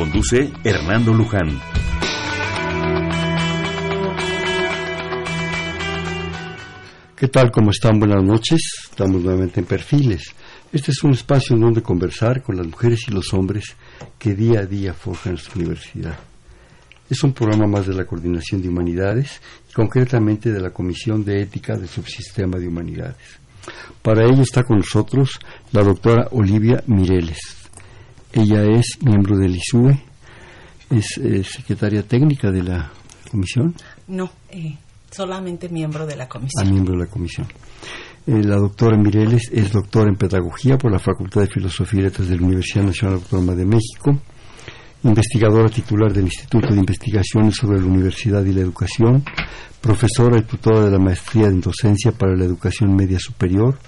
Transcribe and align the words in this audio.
Conduce 0.00 0.50
Hernando 0.64 1.12
Luján. 1.12 1.60
¿Qué 7.14 7.28
tal? 7.28 7.50
¿Cómo 7.50 7.70
están? 7.70 7.98
Buenas 7.98 8.24
noches. 8.24 8.60
Estamos 8.88 9.22
nuevamente 9.22 9.60
en 9.60 9.66
Perfiles. 9.66 10.34
Este 10.72 10.92
es 10.92 11.04
un 11.04 11.10
espacio 11.10 11.54
en 11.54 11.60
donde 11.60 11.82
conversar 11.82 12.42
con 12.42 12.56
las 12.56 12.66
mujeres 12.66 13.08
y 13.08 13.10
los 13.10 13.34
hombres 13.34 13.76
que 14.18 14.34
día 14.34 14.60
a 14.60 14.64
día 14.64 14.94
forjan 14.94 15.34
nuestra 15.34 15.56
universidad. 15.56 16.18
Es 17.10 17.22
un 17.22 17.34
programa 17.34 17.66
más 17.66 17.86
de 17.86 17.92
la 17.92 18.06
Coordinación 18.06 18.62
de 18.62 18.70
Humanidades 18.70 19.42
y 19.68 19.74
concretamente 19.74 20.50
de 20.50 20.62
la 20.62 20.70
Comisión 20.70 21.22
de 21.26 21.42
Ética 21.42 21.76
del 21.76 21.88
Subsistema 21.88 22.58
de 22.58 22.68
Humanidades. 22.68 23.38
Para 24.00 24.24
ello 24.24 24.40
está 24.40 24.62
con 24.62 24.78
nosotros 24.78 25.38
la 25.72 25.82
doctora 25.82 26.28
Olivia 26.30 26.82
Mireles. 26.86 27.59
Ella 28.32 28.62
es 28.62 28.98
miembro 29.02 29.36
del 29.36 29.56
ISUE, 29.56 30.00
es 30.90 31.18
eh, 31.18 31.42
secretaria 31.42 32.02
técnica 32.02 32.50
de 32.50 32.62
la 32.62 32.90
comisión. 33.30 33.74
No, 34.08 34.30
eh, 34.50 34.76
solamente 35.10 35.68
miembro 35.68 36.06
de 36.06 36.16
la 36.16 36.28
comisión. 36.28 36.64
Ah, 36.64 36.70
miembro 36.70 36.94
de 36.94 37.04
la 37.04 37.10
comisión. 37.10 37.46
Eh, 38.26 38.42
la 38.44 38.56
doctora 38.56 38.96
Mireles 38.96 39.50
es 39.52 39.72
doctora 39.72 40.08
en 40.10 40.16
Pedagogía 40.16 40.76
por 40.76 40.92
la 40.92 40.98
Facultad 40.98 41.40
de 41.40 41.48
Filosofía 41.48 42.00
y 42.00 42.02
Letras 42.04 42.28
de 42.28 42.36
la 42.36 42.46
Universidad 42.46 42.84
Nacional 42.84 43.16
Autónoma 43.16 43.54
de 43.54 43.64
México, 43.64 44.16
investigadora 45.02 45.68
titular 45.68 46.12
del 46.12 46.24
Instituto 46.24 46.68
de 46.68 46.80
Investigaciones 46.80 47.56
sobre 47.56 47.80
la 47.80 47.86
Universidad 47.86 48.44
y 48.44 48.52
la 48.52 48.60
Educación, 48.60 49.24
profesora 49.80 50.38
y 50.38 50.42
tutora 50.42 50.84
de 50.84 50.90
la 50.90 50.98
Maestría 50.98 51.46
en 51.46 51.60
Docencia 51.60 52.12
para 52.12 52.36
la 52.36 52.44
Educación 52.44 52.94
Media 52.94 53.18
Superior, 53.18 53.78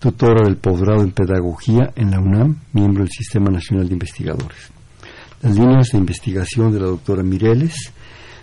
tutora 0.00 0.42
del 0.44 0.56
posgrado 0.56 1.02
en 1.02 1.12
Pedagogía 1.12 1.92
en 1.94 2.10
la 2.10 2.20
UNAM, 2.20 2.56
miembro 2.72 3.04
del 3.04 3.12
Sistema 3.12 3.50
Nacional 3.50 3.86
de 3.86 3.92
Investigadores. 3.92 4.72
Las 5.42 5.54
líneas 5.54 5.90
de 5.92 5.98
investigación 5.98 6.72
de 6.72 6.80
la 6.80 6.86
doctora 6.86 7.22
Mireles 7.22 7.92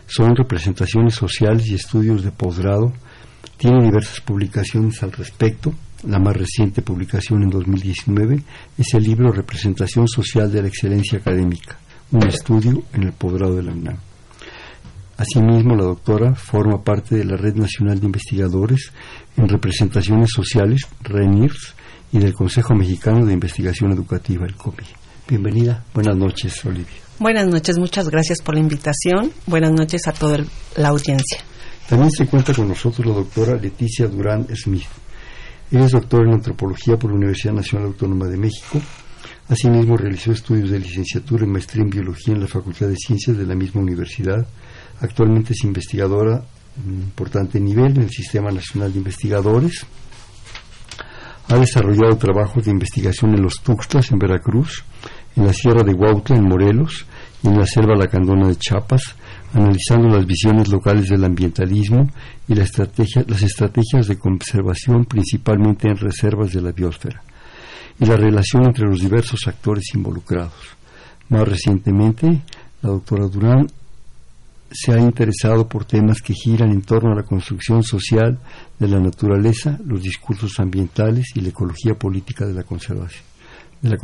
son 0.06 0.36
representaciones 0.36 1.16
sociales 1.16 1.68
y 1.68 1.74
estudios 1.74 2.24
de 2.24 2.32
posgrado. 2.32 2.94
Tiene 3.58 3.86
diversas 3.86 4.22
publicaciones 4.22 5.02
al 5.02 5.12
respecto. 5.12 5.74
La 6.08 6.20
más 6.20 6.38
reciente 6.38 6.84
publicación 6.84 7.42
en 7.42 7.50
2019 7.50 8.44
es 8.78 8.94
el 8.94 9.04
libro 9.04 9.32
Representación 9.32 10.08
Social 10.08 10.52
de 10.52 10.62
la 10.62 10.68
Excelencia 10.68 11.18
Académica, 11.18 11.76
un 12.12 12.28
estudio 12.28 12.84
en 12.94 13.04
el 13.04 13.14
posgrado 13.14 13.56
de 13.56 13.64
la 13.64 13.72
UNAM. 13.72 13.98
Asimismo, 15.18 15.76
la 15.76 15.84
doctora 15.84 16.36
forma 16.36 16.84
parte 16.84 17.16
de 17.16 17.26
la 17.26 17.36
Red 17.36 17.56
Nacional 17.56 18.00
de 18.00 18.06
Investigadores 18.06 18.92
en 19.36 19.50
Representaciones 19.50 20.30
Sociales, 20.32 20.88
RENIRS, 21.02 21.76
y 22.12 22.20
del 22.20 22.34
Consejo 22.34 22.76
Mexicano 22.76 23.26
de 23.26 23.34
Investigación 23.34 23.92
Educativa, 23.92 24.46
el 24.46 24.56
COPI. 24.56 24.86
Bienvenida, 25.28 25.84
buenas 25.94 26.16
noches, 26.16 26.64
Olivia. 26.66 26.86
Buenas 27.20 27.48
noches, 27.48 27.78
muchas 27.78 28.10
gracias 28.10 28.42
por 28.42 28.56
la 28.56 28.62
invitación. 28.62 29.32
Buenas 29.46 29.72
noches 29.72 30.08
a 30.08 30.14
toda 30.14 30.40
la 30.78 30.90
audiencia. 30.90 31.40
También 31.90 32.12
se 32.12 32.24
encuentra 32.24 32.54
con 32.54 32.68
nosotros 32.68 33.06
la 33.06 33.14
doctora 33.14 33.56
Leticia 33.56 34.08
Durán 34.08 34.48
Smith. 34.56 34.86
Ella 35.72 35.86
es 35.86 35.92
doctora 35.92 36.30
en 36.30 36.36
antropología 36.36 36.96
por 36.96 37.10
la 37.10 37.18
Universidad 37.18 37.54
Nacional 37.54 37.88
Autónoma 37.88 38.28
de 38.28 38.38
México. 38.38 38.80
Asimismo, 39.50 39.98
realizó 39.98 40.32
estudios 40.32 40.70
de 40.70 40.80
licenciatura 40.80 41.46
y 41.46 41.50
maestría 41.50 41.84
en 41.84 41.90
biología 41.90 42.36
en 42.36 42.42
la 42.42 42.48
Facultad 42.48 42.88
de 42.88 42.96
Ciencias 42.96 43.38
de 43.38 43.46
la 43.46 43.56
misma 43.56 43.82
universidad 43.82 44.46
Actualmente 45.02 45.54
es 45.54 45.64
investigadora 45.64 46.44
un 46.86 46.94
importante 46.94 47.60
nivel 47.60 47.98
en 47.98 48.04
el 48.04 48.10
Sistema 48.10 48.52
Nacional 48.52 48.92
de 48.92 49.00
Investigadores. 49.00 49.86
Ha 51.50 51.58
desarrollado 51.58 52.18
trabajos 52.18 52.66
de 52.66 52.72
investigación 52.72 53.34
en 53.34 53.42
los 53.42 53.62
Tuxtlas, 53.62 54.12
en 54.12 54.20
Veracruz, 54.20 54.84
en 55.36 55.46
la 55.46 55.54
Sierra 55.54 55.84
de 55.84 55.94
Huautla, 55.94 56.36
en 56.36 56.48
Morelos, 56.48 57.06
y 57.42 57.48
en 57.48 57.58
la 57.60 57.66
Selva 57.66 57.96
Lacandona 57.96 58.48
de 58.48 58.56
Chiapas, 58.58 59.16
analizando 59.54 60.10
las 60.10 60.26
visiones 60.26 60.68
locales 60.70 61.10
del 61.10 61.24
ambientalismo 61.24 62.10
y 62.48 62.56
las 62.56 62.72
estrategias 62.72 64.08
de 64.08 64.18
conservación 64.18 65.06
principalmente 65.06 65.88
en 65.88 65.98
reservas 65.98 66.52
de 66.52 66.62
la 66.62 66.72
biosfera, 66.72 67.22
y 68.00 68.06
la 68.06 68.18
relación 68.18 68.66
entre 68.66 68.88
los 68.88 69.00
diversos 69.00 69.48
actores 69.48 69.86
involucrados. 69.94 70.76
Más 71.30 71.48
recientemente, 71.48 72.42
la 72.82 72.90
doctora 72.90 73.28
Durán 73.28 73.68
se 74.72 74.94
ha 74.94 75.00
interesado 75.00 75.68
por 75.68 75.86
temas 75.86 76.22
que 76.22 76.34
giran 76.34 76.72
en 76.72 76.82
torno 76.82 77.12
a 77.12 77.16
la 77.16 77.24
construcción 77.24 77.84
social 77.84 78.40
de 78.80 78.88
la 78.88 79.00
naturaleza, 79.00 79.80
los 79.86 80.02
discursos 80.02 80.60
ambientales 80.60 81.28
y 81.36 81.42
la 81.42 81.50
ecología 81.50 81.94
política 81.94 82.46
de 82.46 82.54
la 82.54 82.64
conservación. 82.64 83.24
De. 83.82 83.96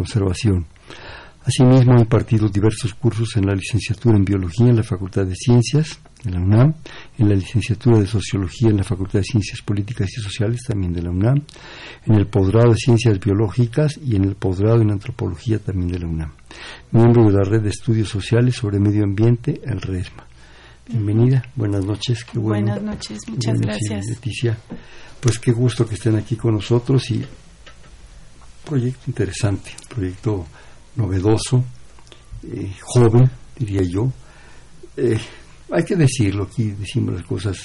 Asimismo, 1.46 1.96
ha 1.96 2.00
impartido 2.00 2.47
diversos 2.47 2.94
cursos 2.94 3.35
en 3.35 3.47
la 3.47 3.53
licenciatura 3.53 4.16
en 4.16 4.24
Biología 4.24 4.68
en 4.68 4.78
la 4.78 4.84
Facultad 4.84 5.25
de 5.25 5.35
Ciencias, 5.35 6.00
en 6.24 6.34
la 6.35 6.40
UNAM, 6.40 6.74
en 7.18 7.28
la 7.28 7.35
licenciatura 7.35 8.00
de 8.00 8.07
Sociología 8.07 8.69
en 8.69 8.78
la 8.78 8.84
Facultad 8.85 9.19
de 9.19 9.25
Ciencias 9.25 9.62
Políticas 9.62 10.09
y 10.18 10.22
Sociales, 10.22 10.62
también 10.66 10.94
de 10.94 11.01
la 11.01 11.09
UNAM, 11.09 11.41
en 12.06 12.16
el 12.16 12.28
posgrado 12.28 12.69
de 12.69 12.78
Ciencias 12.78 13.19
Biológicas 13.19 14.00
y 14.01 14.16
en 14.16 14.24
el 14.24 14.35
posgrado 14.35 14.81
en 14.81 14.91
Antropología, 14.91 15.59
también 15.59 15.91
de 15.91 16.00
la 16.00 16.07
UNAM. 16.07 16.31
Miembro 16.91 17.25
de 17.25 17.34
la 17.34 17.44
Red 17.44 17.63
de 17.63 17.69
Estudios 17.69 18.07
Sociales 18.07 18.56
sobre 18.56 18.80
Medio 18.80 19.03
Ambiente, 19.03 19.59
el 19.66 19.81
RESMA. 19.81 20.25
Bienvenida, 20.85 21.41
buenas 21.55 21.85
noches. 21.85 22.25
Qué 22.25 22.38
buenas 22.38 22.81
noches, 22.81 23.19
muchas 23.29 23.57
gracias. 23.57 24.05
Leticia, 24.05 24.57
pues 25.21 25.39
qué 25.39 25.53
gusto 25.53 25.88
que 25.88 25.95
estén 25.95 26.17
aquí 26.17 26.35
con 26.35 26.55
nosotros 26.55 27.09
y 27.11 27.25
proyecto 28.66 29.03
interesante, 29.07 29.71
proyecto 29.88 30.45
novedoso, 30.97 31.63
eh, 32.44 32.73
joven, 32.81 33.31
diría 33.57 33.81
yo. 33.83 34.11
Eh, 34.97 35.17
hay 35.71 35.85
que 35.85 35.95
decirlo, 35.95 36.44
aquí 36.44 36.71
decimos 36.71 37.15
las 37.15 37.23
cosas, 37.23 37.57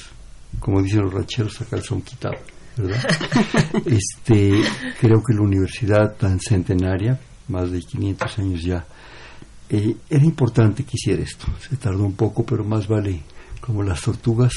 como 0.61 0.81
dicen 0.81 1.03
los 1.03 1.13
rancheros, 1.13 1.61
acá 1.61 1.83
son 1.83 2.03
quitado, 2.03 2.39
¿verdad? 2.77 3.05
este, 3.85 4.63
creo 5.01 5.21
que 5.25 5.35
la 5.35 5.43
universidad 5.43 6.15
tan 6.15 6.39
centenaria, 6.39 7.19
más 7.49 7.73
de 7.73 7.81
500 7.81 8.39
años 8.39 8.63
ya, 8.63 8.87
eh, 9.71 9.97
era 10.09 10.25
importante 10.25 10.85
que 10.85 10.93
hiciera 10.95 11.23
esto. 11.23 11.47
Se 11.61 11.77
tardó 11.77 12.05
un 12.05 12.15
poco, 12.15 12.45
pero 12.45 12.65
más 12.65 12.89
vale 12.89 13.23
como 13.61 13.83
las 13.83 14.01
tortugas, 14.01 14.53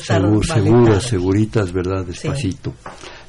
seguras, 0.00 1.02
seguritas, 1.02 1.72
¿verdad? 1.72 2.06
Despacito. 2.06 2.74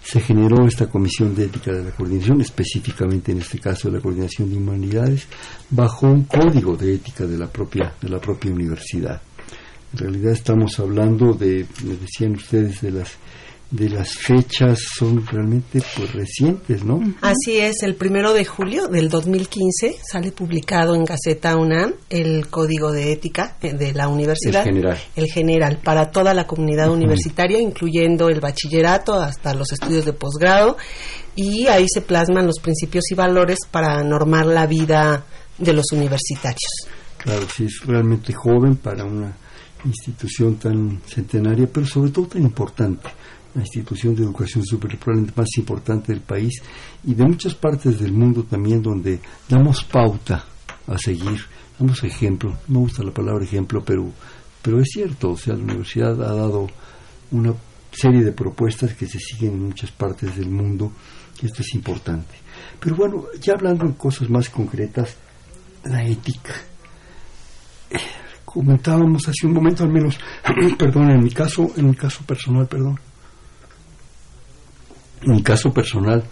Se 0.04 0.20
generó 0.20 0.66
esta 0.68 0.88
comisión 0.88 1.34
de 1.34 1.46
ética 1.46 1.72
de 1.72 1.84
la 1.84 1.92
coordinación, 1.92 2.42
específicamente 2.42 3.32
en 3.32 3.40
este 3.40 3.60
caso 3.60 3.90
de 3.90 3.98
la 3.98 4.02
coordinación 4.02 4.50
de 4.50 4.58
humanidades, 4.58 5.28
bajo 5.70 6.08
un 6.08 6.24
código 6.24 6.76
de 6.76 6.96
ética 6.96 7.26
de 7.26 7.38
la 7.38 7.48
propia, 7.48 7.94
de 8.02 8.10
la 8.10 8.20
propia 8.20 8.52
universidad. 8.52 9.22
En 9.94 10.00
realidad 10.00 10.34
estamos 10.34 10.80
hablando 10.80 11.34
de, 11.34 11.66
me 11.86 11.96
decían 11.96 12.34
ustedes, 12.34 12.82
de 12.82 12.92
las 12.92 13.14
de 13.74 13.90
las 13.90 14.14
fechas 14.14 14.80
son 15.00 15.26
realmente 15.26 15.82
pues 15.98 16.14
recientes, 16.14 16.84
¿no? 16.84 17.02
Así 17.22 17.58
es, 17.58 17.82
el 17.82 17.96
primero 17.96 18.32
de 18.32 18.46
julio 18.46 18.88
del 18.88 19.10
2015 19.10 19.96
sale 20.12 20.32
publicado 20.32 20.94
en 20.94 21.04
Gaceta 21.04 21.58
UNAM 21.58 21.94
el 22.12 22.48
Código 22.50 22.92
de 22.92 23.12
Ética 23.12 23.58
de 23.62 23.94
la 23.94 24.10
universidad. 24.10 24.62
El 24.62 24.74
general. 24.76 24.98
El 25.16 25.26
general, 25.26 25.80
para 25.84 26.12
toda 26.12 26.36
la 26.36 26.46
comunidad 26.46 26.92
universitaria, 26.92 27.60
incluyendo 27.60 28.30
el 28.30 28.42
bachillerato 28.42 29.16
hasta 29.16 29.56
los 29.56 29.72
estudios 29.72 30.06
de 30.06 30.14
posgrado, 30.14 30.78
y 31.36 31.66
ahí 31.66 31.88
se 31.92 32.02
plasman 32.02 32.46
los 32.46 32.60
principios 32.60 33.06
y 33.10 33.16
valores 33.16 33.58
para 33.72 34.04
normar 34.04 34.46
la 34.46 34.68
vida 34.68 35.26
de 35.58 35.74
los 35.74 35.92
universitarios. 35.92 36.88
Claro, 37.18 37.48
sí, 37.50 37.66
es 37.66 37.82
realmente 37.88 38.34
joven 38.34 38.76
para 38.76 39.04
una 39.04 39.36
institución 39.84 40.58
tan 40.58 41.02
centenaria, 41.08 41.68
pero 41.74 41.88
sobre 41.88 42.12
todo 42.12 42.28
tan 42.28 42.44
importante 42.44 43.10
la 43.56 43.62
institución 43.62 44.16
de 44.16 44.24
educación 44.24 44.64
superior 44.66 45.00
más 45.36 45.58
importante 45.58 46.12
del 46.12 46.22
país 46.22 46.62
y 47.04 47.14
de 47.14 47.24
muchas 47.24 47.54
partes 47.54 48.00
del 48.00 48.12
mundo 48.12 48.44
también 48.44 48.82
donde 48.82 49.20
damos 49.48 49.84
pauta 49.84 50.44
a 50.88 50.98
seguir, 50.98 51.40
damos 51.78 52.04
ejemplo, 52.04 52.52
no 52.68 52.74
me 52.74 52.80
gusta 52.80 53.04
la 53.04 53.14
palabra 53.14 53.44
ejemplo, 53.44 53.84
pero, 53.86 54.10
pero 54.62 54.80
es 54.80 54.90
cierto, 54.92 55.32
o 55.32 55.38
sea, 55.38 55.56
la 55.56 55.64
universidad 55.64 56.22
ha 56.24 56.34
dado 56.34 56.68
una 57.32 57.54
serie 57.92 58.24
de 58.24 58.32
propuestas 58.32 58.94
que 58.96 59.08
se 59.08 59.20
siguen 59.20 59.54
en 59.54 59.64
muchas 59.66 59.92
partes 59.92 60.36
del 60.36 60.50
mundo 60.50 60.92
y 61.42 61.46
esto 61.46 61.62
es 61.62 61.74
importante. 61.76 62.36
Pero 62.80 62.96
bueno, 62.96 63.26
ya 63.40 63.54
hablando 63.54 63.86
en 63.86 63.94
cosas 63.94 64.30
más 64.30 64.50
concretas, 64.50 65.16
la 65.86 66.04
ética. 66.04 66.54
comentábamos 68.46 69.28
hace 69.28 69.48
un 69.48 69.54
momento 69.54 69.84
al 69.84 69.92
menos, 69.92 70.18
perdón, 70.78 71.12
en 71.12 71.24
mi 71.24 71.32
caso, 71.32 71.72
en 71.76 71.90
mi 71.90 71.96
caso 71.96 72.24
personal, 72.26 72.68
perdón, 72.68 73.00
mi 75.28 75.42
caso 75.44 75.72
personal, 75.72 76.24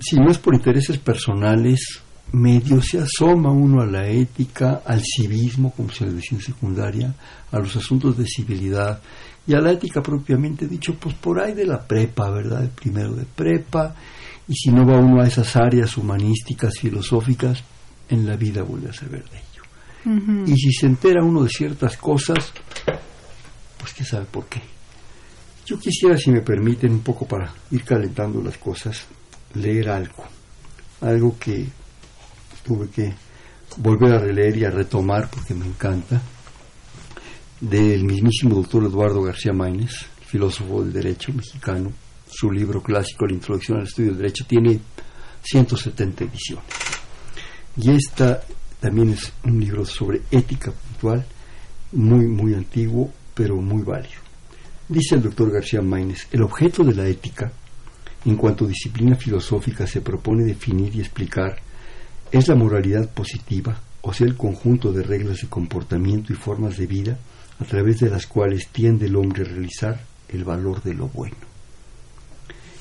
si 0.00 0.16
no 0.16 0.30
es 0.30 0.38
por 0.38 0.54
intereses 0.54 0.98
personales, 0.98 2.00
medio 2.32 2.82
se 2.82 2.98
asoma 2.98 3.50
uno 3.50 3.82
a 3.82 3.86
la 3.86 4.08
ética, 4.08 4.82
al 4.84 5.02
civismo, 5.02 5.72
como 5.72 5.90
se 5.90 6.06
le 6.06 6.14
decía 6.14 6.38
en 6.38 6.44
secundaria, 6.44 7.14
a 7.50 7.58
los 7.58 7.76
asuntos 7.76 8.16
de 8.16 8.26
civilidad 8.26 9.00
y 9.46 9.54
a 9.54 9.60
la 9.60 9.72
ética 9.72 10.02
propiamente 10.02 10.66
dicho, 10.66 10.94
pues 10.94 11.14
por 11.14 11.40
ahí 11.40 11.52
de 11.52 11.66
la 11.66 11.86
prepa, 11.86 12.30
¿verdad? 12.30 12.62
El 12.62 12.70
primero 12.70 13.12
de 13.12 13.24
prepa, 13.24 13.94
y 14.48 14.54
si 14.54 14.70
no 14.70 14.86
va 14.86 14.98
uno 14.98 15.20
a 15.20 15.26
esas 15.26 15.54
áreas 15.56 15.96
humanísticas, 15.96 16.78
filosóficas, 16.78 17.62
en 18.08 18.26
la 18.26 18.36
vida 18.36 18.62
vuelve 18.62 18.90
a 18.90 18.92
saber 18.92 19.24
de 19.30 19.38
ello. 19.38 20.44
Y 20.46 20.56
si 20.56 20.72
se 20.72 20.86
entera 20.86 21.24
uno 21.24 21.44
de 21.44 21.48
ciertas 21.48 21.96
cosas, 21.96 22.52
pues 23.78 23.92
quién 23.94 24.06
sabe 24.06 24.26
por 24.26 24.46
qué. 24.46 24.60
Yo 25.64 25.78
quisiera, 25.78 26.16
si 26.16 26.30
me 26.30 26.40
permiten, 26.40 26.92
un 26.92 27.02
poco 27.02 27.26
para 27.26 27.52
ir 27.70 27.84
calentando 27.84 28.42
las 28.42 28.58
cosas, 28.58 29.06
leer 29.54 29.88
algo. 29.90 30.24
Algo 31.00 31.36
que 31.38 31.66
tuve 32.64 32.88
que 32.90 33.14
volver 33.76 34.12
a 34.14 34.18
releer 34.18 34.56
y 34.56 34.64
a 34.64 34.70
retomar 34.70 35.30
porque 35.30 35.54
me 35.54 35.66
encanta, 35.66 36.20
del 37.60 38.04
mismísimo 38.04 38.56
doctor 38.56 38.84
Eduardo 38.84 39.22
García 39.22 39.52
Maínez, 39.52 39.92
filósofo 40.26 40.82
del 40.82 40.92
derecho 40.92 41.32
mexicano. 41.32 41.92
Su 42.28 42.50
libro 42.50 42.82
clásico, 42.82 43.26
La 43.26 43.34
Introducción 43.34 43.78
al 43.78 43.84
Estudio 43.84 44.10
del 44.10 44.18
Derecho, 44.18 44.44
tiene 44.48 44.80
170 45.42 46.24
ediciones. 46.24 46.64
Y 47.76 47.90
esta 47.90 48.42
también 48.80 49.10
es 49.10 49.32
un 49.44 49.60
libro 49.60 49.84
sobre 49.84 50.22
ética 50.30 50.72
puntual, 50.72 51.24
muy, 51.92 52.26
muy 52.26 52.54
antiguo, 52.54 53.12
pero 53.34 53.56
muy 53.56 53.82
válido. 53.82 54.21
Dice 54.92 55.14
el 55.14 55.22
doctor 55.22 55.50
García 55.50 55.80
Maínez, 55.80 56.26
el 56.32 56.42
objeto 56.42 56.84
de 56.84 56.94
la 56.94 57.08
ética, 57.08 57.50
en 58.26 58.36
cuanto 58.36 58.66
disciplina 58.66 59.16
filosófica, 59.16 59.86
se 59.86 60.02
propone 60.02 60.44
definir 60.44 60.94
y 60.94 61.00
explicar 61.00 61.56
es 62.30 62.48
la 62.48 62.54
moralidad 62.54 63.08
positiva, 63.08 63.80
o 64.02 64.12
sea, 64.12 64.26
el 64.26 64.36
conjunto 64.36 64.92
de 64.92 65.02
reglas 65.02 65.40
de 65.40 65.48
comportamiento 65.48 66.34
y 66.34 66.36
formas 66.36 66.76
de 66.76 66.86
vida 66.86 67.16
a 67.58 67.64
través 67.64 68.00
de 68.00 68.10
las 68.10 68.26
cuales 68.26 68.68
tiende 68.68 69.06
el 69.06 69.16
hombre 69.16 69.44
a 69.44 69.48
realizar 69.48 70.04
el 70.28 70.44
valor 70.44 70.82
de 70.82 70.92
lo 70.92 71.08
bueno. 71.08 71.36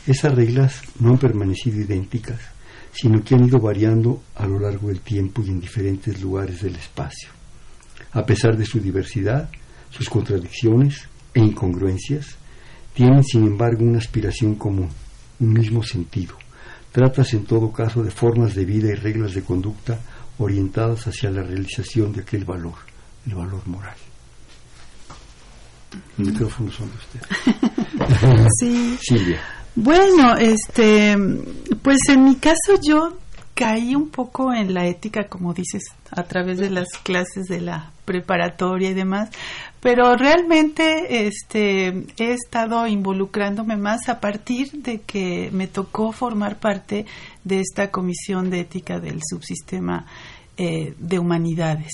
Esas 0.06 0.36
reglas 0.36 0.82
no 1.00 1.12
han 1.12 1.18
permanecido 1.18 1.80
idénticas, 1.80 2.42
sino 2.92 3.24
que 3.24 3.36
han 3.36 3.46
ido 3.46 3.62
variando 3.62 4.22
a 4.36 4.46
lo 4.46 4.60
largo 4.60 4.90
del 4.90 5.00
tiempo 5.00 5.44
y 5.46 5.50
en 5.50 5.62
diferentes 5.62 6.22
lugares 6.22 6.62
del 6.62 6.76
espacio. 6.76 7.30
A 8.12 8.26
pesar 8.26 8.58
de 8.58 8.66
su 8.66 8.82
diversidad, 8.82 9.50
sus 9.92 10.10
contradicciones 10.10 11.08
e 11.34 11.40
incongruencias, 11.40 12.38
tienen 12.94 13.24
sin 13.24 13.46
embargo 13.46 13.84
una 13.84 14.00
aspiración 14.00 14.56
común, 14.56 14.90
un 15.40 15.54
mismo 15.54 15.82
sentido, 15.84 16.36
Tratas 16.92 17.34
en 17.34 17.46
todo 17.46 17.72
caso 17.72 18.04
de 18.04 18.12
formas 18.12 18.54
de 18.54 18.66
vida 18.66 18.90
y 18.90 18.96
reglas 18.96 19.34
de 19.34 19.44
conducta 19.44 19.98
orientadas 20.38 21.08
hacia 21.08 21.32
la 21.32 21.42
realización 21.42 22.12
de 22.12 22.22
aquel 22.22 22.44
valor, 22.44 22.74
el 23.26 23.36
valor 23.36 23.66
moral. 23.66 23.96
El 26.18 26.26
micrófono 26.26 26.70
son 26.72 26.90
de 26.90 26.98
usted. 26.98 28.48
sí. 28.60 28.98
Silvia. 29.02 29.42
Bueno, 29.76 30.36
este, 30.36 31.16
pues 31.82 32.00
en 32.10 32.26
mi 32.26 32.36
caso 32.36 32.78
yo 32.86 33.18
caí 33.54 33.96
un 33.96 34.10
poco 34.10 34.54
en 34.54 34.74
la 34.74 34.86
ética, 34.86 35.28
como 35.30 35.54
dices, 35.54 35.84
a 36.12 36.24
través 36.24 36.58
de 36.58 36.72
las 36.72 36.90
clases 37.04 37.46
de 37.48 37.62
la 37.62 37.92
preparatoria 38.04 38.90
y 38.90 38.94
demás, 38.94 39.30
pero 39.82 40.16
realmente 40.16 41.26
este 41.26 42.06
he 42.18 42.34
estado 42.34 42.86
involucrándome 42.88 43.78
más 43.78 44.10
a 44.10 44.20
partir 44.20 44.72
de 44.72 45.02
que 45.02 45.50
me 45.52 45.68
tocó 45.68 46.12
formar 46.12 46.60
parte 46.60 47.06
de 47.44 47.60
esta 47.60 47.90
comisión 47.90 48.52
de 48.52 48.62
ética 48.62 49.00
del 49.00 49.20
subsistema 49.28 50.06
eh, 50.56 50.94
de 51.00 51.20
humanidades. 51.20 51.92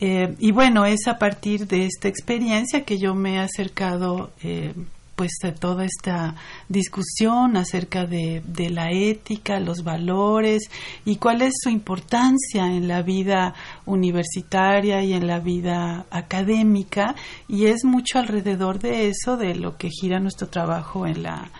Eh, 0.00 0.34
y 0.38 0.50
bueno, 0.50 0.86
es 0.86 1.06
a 1.06 1.18
partir 1.18 1.68
de 1.68 1.84
esta 1.84 2.08
experiencia 2.08 2.84
que 2.84 2.98
yo 2.98 3.14
me 3.14 3.36
he 3.36 3.38
acercado 3.38 4.32
eh, 4.42 4.74
pues 5.20 5.36
toda 5.60 5.84
esta 5.84 6.34
discusión 6.70 7.58
acerca 7.58 8.06
de, 8.06 8.42
de, 8.46 8.70
la 8.70 8.90
ética, 8.90 9.60
los 9.60 9.84
valores 9.84 10.70
y 11.04 11.16
cuál 11.16 11.42
es 11.42 11.52
su 11.62 11.68
importancia 11.68 12.64
en 12.64 12.88
la 12.88 13.02
vida 13.02 13.52
universitaria 13.84 15.04
y 15.04 15.12
en 15.12 15.26
la 15.26 15.38
vida 15.38 16.06
académica. 16.10 17.14
Y 17.48 17.66
es 17.66 17.84
mucho 17.84 18.18
alrededor 18.18 18.78
de 18.78 19.08
eso 19.08 19.36
de 19.36 19.54
lo 19.56 19.76
que 19.76 19.90
gira 19.90 20.20
nuestro 20.20 20.48
trabajo 20.48 21.06
en 21.06 21.22
la 21.22 21.50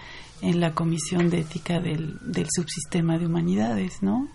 en 0.42 0.60
la 0.60 0.72
Comisión 0.72 1.31
de 1.31 1.40
Ética 1.40 1.81
del, 1.81 2.19
del 2.22 2.46
Subsistema 2.50 3.19
de 3.19 3.26
Humanidades, 3.26 4.02
¿no? 4.02 4.28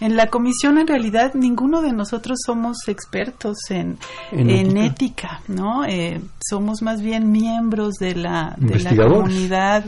En 0.00 0.16
la 0.16 0.28
comisión, 0.28 0.78
en 0.78 0.86
realidad, 0.86 1.34
ninguno 1.34 1.82
de 1.82 1.92
nosotros 1.92 2.38
somos 2.44 2.76
expertos 2.88 3.56
en, 3.70 3.98
en, 4.32 4.76
ética? 4.76 5.40
¿no? 5.48 5.84
Eh, 5.84 6.20
somos 6.48 6.82
más 6.82 7.02
bien 7.02 7.30
miembros 7.30 7.94
de 7.94 8.14
la, 8.14 8.54
de 8.58 8.78
la 8.80 8.96
comunidad 8.96 9.84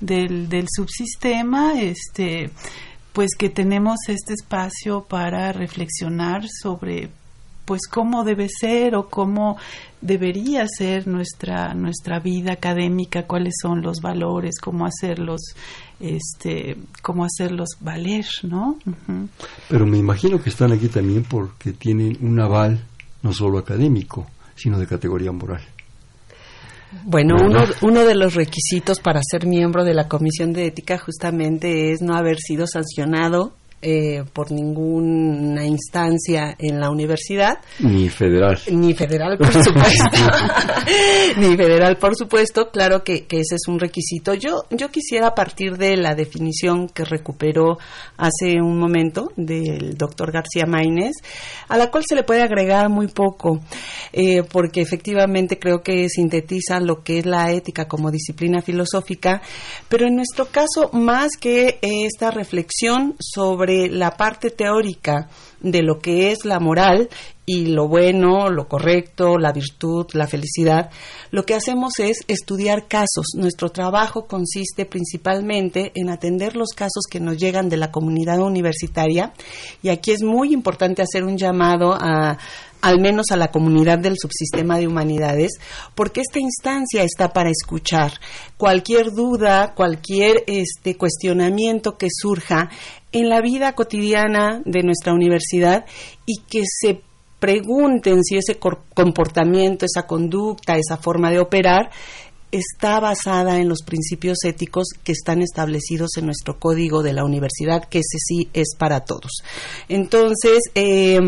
del, 0.00 0.48
del 0.48 0.66
subsistema, 0.70 1.80
este 1.80 2.50
pues 3.12 3.34
que 3.36 3.50
tenemos 3.50 3.96
este 4.08 4.32
espacio 4.32 5.04
para 5.04 5.52
reflexionar 5.52 6.44
sobre 6.48 7.10
pues 7.72 7.88
cómo 7.90 8.22
debe 8.22 8.48
ser 8.50 8.94
o 8.94 9.08
cómo 9.08 9.56
debería 10.02 10.66
ser 10.68 11.08
nuestra 11.08 11.72
nuestra 11.72 12.18
vida 12.18 12.52
académica, 12.52 13.22
cuáles 13.26 13.54
son 13.62 13.80
los 13.80 14.02
valores, 14.02 14.60
cómo 14.60 14.84
hacerlos 14.84 15.40
este 15.98 16.76
cómo 17.00 17.24
hacerlos 17.24 17.70
valer, 17.80 18.26
¿no? 18.42 18.76
Pero 19.70 19.86
me 19.86 19.96
imagino 19.96 20.42
que 20.42 20.50
están 20.50 20.72
aquí 20.72 20.88
también 20.88 21.24
porque 21.24 21.72
tienen 21.72 22.18
un 22.20 22.38
aval 22.40 22.78
no 23.22 23.32
solo 23.32 23.56
académico, 23.56 24.26
sino 24.54 24.78
de 24.78 24.86
categoría 24.86 25.32
moral. 25.32 25.62
Bueno, 27.06 27.36
uno, 27.42 27.64
uno 27.80 28.04
de 28.04 28.14
los 28.14 28.34
requisitos 28.34 29.00
para 29.00 29.22
ser 29.22 29.46
miembro 29.46 29.82
de 29.82 29.94
la 29.94 30.08
Comisión 30.08 30.52
de 30.52 30.66
Ética 30.66 30.98
justamente 30.98 31.90
es 31.90 32.02
no 32.02 32.16
haber 32.16 32.36
sido 32.36 32.66
sancionado 32.66 33.54
eh, 33.84 34.22
por 34.32 34.52
ninguna 34.52 35.66
instancia 35.66 36.54
en 36.56 36.78
la 36.78 36.88
universidad. 36.88 37.58
Ni 37.80 38.08
federal. 38.08 38.60
Ni 38.70 38.94
federal, 38.94 39.36
por 39.36 39.52
supuesto. 39.64 40.18
Ni 41.38 41.56
federal, 41.56 41.96
por 41.96 42.14
supuesto. 42.14 42.70
Claro 42.70 43.02
que, 43.02 43.26
ese 43.28 43.56
es 43.56 43.66
un 43.66 43.80
requisito. 43.80 44.34
Yo, 44.34 44.62
yo 44.70 44.88
quisiera 44.90 45.34
partir 45.34 45.78
de 45.78 45.96
la 45.96 46.14
definición 46.14 46.88
que 46.90 47.04
recuperó 47.04 47.78
hace 48.16 48.60
un 48.60 48.78
momento 48.78 49.32
del 49.36 49.96
doctor 49.96 50.30
García 50.30 50.64
Maínez, 50.64 51.16
a 51.68 51.76
la 51.76 51.90
cual 51.90 52.04
se 52.06 52.14
le 52.14 52.22
puede 52.22 52.42
agregar 52.42 52.88
muy 52.88 53.08
poco, 53.08 53.60
eh, 54.12 54.44
porque 54.44 54.80
efectivamente 54.80 55.58
creo 55.58 55.82
que 55.82 56.08
sintetiza 56.08 56.78
lo 56.78 57.02
que 57.02 57.18
es 57.18 57.26
la 57.26 57.50
ética 57.50 57.88
como 57.88 58.12
disciplina 58.12 58.62
filosófica, 58.62 59.42
pero 59.88 60.06
en 60.06 60.14
nuestro 60.14 60.46
caso, 60.46 60.90
más 60.92 61.32
que 61.40 61.80
esta 61.82 62.30
reflexión 62.30 63.16
sobre 63.18 63.71
la 63.90 64.12
parte 64.12 64.50
teórica 64.50 65.28
de 65.60 65.82
lo 65.82 65.98
que 65.98 66.32
es 66.32 66.44
la 66.44 66.58
moral 66.58 67.08
y 67.44 67.66
lo 67.66 67.88
bueno, 67.88 68.50
lo 68.50 68.68
correcto, 68.68 69.36
la 69.36 69.52
virtud, 69.52 70.06
la 70.12 70.26
felicidad, 70.26 70.90
lo 71.30 71.44
que 71.44 71.54
hacemos 71.54 71.98
es 71.98 72.18
estudiar 72.28 72.86
casos. 72.86 73.26
Nuestro 73.36 73.70
trabajo 73.70 74.26
consiste 74.26 74.86
principalmente 74.86 75.90
en 75.94 76.08
atender 76.08 76.54
los 76.56 76.70
casos 76.70 77.04
que 77.10 77.20
nos 77.20 77.36
llegan 77.36 77.68
de 77.68 77.76
la 77.76 77.90
comunidad 77.90 78.40
universitaria 78.40 79.32
y 79.82 79.88
aquí 79.88 80.12
es 80.12 80.22
muy 80.22 80.52
importante 80.52 81.02
hacer 81.02 81.24
un 81.24 81.36
llamado 81.36 81.94
a 81.94 82.38
al 82.82 83.00
menos 83.00 83.30
a 83.30 83.36
la 83.36 83.50
comunidad 83.50 83.98
del 83.98 84.16
subsistema 84.20 84.78
de 84.78 84.88
humanidades, 84.88 85.52
porque 85.94 86.20
esta 86.20 86.40
instancia 86.40 87.02
está 87.04 87.32
para 87.32 87.50
escuchar 87.50 88.12
cualquier 88.56 89.12
duda, 89.12 89.72
cualquier 89.74 90.44
este 90.46 90.96
cuestionamiento 90.96 91.96
que 91.96 92.08
surja 92.10 92.68
en 93.12 93.28
la 93.28 93.40
vida 93.40 93.72
cotidiana 93.74 94.60
de 94.64 94.82
nuestra 94.82 95.14
universidad 95.14 95.86
y 96.26 96.42
que 96.42 96.62
se 96.66 97.02
pregunten 97.38 98.22
si 98.22 98.36
ese 98.36 98.58
comportamiento, 98.58 99.84
esa 99.84 100.06
conducta, 100.06 100.76
esa 100.76 100.96
forma 100.96 101.30
de 101.30 101.40
operar 101.40 101.90
está 102.52 103.00
basada 103.00 103.58
en 103.58 103.68
los 103.68 103.82
principios 103.82 104.36
éticos 104.44 104.88
que 105.02 105.12
están 105.12 105.40
establecidos 105.40 106.10
en 106.18 106.26
nuestro 106.26 106.58
código 106.58 107.02
de 107.02 107.14
la 107.14 107.24
universidad, 107.24 107.84
que 107.88 107.98
ese 107.98 108.18
sí 108.18 108.50
es 108.52 108.76
para 108.78 109.00
todos. 109.00 109.42
Entonces, 109.88 110.60
eh, 110.74 111.18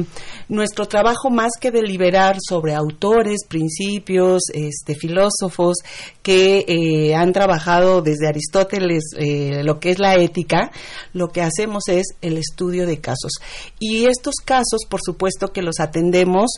nuestro 0.51 0.87
trabajo 0.87 1.31
más 1.31 1.53
que 1.59 1.71
deliberar 1.71 2.37
sobre 2.47 2.75
autores, 2.75 3.47
principios, 3.49 4.43
este, 4.53 4.95
filósofos 4.95 5.79
que 6.23 6.67
eh, 6.69 7.15
han 7.15 7.33
trabajado 7.33 8.03
desde 8.03 8.29
Aristóteles 8.29 9.05
eh, 9.17 9.63
lo 9.65 9.81
que 9.81 9.91
es 9.91 9.99
la 9.99 10.17
ética, 10.17 10.71
lo 11.15 11.29
que 11.29 11.41
hacemos 11.41 11.85
es 11.89 12.05
el 12.21 12.37
estudio 12.37 12.87
de 12.87 13.01
casos. 13.01 13.33
Y 13.79 14.05
estos 14.05 14.35
casos, 14.45 14.83
por 14.91 15.01
supuesto 15.03 15.53
que 15.53 15.63
los 15.63 15.81
atendemos 15.81 16.53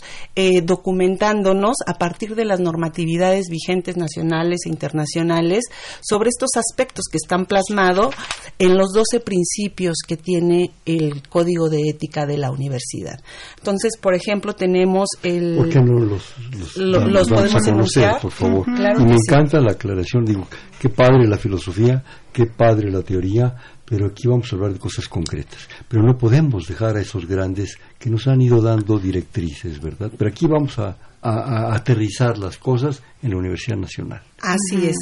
documentándonos 0.65 1.77
a 1.87 1.95
partir 1.95 2.35
de 2.35 2.45
las 2.45 2.61
normatividades 2.61 3.47
vigentes 3.49 3.97
nacionales 3.97 4.56
e 4.65 4.71
internacionales 4.71 5.65
sobre 6.01 6.31
estos 6.31 6.51
aspectos 6.57 7.05
que 7.11 7.19
están 7.19 7.47
plasmados 7.47 8.15
en 8.59 8.77
los 8.77 8.93
12 8.93 9.21
principios 9.21 9.97
que 10.07 10.17
tiene 10.17 10.71
el 10.87 11.23
Código 11.29 11.69
de 11.69 11.91
Ética 11.91 12.27
de 12.27 12.39
la 12.39 12.51
universidad. 12.51 13.21
Entonces, 13.59 13.93
por 14.01 14.15
ejemplo, 14.15 14.55
tenemos 14.55 15.09
el... 15.23 15.57
¿Por 15.57 15.69
qué 15.69 15.81
no 15.81 15.99
los, 15.99 16.35
los, 16.77 17.29
podemos 17.29 17.97
a 17.99 18.19
por 18.19 18.31
favor? 18.31 18.67
y 18.69 19.05
me 19.05 19.17
encanta 19.17 19.61
la 19.61 19.73
aclaración, 19.73 20.25
digo, 20.25 20.47
qué 20.81 20.89
padre 20.89 21.27
la 21.27 21.37
filosofía, 21.37 22.03
qué 22.33 22.47
padre 22.47 22.91
la 22.91 23.03
teoría, 23.03 23.55
pero 23.85 24.07
aquí 24.07 24.27
vamos 24.29 24.53
a 24.53 24.57
hablar 24.57 24.73
de 24.73 24.79
cosas 24.79 25.09
concretas. 25.09 25.69
Pero 25.89 26.03
no 26.03 26.17
podemos 26.17 26.67
dejar 26.67 26.97
a 26.97 27.01
esos 27.01 27.27
grandes 27.27 27.79
que 27.99 28.11
nos 28.11 28.27
han 28.27 28.41
ido 28.41 28.61
dando 28.61 28.99
directrices, 28.99 29.81
¿verdad? 29.81 30.11
Pero 30.17 30.31
aquí 30.31 30.47
vamos 30.47 30.79
a, 30.79 30.97
a, 31.23 31.75
aterrizar 31.75 32.39
las 32.39 32.59
cosas 32.59 33.03
en 33.23 33.31
la 33.31 33.37
Universidad 33.39 33.79
Nacional. 33.79 34.23
Así 34.43 34.89
es. 34.89 34.97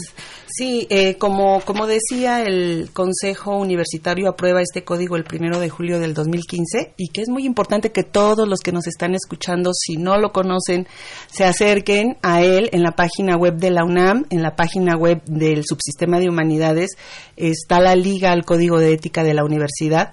Sí, 0.57 0.87
eh, 0.89 1.17
como, 1.17 1.61
como 1.63 1.89
decía, 1.89 2.43
el 2.45 2.91
Consejo 2.93 3.57
Universitario 3.57 4.29
aprueba 4.29 4.63
este 4.63 4.85
código 4.85 5.17
el 5.17 5.25
primero 5.25 5.59
de 5.59 5.69
julio 5.69 5.99
del 5.99 6.15
2015 6.15 6.95
y 6.97 7.09
que 7.09 7.23
es 7.23 7.29
muy 7.29 7.45
importante 7.45 7.91
que 7.91 8.05
todos 8.05 8.47
los 8.47 8.61
que 8.61 8.71
nos 8.71 8.87
están 8.87 9.17
escuchando, 9.17 9.73
si 9.75 9.97
no 9.97 10.17
lo 10.17 10.31
conocen, 10.31 10.87
se 11.27 11.45
acerquen 11.45 12.19
a 12.23 12.43
él 12.43 12.69
en 12.73 12.85
la 12.85 12.93
página 12.93 13.37
web 13.37 13.57
de 13.57 13.73
la 13.73 13.85
UNAM, 13.85 14.27
en 14.31 14.43
la 14.43 14.55
página 14.55 14.97
web 14.97 15.25
del 15.25 15.65
Subsistema 15.67 16.21
de 16.21 16.29
Humanidades, 16.29 16.91
está 17.37 17.81
la 17.81 17.97
liga 17.97 18.31
al 18.31 18.45
Código 18.45 18.79
de 18.79 18.93
Ética 18.93 19.25
de 19.25 19.35
la 19.35 19.45
Universidad 19.45 20.13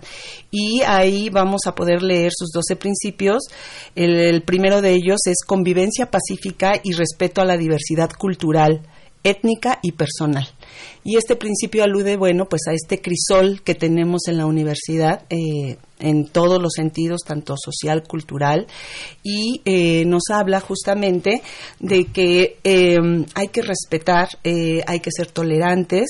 y 0.50 0.82
ahí 0.82 1.30
vamos 1.30 1.62
a 1.68 1.76
poder 1.76 2.02
leer 2.02 2.32
sus 2.36 2.50
12 2.52 2.78
principios. 2.78 3.44
el 3.94 4.42
primero 4.42 4.82
de 4.82 4.94
ellos 4.94 5.20
es 5.28 5.44
convivencia 5.46 6.10
pacífica 6.10 6.74
y 6.84 6.94
respeto 6.94 7.42
a 7.42 7.46
la 7.46 7.58
diversidad 7.58 8.10
cultural 8.18 8.82
étnica 9.24 9.80
y 9.82 9.94
personal. 9.94 10.48
Y 11.04 11.18
este 11.18 11.36
principio 11.36 11.84
alude, 11.84 12.18
bueno, 12.18 12.46
pues 12.46 12.62
a 12.68 12.74
este 12.74 13.02
crisol 13.02 13.62
que 13.64 13.76
tenemos 13.76 14.28
en 14.28 14.38
la 14.38 14.46
universidad 14.46 15.24
eh, 15.30 15.78
en 16.00 16.28
todos 16.28 16.62
los 16.62 16.74
sentidos, 16.74 17.22
tanto 17.26 17.56
social, 17.58 18.04
cultural, 18.04 18.68
y 19.24 19.62
eh, 19.66 20.06
nos 20.06 20.24
habla 20.32 20.60
justamente 20.60 21.42
de 21.80 22.06
que 22.06 22.58
em, 22.64 23.26
hay 23.36 23.48
que 23.50 23.62
respetar, 23.62 24.30
eh, 24.44 24.84
hay 24.88 25.00
que 25.00 25.12
ser 25.12 25.28
tolerantes, 25.32 26.10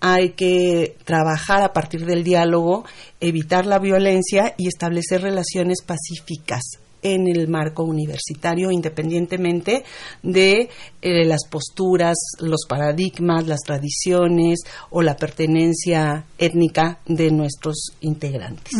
hay 0.00 0.30
que 0.30 0.96
trabajar 1.04 1.62
a 1.62 1.72
partir 1.72 2.04
del 2.06 2.24
diálogo, 2.24 2.84
evitar 3.20 3.66
la 3.66 3.78
violencia 3.78 4.54
y 4.58 4.66
establecer 4.66 5.22
relaciones 5.22 5.78
pacíficas 5.84 6.81
en 7.02 7.28
el 7.28 7.48
marco 7.48 7.84
universitario, 7.84 8.70
independientemente 8.70 9.84
de 10.22 10.68
eh, 11.02 11.24
las 11.24 11.46
posturas, 11.50 12.16
los 12.40 12.60
paradigmas, 12.68 13.46
las 13.46 13.60
tradiciones 13.60 14.60
o 14.90 15.02
la 15.02 15.16
pertenencia 15.16 16.24
étnica 16.38 17.00
de 17.06 17.30
nuestros 17.30 17.92
integrantes. 18.00 18.72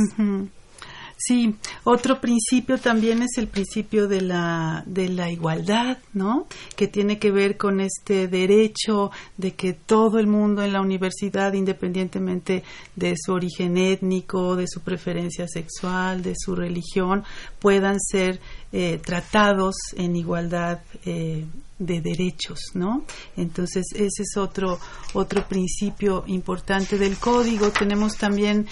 Sí, 1.24 1.54
otro 1.84 2.20
principio 2.20 2.78
también 2.78 3.22
es 3.22 3.38
el 3.38 3.46
principio 3.46 4.08
de 4.08 4.22
la, 4.22 4.82
de 4.86 5.08
la 5.08 5.30
igualdad, 5.30 5.98
¿no? 6.14 6.48
Que 6.74 6.88
tiene 6.88 7.20
que 7.20 7.30
ver 7.30 7.56
con 7.56 7.80
este 7.80 8.26
derecho 8.26 9.12
de 9.36 9.52
que 9.54 9.72
todo 9.72 10.18
el 10.18 10.26
mundo 10.26 10.64
en 10.64 10.72
la 10.72 10.80
universidad, 10.80 11.52
independientemente 11.52 12.64
de 12.96 13.14
su 13.16 13.34
origen 13.34 13.76
étnico, 13.76 14.56
de 14.56 14.66
su 14.66 14.80
preferencia 14.80 15.46
sexual, 15.46 16.22
de 16.24 16.34
su 16.36 16.56
religión, 16.56 17.22
puedan 17.60 18.00
ser 18.00 18.40
eh, 18.72 18.98
tratados 18.98 19.76
en 19.96 20.16
igualdad 20.16 20.80
eh, 21.04 21.44
de 21.78 22.00
derechos, 22.00 22.58
¿no? 22.74 23.04
Entonces 23.36 23.84
ese 23.94 24.22
es 24.22 24.36
otro 24.36 24.80
otro 25.14 25.46
principio 25.46 26.24
importante 26.26 26.98
del 26.98 27.16
código. 27.16 27.70
Tenemos 27.70 28.16
también 28.16 28.66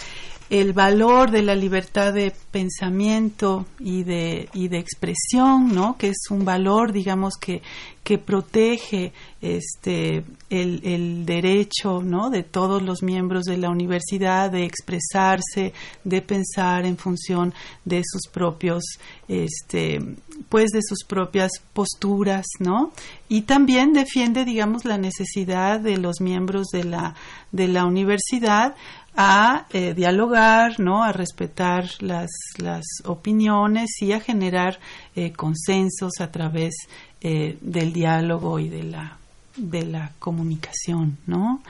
el 0.51 0.73
valor 0.73 1.31
de 1.31 1.43
la 1.43 1.55
libertad 1.55 2.13
de 2.13 2.33
pensamiento 2.51 3.67
y 3.79 4.03
de, 4.03 4.49
y 4.53 4.67
de 4.67 4.79
expresión, 4.79 5.73
¿no? 5.73 5.97
que 5.97 6.09
es 6.09 6.25
un 6.29 6.45
valor, 6.45 6.93
digamos, 6.93 7.35
que, 7.41 7.63
que 8.03 8.19
protege 8.19 9.13
este, 9.41 10.25
el, 10.51 10.81
el, 10.83 11.25
derecho 11.25 12.03
¿no? 12.03 12.31
de 12.31 12.43
todos 12.43 12.83
los 12.83 13.05
miembros 13.05 13.45
de 13.45 13.59
la 13.59 13.71
universidad 13.71 14.51
de 14.51 14.65
expresarse, 14.65 15.73
de 16.03 16.21
pensar 16.21 16.85
en 16.85 16.97
función 16.97 17.55
de 17.85 18.03
sus 18.05 18.27
propios, 18.33 18.83
este, 19.29 20.01
pues 20.49 20.71
de 20.71 20.81
sus 20.83 21.05
propias 21.05 21.53
posturas, 21.73 22.47
¿no? 22.59 22.93
Y 23.29 23.43
también 23.43 23.93
defiende, 23.93 24.45
digamos, 24.45 24.85
la 24.85 24.99
necesidad 24.99 25.79
de 25.79 25.97
los 25.97 26.21
miembros 26.21 26.67
de 26.73 26.83
la, 26.83 27.15
de 27.53 27.69
la 27.69 27.85
universidad 27.85 28.75
a 29.17 29.67
eh, 29.71 29.95
dialogar, 29.95 30.79
¿no? 30.79 31.03
a 31.03 31.13
respetar 31.13 31.85
las, 32.01 32.31
las 32.59 32.85
opiniones 33.05 33.91
y 34.01 34.13
a 34.13 34.21
generar 34.21 34.79
eh, 35.17 35.33
consensos 35.33 36.21
a 36.21 36.31
través 36.31 36.75
eh, 37.21 37.59
del 37.61 37.93
diálogo 37.93 38.59
y 38.59 38.69
de 38.69 38.85
la, 38.85 39.19
de 39.57 39.85
la 39.85 40.13
comunicación. 40.19 41.19
¿no? 41.27 41.63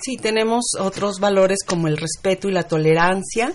Sí, 0.00 0.16
tenemos 0.16 0.64
otros 0.78 1.20
valores 1.20 1.58
como 1.66 1.88
el 1.88 1.96
respeto 1.96 2.48
y 2.48 2.52
la 2.52 2.64
tolerancia, 2.64 3.52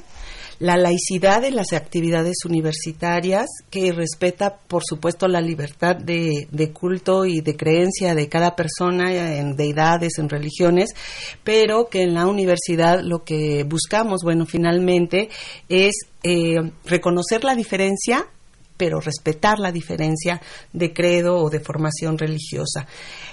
la 0.60 0.78
laicidad 0.78 1.42
de 1.42 1.52
las 1.52 1.74
actividades 1.74 2.38
universitarias, 2.46 3.48
que 3.70 3.92
respeta, 3.92 4.58
por 4.68 4.84
supuesto, 4.84 5.28
la 5.28 5.42
libertad 5.42 5.96
de, 5.96 6.48
culto 6.74 7.26
y 7.26 7.42
de 7.42 7.56
creencia 7.56 8.16
de 8.16 8.28
cada 8.28 8.56
persona 8.56 9.38
en 9.38 9.56
deidades, 9.56 10.18
en 10.18 10.30
religiones, 10.30 10.90
pero 11.44 11.90
que 11.90 12.02
en 12.02 12.14
la 12.14 12.28
universidad 12.28 13.02
lo 13.02 13.24
que 13.24 13.64
buscamos, 13.64 14.22
bueno, 14.24 14.46
finalmente 14.46 15.30
es 15.70 15.94
eh, 16.24 16.56
reconocer 16.86 17.44
la 17.44 17.56
diferencia 17.56 18.26
pero 18.78 19.00
respetar 19.00 19.60
la 19.60 19.72
diferencia 19.72 20.40
de 20.72 20.94
credo 20.94 21.36
o 21.38 21.50
de 21.50 21.60
formación 21.60 22.18
religiosa. 22.18 22.88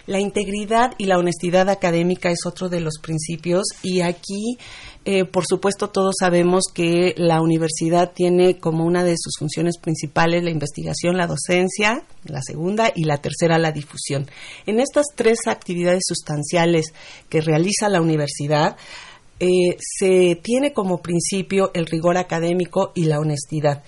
La 0.07 0.19
integridad 0.19 0.93
y 0.99 1.05
la 1.05 1.19
honestidad 1.19 1.69
académica 1.69 2.31
es 2.31 2.47
otro 2.47 2.69
de 2.69 2.81
los 2.81 2.99
principios 3.01 3.65
y 3.83 4.01
aquí, 4.01 4.57
eh, 5.07 5.27
por 5.27 5.45
supuesto, 5.47 5.91
todos 5.91 6.15
sabemos 6.19 6.65
que 6.73 7.15
la 7.19 7.43
universidad 7.43 8.13
tiene 8.13 8.59
como 8.59 8.87
una 8.87 9.05
de 9.05 9.17
sus 9.19 9.35
funciones 9.39 9.77
principales 9.79 10.43
la 10.43 10.51
investigación, 10.51 11.19
la 11.19 11.27
docencia, 11.27 12.05
la 12.25 12.41
segunda 12.41 12.91
y 12.95 13.05
la 13.05 13.19
tercera 13.19 13.59
la 13.59 13.71
difusión. 13.71 14.27
En 14.65 14.81
estas 14.81 15.07
tres 15.15 15.41
actividades 15.47 16.05
sustanciales 16.07 16.95
que 17.29 17.43
realiza 17.43 17.91
la 17.91 18.01
universidad, 18.01 18.77
eh, 19.41 19.77
se 19.79 20.37
tiene 20.43 20.73
como 20.73 21.03
principio 21.03 21.71
el 21.75 21.85
rigor 21.87 22.17
académico 22.17 22.93
y 22.95 23.05
la 23.05 23.19
honestidad. 23.19 23.83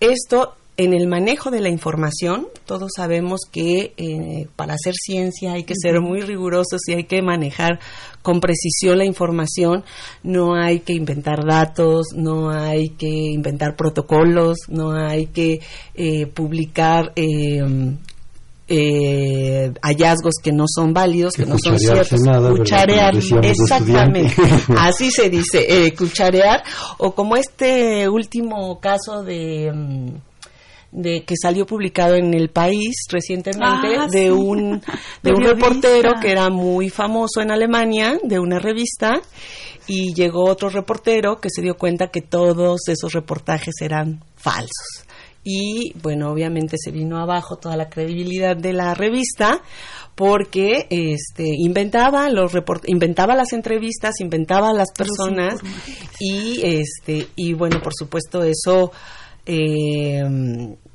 Esto 0.00 0.56
en 0.76 0.92
el 0.92 1.06
manejo 1.06 1.50
de 1.50 1.60
la 1.60 1.68
información, 1.68 2.48
todos 2.66 2.92
sabemos 2.96 3.42
que 3.50 3.94
eh, 3.96 4.48
para 4.56 4.74
hacer 4.74 4.94
ciencia 4.94 5.52
hay 5.52 5.62
que 5.62 5.74
ser 5.80 6.00
muy 6.00 6.20
rigurosos 6.20 6.80
y 6.88 6.94
hay 6.94 7.04
que 7.04 7.22
manejar 7.22 7.78
con 8.22 8.40
precisión 8.40 8.98
la 8.98 9.04
información. 9.04 9.84
No 10.24 10.54
hay 10.56 10.80
que 10.80 10.94
inventar 10.94 11.44
datos, 11.46 12.08
no 12.16 12.50
hay 12.50 12.88
que 12.88 13.06
inventar 13.06 13.76
protocolos, 13.76 14.58
no 14.68 14.90
hay 14.92 15.26
que 15.26 15.60
eh, 15.94 16.26
publicar 16.26 17.12
em, 17.14 17.96
eh, 18.66 19.72
hallazgos 19.80 20.34
que 20.42 20.50
no 20.50 20.64
son 20.66 20.92
válidos, 20.92 21.34
que, 21.34 21.46
no 21.46 21.56
son 21.56 21.78
ciertos, 21.78 22.20
cucharear, 22.58 23.14
exactamente, 23.14 24.34
así 24.78 25.10
se 25.12 25.28
dice, 25.30 25.94
cucharear, 25.96 26.64
o 26.98 27.14
como 27.14 27.36
este 27.36 28.08
último 28.08 28.80
caso 28.80 29.22
de 29.22 29.66
em, 29.66 30.20
de 30.94 31.24
que 31.24 31.34
salió 31.36 31.66
publicado 31.66 32.14
en 32.14 32.32
el 32.34 32.50
país 32.50 32.94
recientemente 33.10 33.96
ah, 33.98 34.06
de 34.10 34.30
un 34.30 34.80
de 35.22 35.32
un 35.32 35.42
reportero 35.42 36.12
que 36.22 36.30
era 36.30 36.48
muy 36.50 36.88
famoso 36.88 37.40
en 37.42 37.50
Alemania 37.50 38.18
de 38.22 38.38
una 38.38 38.60
revista 38.60 39.20
y 39.86 40.14
llegó 40.14 40.44
otro 40.44 40.70
reportero 40.70 41.40
que 41.40 41.50
se 41.50 41.62
dio 41.62 41.76
cuenta 41.76 42.08
que 42.08 42.22
todos 42.22 42.88
esos 42.88 43.12
reportajes 43.12 43.74
eran 43.80 44.24
falsos. 44.36 45.04
Y 45.42 45.92
bueno, 46.00 46.30
obviamente 46.30 46.76
se 46.82 46.90
vino 46.90 47.18
abajo 47.18 47.56
toda 47.56 47.76
la 47.76 47.90
credibilidad 47.90 48.56
de 48.56 48.72
la 48.72 48.94
revista 48.94 49.60
porque 50.14 50.86
este 50.88 51.44
inventaba 51.58 52.30
los 52.30 52.52
inventaba 52.86 53.34
las 53.34 53.52
entrevistas, 53.52 54.20
inventaba 54.20 54.72
las 54.72 54.92
personas 54.92 55.60
y 56.18 56.60
este 56.62 57.28
y 57.36 57.52
bueno, 57.52 57.80
por 57.82 57.92
supuesto 57.94 58.42
eso 58.42 58.90
eh, 59.46 60.22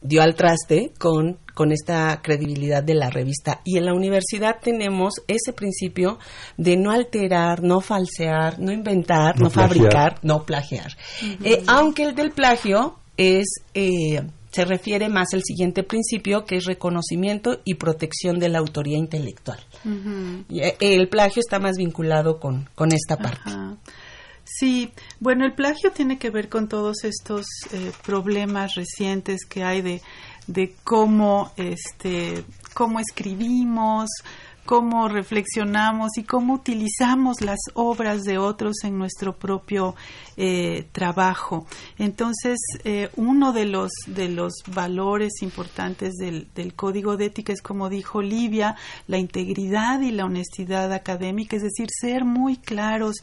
dio 0.02 0.22
al 0.22 0.36
traste 0.36 0.92
con, 0.98 1.40
con 1.54 1.72
esta 1.72 2.22
credibilidad 2.22 2.84
de 2.84 2.96
la 2.96 3.10
revista. 3.10 3.62
Y 3.66 3.78
en 3.78 3.86
la 3.86 3.94
universidad 3.94 4.58
tenemos 4.62 5.16
ese 5.28 5.54
principio 5.54 6.20
de 6.58 6.78
no 6.78 6.92
alterar, 6.92 7.64
no 7.64 7.82
falsear, 7.82 8.60
no 8.60 8.72
inventar, 8.72 9.40
no, 9.40 9.50
fabricar, 9.50 10.20
no 10.22 10.46
plagiar. 10.46 10.96
Eh, 11.44 11.64
aunque 11.68 12.04
el 12.04 12.16
del 12.16 12.32
plagio 12.32 13.00
es... 13.18 13.48
Eh, 13.74 14.22
se 14.52 14.66
refiere 14.66 15.10
más 15.10 15.28
al 15.36 15.44
siguiente 15.44 15.84
principio 15.84 16.44
que 16.44 16.56
es 16.56 16.66
reconocimiento 16.66 17.60
y 17.66 17.76
protección 17.76 18.40
de 18.40 18.50
la 18.50 18.58
autoría 18.58 18.98
intelectual. 18.98 19.60
Eh, 20.50 20.76
el 20.80 21.08
plagio 21.08 21.40
está 21.40 21.60
más 21.60 21.78
vinculado 21.78 22.40
con, 22.40 22.68
con 22.74 22.92
esta 22.92 23.18
parte. 23.18 23.52
Sí, 24.58 24.92
bueno, 25.20 25.46
el 25.46 25.54
plagio 25.54 25.92
tiene 25.92 26.18
que 26.18 26.32
ver 26.32 26.50
con 26.50 26.68
todos 26.68 27.04
estos 27.04 27.46
eh, 27.72 27.92
problemas 28.04 28.76
recientes 28.76 29.46
que 29.46 29.64
hay 29.64 29.82
de, 29.82 30.02
de 30.48 30.76
cómo, 30.84 31.52
este, 31.56 32.44
cómo 32.74 33.00
escribimos, 33.00 34.10
cómo 34.70 35.08
reflexionamos 35.08 36.20
y 36.20 36.24
cómo 36.24 36.54
utilizamos 36.54 37.42
las 37.42 37.58
obras 37.74 38.22
de 38.22 38.38
otros 38.38 38.84
en 38.84 39.00
nuestro 39.00 39.36
propio 39.36 39.96
eh, 40.38 40.86
trabajo. 40.92 41.66
Entonces, 41.98 42.60
eh, 42.84 43.10
uno 43.16 43.52
de 43.52 43.66
los, 43.66 43.90
de 44.06 44.30
los 44.30 44.54
valores 44.68 45.42
importantes 45.42 46.14
del, 46.18 46.46
código 46.76 47.18
de 47.18 47.26
ética 47.26 47.52
es, 47.52 47.64
como 47.64 47.90
dijo 47.90 48.22
Livia, 48.22 48.76
la 49.08 49.18
integridad 49.18 50.02
y 50.02 50.12
la 50.12 50.26
honestidad 50.26 50.94
académica, 50.94 51.56
es 51.56 51.64
decir, 51.64 51.88
ser 51.90 52.24
muy 52.24 52.56
claros 52.58 53.16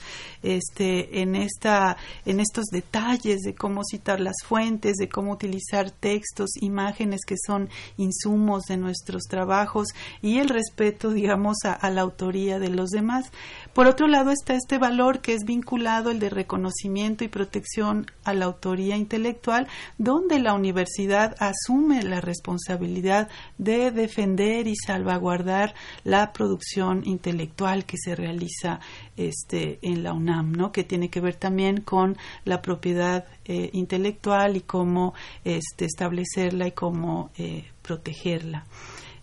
este, 0.42 1.20
en, 1.22 1.36
esta, 1.36 1.96
en 2.24 2.40
estos 2.40 2.64
detalles 2.72 3.42
de 3.42 3.54
cómo 3.54 3.82
citar 3.88 4.18
las 4.18 4.42
fuentes, 4.44 4.96
de 4.96 5.08
cómo 5.08 5.30
utilizar 5.30 5.92
textos, 5.92 6.50
imágenes 6.60 7.20
que 7.24 7.36
son 7.46 7.68
insumos 7.98 8.64
de 8.64 8.78
nuestros 8.78 9.22
trabajos 9.30 9.90
y 10.20 10.38
el 10.38 10.48
respeto, 10.48 11.10
digamos, 11.10 11.35
a, 11.64 11.90
la 11.90 12.00
autoría 12.00 12.58
de 12.58 12.70
los 12.70 12.90
demás. 12.90 13.30
Por 13.72 13.86
otro 13.86 14.08
lado 14.08 14.30
está 14.30 14.54
este 14.54 14.78
valor 14.78 15.20
que 15.20 15.34
es 15.34 15.44
vinculado 15.44 16.10
el 16.10 16.18
de 16.18 16.30
reconocimiento 16.30 17.24
y 17.24 17.28
protección 17.28 18.06
a 18.24 18.32
la 18.34 18.46
autoría 18.46 18.96
intelectual, 18.96 19.68
donde 19.98 20.38
la 20.38 20.54
universidad 20.54 21.36
asume 21.38 22.02
la 22.02 22.20
responsabilidad 22.20 23.28
de 23.58 23.90
defender 23.90 24.66
y 24.66 24.76
salvaguardar 24.76 25.74
la 26.04 26.32
producción 26.32 27.02
intelectual 27.04 27.84
que 27.84 27.96
se 27.98 28.14
realiza 28.14 28.80
este, 29.16 29.78
en 29.82 30.02
la 30.02 30.12
UNAM, 30.12 30.52
¿no? 30.52 30.72
que 30.72 30.84
tiene 30.84 31.10
que 31.10 31.20
ver 31.20 31.36
también 31.36 31.80
con 31.82 32.16
la 32.44 32.62
propiedad 32.62 33.26
eh, 33.44 33.70
intelectual 33.72 34.56
y 34.56 34.62
cómo 34.62 35.14
este, 35.44 35.84
establecerla 35.84 36.66
y 36.66 36.72
cómo 36.72 37.30
eh, 37.36 37.64
protegerla. 37.82 38.64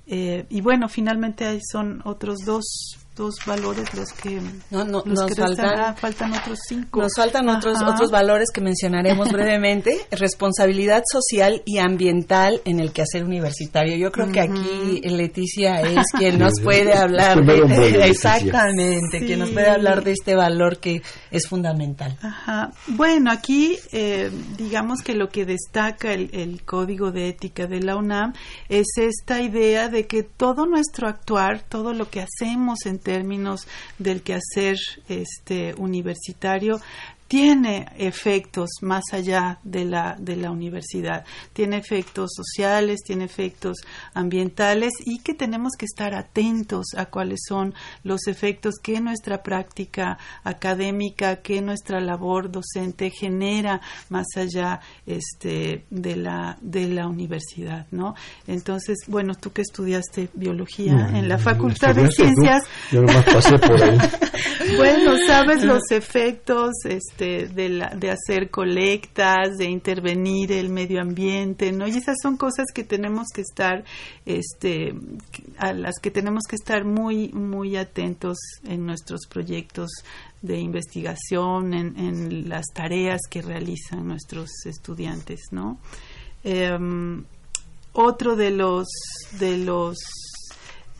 Eh, 0.05 0.45
y 0.49 0.61
bueno, 0.61 0.89
finalmente 0.89 1.59
son 1.71 2.01
otros 2.05 2.39
dos 2.45 2.97
dos 3.15 3.35
valores 3.45 3.93
los 3.93 4.09
que 4.13 4.41
no, 4.71 4.83
no, 4.85 5.03
nos 5.05 5.35
faltan, 5.35 5.95
faltan 5.95 6.33
otros 6.33 6.59
cinco. 6.67 7.01
nos 7.01 7.13
faltan 7.15 7.47
otros 7.47 7.79
otros 7.81 8.09
valores 8.09 8.49
que 8.51 8.61
mencionaremos 8.61 9.31
brevemente. 9.31 9.99
Responsabilidad 10.11 11.03
social 11.11 11.61
y 11.65 11.77
ambiental 11.77 12.61
en 12.65 12.79
el 12.79 12.91
quehacer 12.91 13.23
universitario. 13.23 13.97
Yo 13.97 14.11
creo 14.11 14.31
que 14.31 14.39
aquí 14.39 15.01
Leticia 15.03 15.81
es 15.81 16.05
quien 16.17 16.39
nos 16.39 16.59
puede 16.59 16.93
hablar 16.93 17.45
de, 17.45 18.07
exactamente 18.07 19.19
quien 19.19 19.39
nos 19.39 19.51
puede 19.51 19.69
hablar 19.69 20.03
de 20.03 20.11
este 20.11 20.35
valor 20.35 20.79
que 20.79 21.01
es 21.29 21.47
fundamental. 21.47 22.17
Ajá. 22.21 22.71
bueno 22.87 23.31
aquí 23.31 23.77
eh, 23.91 24.31
digamos 24.57 25.01
que 25.01 25.13
lo 25.13 25.29
que 25.29 25.45
destaca 25.45 26.13
el, 26.13 26.29
el 26.33 26.63
código 26.63 27.11
de 27.11 27.29
ética 27.29 27.67
de 27.67 27.81
la 27.81 27.95
UNAM 27.95 28.33
es 28.69 28.87
esta 28.97 29.41
idea 29.41 29.89
de 29.89 30.07
que 30.07 30.23
todo 30.23 30.65
nuestro 30.65 31.07
actuar 31.07 31.61
todo 31.61 31.93
lo 31.93 32.09
que 32.09 32.21
hacemos 32.21 32.85
en 32.85 32.99
términos 33.03 33.67
del 33.99 34.21
quehacer 34.21 34.77
este, 35.09 35.75
universitario 35.77 36.79
tiene 37.33 37.87
efectos 37.97 38.69
más 38.81 39.05
allá 39.11 39.57
de 39.63 39.85
la, 39.85 40.15
de 40.19 40.35
la 40.35 40.51
universidad, 40.51 41.25
tiene 41.51 41.77
efectos 41.77 42.29
sociales, 42.31 42.99
tiene 43.03 43.23
efectos 43.23 43.77
ambientales 44.13 44.91
y 45.03 45.17
que 45.17 45.33
tenemos 45.33 45.71
que 45.75 45.85
estar 45.85 46.13
atentos 46.13 46.93
a 46.95 47.07
cuáles 47.07 47.39
son 47.47 47.73
los 48.03 48.27
efectos 48.27 48.75
que 48.75 49.01
nuestra 49.01 49.41
práctica 49.41 50.19
académica, 50.43 51.37
que 51.37 51.63
nuestra 51.63 51.99
labor 51.99 52.51
docente 52.51 53.09
genera 53.09 53.81
más 54.09 54.27
allá 54.35 54.81
este, 55.07 55.85
de, 55.89 56.15
la, 56.15 56.59
de 56.61 56.87
la 56.87 57.07
universidad. 57.07 57.87
¿no? 57.89 58.13
Entonces, 58.45 58.99
bueno, 59.07 59.33
tú 59.33 59.51
que 59.51 59.63
estudiaste 59.63 60.29
biología 60.35 61.09
en 61.15 61.27
la 61.27 61.39
Facultad 61.39 61.95
de 61.95 62.11
Ciencias, 62.11 62.61
bueno, 64.77 65.15
sabes 65.25 65.63
los 65.63 65.89
efectos. 65.89 66.73
Este, 66.85 67.22
de, 67.23 67.89
de, 67.97 68.11
hacer 68.11 68.49
colectas, 68.49 69.57
de 69.57 69.65
intervenir 69.65 70.51
el 70.51 70.69
medio 70.69 71.01
ambiente, 71.01 71.71
¿no? 71.71 71.87
Y 71.87 71.91
esas 71.91 72.17
son 72.21 72.37
cosas 72.37 72.65
que 72.73 72.83
tenemos 72.83 73.27
que 73.33 73.41
estar, 73.41 73.83
este, 74.25 74.93
a 75.57 75.73
las 75.73 75.95
que 76.01 76.11
tenemos 76.11 76.43
que 76.49 76.55
estar 76.55 76.85
muy, 76.85 77.29
muy 77.29 77.77
atentos 77.77 78.37
en 78.65 78.85
nuestros 78.85 79.21
proyectos 79.27 79.89
de 80.41 80.59
investigación, 80.59 81.73
en, 81.73 82.49
las 82.49 82.65
tareas 82.73 83.21
que 83.29 83.41
realizan 83.41 84.07
nuestros 84.07 84.49
estudiantes, 84.65 85.41
¿no? 85.51 85.79
Em, 86.43 87.23
otro 87.93 88.35
de 88.35 88.51
los, 88.51 88.87
de 89.39 89.57
los 89.57 89.97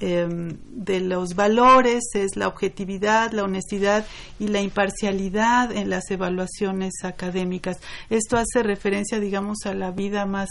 Em, 0.05 0.57
de 0.67 0.99
los 0.99 1.33
valores 1.33 2.03
es 2.13 2.35
la 2.35 2.49
objetividad, 2.49 3.31
la 3.31 3.45
honestidad 3.45 4.05
y 4.37 4.49
la 4.49 4.59
imparcialidad 4.59 5.71
en 5.71 5.89
las 5.89 6.11
evaluaciones 6.11 6.91
académicas. 7.05 7.77
Esto 8.09 8.35
hace 8.35 8.63
referencia, 8.63 9.21
digamos, 9.21 9.59
a 9.65 9.73
la 9.73 9.91
vida 9.91 10.25
más 10.25 10.49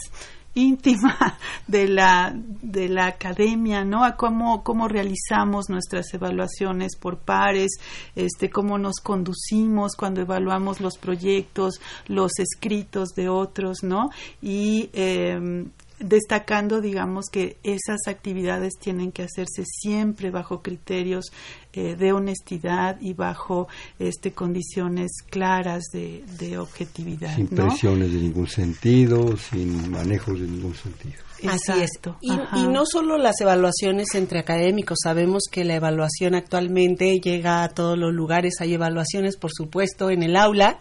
íntima 0.55 1.37
de 1.67 1.87
la 1.87 2.33
de 2.35 2.89
la 2.89 3.09
academia, 3.09 3.85
¿no? 3.85 4.05
A 4.05 4.17
cómo 4.17 4.63
cómo 4.63 4.89
realizamos 4.89 5.69
nuestras 5.69 6.15
evaluaciones 6.15 6.97
por 6.97 7.19
pares, 7.19 7.73
este 8.17 8.49
cómo 8.49 8.79
nos 8.79 9.01
conducimos 9.03 9.97
cuando 9.97 10.23
evaluamos 10.23 10.81
los 10.81 10.97
proyectos, 10.97 11.79
los 12.07 12.39
escritos 12.39 13.11
de 13.11 13.29
otros, 13.29 13.83
¿no? 13.83 14.09
Y 14.41 14.89
eh, 14.95 15.67
destacando, 16.03 16.81
digamos, 16.81 17.27
que 17.31 17.57
esas 17.63 18.07
actividades 18.07 18.75
tienen 18.79 19.13
que 19.13 19.23
hacerse 19.23 19.65
siempre 19.65 20.31
bajo 20.31 20.63
criterios 20.63 21.27
eh, 21.73 21.97
de 21.97 22.13
honestidad 22.13 23.01
y 23.01 23.15
bajo 23.15 23.69
este, 23.99 24.33
condiciones 24.33 25.11
claras 25.31 25.85
de, 25.93 26.25
de 26.39 26.59
objetividad. 26.59 27.35
Sin 27.35 27.49
presiones 27.49 28.13
de 28.13 28.21
ningún 28.21 28.47
sentido, 28.47 29.37
sin 29.37 29.91
manejos 29.91 30.39
de 30.39 30.47
ningún 30.47 30.75
sentido. 30.75 31.15
Así 31.49 31.73
es. 31.83 31.91
Y, 32.21 32.33
y, 32.33 32.69
no 32.69 32.85
solo 32.87 33.19
las 33.19 33.41
evaluaciones 33.41 34.15
entre 34.15 34.39
académicos, 34.39 34.99
sabemos 35.03 35.45
que 35.51 35.65
la 35.65 35.75
evaluación 35.75 36.35
actualmente 36.35 37.19
llega 37.19 37.65
a 37.65 37.69
todos 37.69 37.99
los 37.99 38.13
lugares, 38.13 38.55
hay 38.61 38.75
evaluaciones, 38.75 39.37
por 39.37 39.51
supuesto, 39.53 40.11
en 40.11 40.23
el 40.23 40.37
aula, 40.37 40.79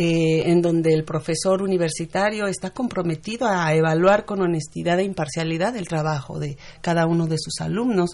eh, 0.00 0.44
en 0.46 0.62
donde 0.62 0.94
el 0.94 1.02
profesor 1.02 1.60
universitario 1.60 2.46
está 2.46 2.70
comprometido 2.70 3.48
a 3.48 3.74
evaluar 3.74 4.24
con 4.26 4.40
honestidad 4.40 5.00
e 5.00 5.02
imparcialidad 5.02 5.76
el 5.76 5.88
trabajo 5.88 6.38
de 6.38 6.56
cada 6.80 7.04
uno 7.08 7.26
de 7.26 7.36
sus 7.36 7.60
alumnos, 7.60 8.10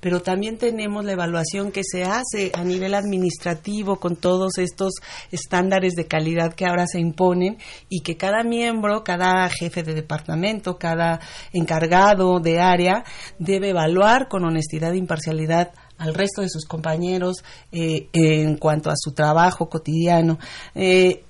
pero 0.00 0.20
también 0.20 0.58
tenemos 0.58 1.04
la 1.04 1.12
evaluación 1.12 1.70
que 1.70 1.82
se 1.84 2.02
hace 2.02 2.50
a 2.54 2.64
nivel 2.64 2.92
administrativo 2.92 4.00
con 4.00 4.16
todos 4.16 4.58
estos 4.58 4.94
estándares 5.30 5.94
de 5.94 6.08
calidad 6.08 6.54
que 6.54 6.66
ahora 6.66 6.88
se 6.88 6.98
imponen 6.98 7.58
y 7.88 8.00
que 8.00 8.16
cada 8.16 8.42
miembro, 8.42 9.04
cada 9.04 9.48
jefe 9.48 9.84
de 9.84 9.94
departamento, 9.94 10.76
cada 10.76 11.20
encargado 11.52 12.40
de 12.40 12.58
área 12.58 13.04
debe 13.38 13.68
evaluar 13.68 14.26
con 14.26 14.44
honestidad 14.44 14.92
e 14.92 14.98
imparcialidad 14.98 15.70
al 15.98 16.14
resto 16.14 16.42
de 16.42 16.48
sus 16.48 16.64
compañeros 16.64 17.44
eh, 17.72 18.08
en 18.12 18.56
cuanto 18.56 18.90
a 18.90 18.94
su 18.96 19.12
trabajo 19.12 19.68
cotidiano. 19.68 20.38
Eh, 20.74 21.24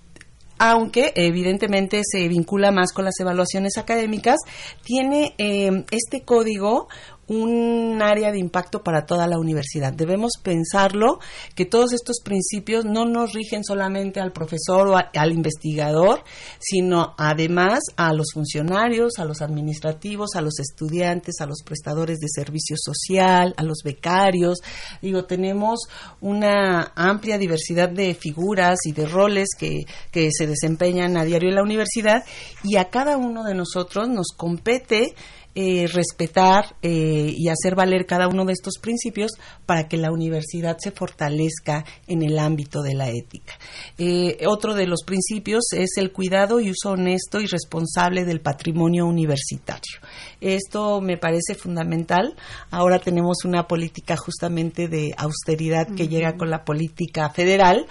aunque 0.58 1.12
evidentemente 1.14 2.02
se 2.04 2.28
vincula 2.28 2.70
más 2.70 2.92
con 2.92 3.04
las 3.04 3.18
evaluaciones 3.20 3.78
académicas, 3.78 4.36
tiene 4.82 5.34
eh, 5.38 5.84
este 5.90 6.22
código 6.22 6.88
un 7.28 8.00
área 8.02 8.32
de 8.32 8.38
impacto 8.38 8.82
para 8.82 9.04
toda 9.04 9.26
la 9.26 9.38
universidad. 9.38 9.92
Debemos 9.92 10.32
pensarlo 10.42 11.20
que 11.54 11.66
todos 11.66 11.92
estos 11.92 12.20
principios 12.24 12.84
no 12.84 13.04
nos 13.04 13.32
rigen 13.32 13.64
solamente 13.64 14.20
al 14.20 14.32
profesor 14.32 14.88
o 14.88 14.96
al 14.96 15.32
investigador, 15.32 16.24
sino 16.58 17.14
además 17.18 17.80
a 17.96 18.12
los 18.12 18.28
funcionarios, 18.32 19.18
a 19.18 19.24
los 19.24 19.42
administrativos, 19.42 20.34
a 20.34 20.40
los 20.40 20.58
estudiantes, 20.58 21.40
a 21.40 21.46
los 21.46 21.62
prestadores 21.62 22.18
de 22.18 22.28
servicio 22.28 22.76
social, 22.78 23.54
a 23.56 23.62
los 23.62 23.82
becarios. 23.84 24.58
Digo, 25.02 25.24
tenemos 25.26 25.80
una 26.20 26.92
amplia 26.96 27.36
diversidad 27.36 27.90
de 27.90 28.14
figuras 28.14 28.78
y 28.84 28.92
de 28.92 29.06
roles 29.06 29.48
que, 29.58 29.84
que 30.10 30.30
se 30.32 30.46
desempeñan 30.46 31.16
a 31.16 31.24
diario 31.24 31.50
en 31.50 31.56
la 31.56 31.62
universidad 31.62 32.24
y 32.64 32.76
a 32.76 32.86
cada 32.88 33.16
uno 33.16 33.44
de 33.44 33.54
nosotros 33.54 34.08
nos 34.08 34.28
compete 34.34 35.14
eh, 35.54 35.88
respetar 35.88 36.76
eh, 36.82 37.34
y 37.36 37.48
hacer 37.48 37.74
valer 37.74 38.06
cada 38.06 38.28
uno 38.28 38.44
de 38.44 38.52
estos 38.52 38.74
principios 38.80 39.32
para 39.66 39.88
que 39.88 39.96
la 39.96 40.12
universidad 40.12 40.76
se 40.78 40.92
fortalezca 40.92 41.84
en 42.06 42.22
el 42.22 42.38
ámbito 42.38 42.82
de 42.82 42.94
la 42.94 43.08
ética. 43.08 43.54
Eh, 43.98 44.38
otro 44.46 44.74
de 44.74 44.86
los 44.86 45.02
principios 45.04 45.64
es 45.72 45.96
el 45.96 46.12
cuidado 46.12 46.60
y 46.60 46.70
uso 46.70 46.90
honesto 46.90 47.40
y 47.40 47.46
responsable 47.46 48.24
del 48.24 48.40
patrimonio 48.40 49.06
universitario. 49.06 49.98
Esto 50.40 51.00
me 51.00 51.16
parece 51.16 51.54
fundamental. 51.54 52.36
Ahora 52.70 53.00
tenemos 53.00 53.44
una 53.44 53.66
política 53.66 54.16
justamente 54.16 54.86
de 54.86 55.12
austeridad 55.16 55.88
que 55.96 56.06
llega 56.06 56.36
con 56.36 56.50
la 56.50 56.64
política 56.64 57.30
federal, 57.30 57.86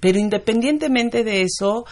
pero 0.00 0.18
independientemente 0.18 1.22
de 1.22 1.42
eso, 1.42 1.84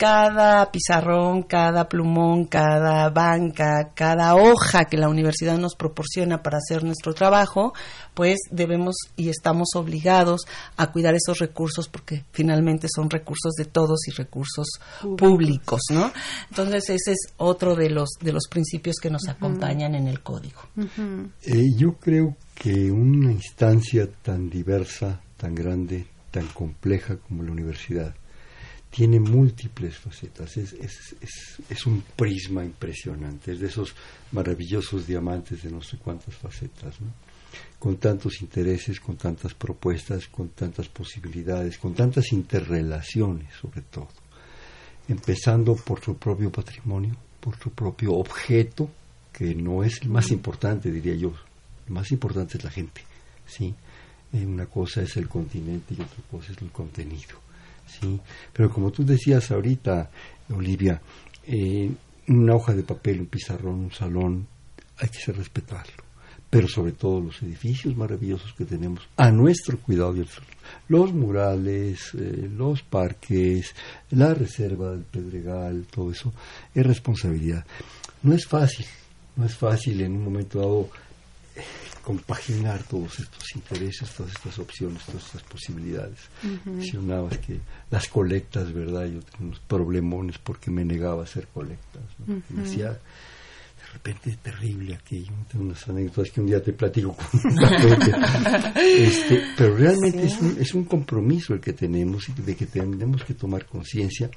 cada 0.00 0.72
pizarrón, 0.72 1.42
cada 1.42 1.86
plumón, 1.86 2.46
cada 2.46 3.10
banca, 3.10 3.92
cada 3.94 4.34
hoja 4.34 4.86
que 4.86 4.96
la 4.96 5.10
universidad 5.10 5.58
nos 5.58 5.74
proporciona 5.74 6.42
para 6.42 6.56
hacer 6.56 6.82
nuestro 6.84 7.12
trabajo, 7.12 7.74
pues 8.14 8.38
debemos 8.50 8.96
y 9.16 9.28
estamos 9.28 9.68
obligados 9.74 10.46
a 10.78 10.90
cuidar 10.90 11.14
esos 11.14 11.38
recursos 11.38 11.86
porque 11.88 12.24
finalmente 12.32 12.88
son 12.90 13.10
recursos 13.10 13.52
de 13.58 13.66
todos 13.66 14.08
y 14.08 14.12
recursos 14.12 14.68
públicos, 15.18 15.82
¿no? 15.90 16.10
Entonces 16.48 16.88
ese 16.88 17.12
es 17.12 17.34
otro 17.36 17.76
de 17.76 17.90
los 17.90 18.08
de 18.22 18.32
los 18.32 18.48
principios 18.48 18.96
que 19.02 19.10
nos 19.10 19.28
acompañan 19.28 19.94
en 19.94 20.08
el 20.08 20.22
código. 20.22 20.62
Eh, 21.42 21.66
yo 21.76 21.96
creo 21.96 22.36
que 22.54 22.90
una 22.90 23.32
instancia 23.32 24.08
tan 24.22 24.48
diversa, 24.48 25.20
tan 25.36 25.54
grande, 25.54 26.06
tan 26.30 26.46
compleja 26.46 27.18
como 27.18 27.42
la 27.42 27.52
universidad 27.52 28.14
tiene 28.90 29.20
múltiples 29.20 29.96
facetas, 29.96 30.56
es, 30.56 30.72
es, 30.72 31.14
es, 31.68 31.86
un 31.86 32.02
prisma 32.16 32.64
impresionante, 32.64 33.52
es 33.52 33.60
de 33.60 33.68
esos 33.68 33.94
maravillosos 34.32 35.06
diamantes 35.06 35.62
de 35.62 35.70
no 35.70 35.80
sé 35.80 35.96
cuántas 35.96 36.34
facetas, 36.34 37.00
¿no? 37.00 37.12
con 37.78 37.96
tantos 37.96 38.42
intereses, 38.42 39.00
con 39.00 39.16
tantas 39.16 39.54
propuestas, 39.54 40.26
con 40.26 40.50
tantas 40.50 40.88
posibilidades, 40.88 41.78
con 41.78 41.94
tantas 41.94 42.32
interrelaciones 42.32 43.54
sobre 43.54 43.82
todo, 43.82 44.08
empezando 45.08 45.76
por 45.76 46.00
su 46.00 46.16
propio 46.16 46.50
patrimonio, 46.50 47.16
por 47.40 47.56
su 47.58 47.70
propio 47.70 48.14
objeto, 48.14 48.90
que 49.32 49.54
no 49.54 49.84
es 49.84 50.02
el 50.02 50.08
más 50.08 50.30
importante, 50.32 50.90
diría 50.90 51.14
yo, 51.14 51.32
lo 51.86 51.94
más 51.94 52.10
importante 52.10 52.58
es 52.58 52.64
la 52.64 52.70
gente, 52.70 53.02
¿sí? 53.46 53.72
Eh, 54.32 54.44
una 54.44 54.66
cosa 54.66 55.02
es 55.02 55.16
el 55.16 55.28
continente 55.28 55.94
y 55.94 56.02
otra 56.02 56.22
cosa 56.30 56.52
es 56.52 56.60
el 56.60 56.70
contenido 56.70 57.49
¿sí? 57.98 58.20
Pero 58.52 58.70
como 58.70 58.90
tú 58.90 59.04
decías 59.04 59.50
ahorita, 59.50 60.10
Olivia, 60.50 61.00
eh, 61.46 61.90
una 62.28 62.54
hoja 62.54 62.74
de 62.74 62.82
papel, 62.82 63.20
un 63.20 63.26
pizarrón, 63.26 63.80
un 63.80 63.92
salón, 63.92 64.46
hay 64.98 65.08
que 65.08 65.18
ser 65.18 65.36
respetarlo. 65.36 66.04
Pero 66.48 66.66
sobre 66.66 66.92
todo 66.92 67.20
los 67.20 67.42
edificios 67.42 67.96
maravillosos 67.96 68.52
que 68.54 68.64
tenemos 68.64 69.08
a 69.16 69.30
nuestro 69.30 69.78
cuidado 69.78 70.16
y 70.16 70.26
los 70.88 71.12
murales, 71.12 72.10
eh, 72.14 72.50
los 72.52 72.82
parques, 72.82 73.74
la 74.10 74.34
reserva 74.34 74.90
del 74.90 75.04
Pedregal, 75.04 75.86
todo 75.90 76.10
eso 76.10 76.32
es 76.74 76.84
responsabilidad. 76.84 77.64
No 78.22 78.34
es 78.34 78.46
fácil, 78.46 78.86
no 79.36 79.44
es 79.46 79.54
fácil 79.54 80.00
en 80.00 80.12
un 80.12 80.24
momento 80.24 80.58
dado 80.58 80.88
compaginar 82.02 82.82
todos 82.84 83.20
estos 83.20 83.44
intereses, 83.54 84.10
todas 84.10 84.32
estas 84.32 84.58
opciones, 84.58 85.04
todas 85.04 85.24
estas 85.26 85.42
posibilidades. 85.42 86.18
Mencionabas 86.64 87.38
que 87.38 87.60
las 87.90 88.08
colectas, 88.08 88.72
¿verdad? 88.72 89.06
Yo 89.06 89.20
tenía 89.20 89.48
unos 89.48 89.60
problemones 89.60 90.38
porque 90.38 90.70
me 90.70 90.84
negaba 90.84 91.22
a 91.22 91.24
hacer 91.24 91.46
colectas. 91.48 92.02
decía, 92.48 92.90
de 92.90 93.92
repente 93.92 94.38
terrible 94.42 94.94
aquello. 94.94 95.32
Tengo 95.50 95.64
unas 95.64 95.88
anécdotas 95.88 96.30
que 96.32 96.40
un 96.40 96.46
día 96.46 96.62
te 96.62 96.72
platico 96.72 97.16
con 97.16 97.40
este, 98.76 99.42
Pero 99.56 99.76
realmente 99.76 100.24
es, 100.24 100.40
un, 100.40 100.56
es 100.60 100.74
un 100.74 100.84
compromiso 100.84 101.54
el 101.54 101.60
que 101.60 101.72
tenemos 101.72 102.28
y 102.28 102.32
de 102.32 102.56
que 102.56 102.66
tenemos 102.66 103.24
que 103.24 103.34
tomar 103.34 103.66
conciencia, 103.66 104.30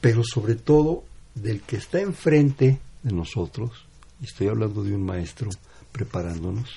pero 0.00 0.22
sobre 0.24 0.54
todo 0.56 1.04
del 1.34 1.60
que 1.60 1.76
está 1.76 2.00
enfrente 2.00 2.78
de 3.02 3.12
nosotros, 3.12 3.86
y 4.20 4.24
estoy 4.24 4.48
hablando 4.48 4.82
de 4.82 4.94
un 4.94 5.04
maestro 5.04 5.50
preparándonos, 5.92 6.68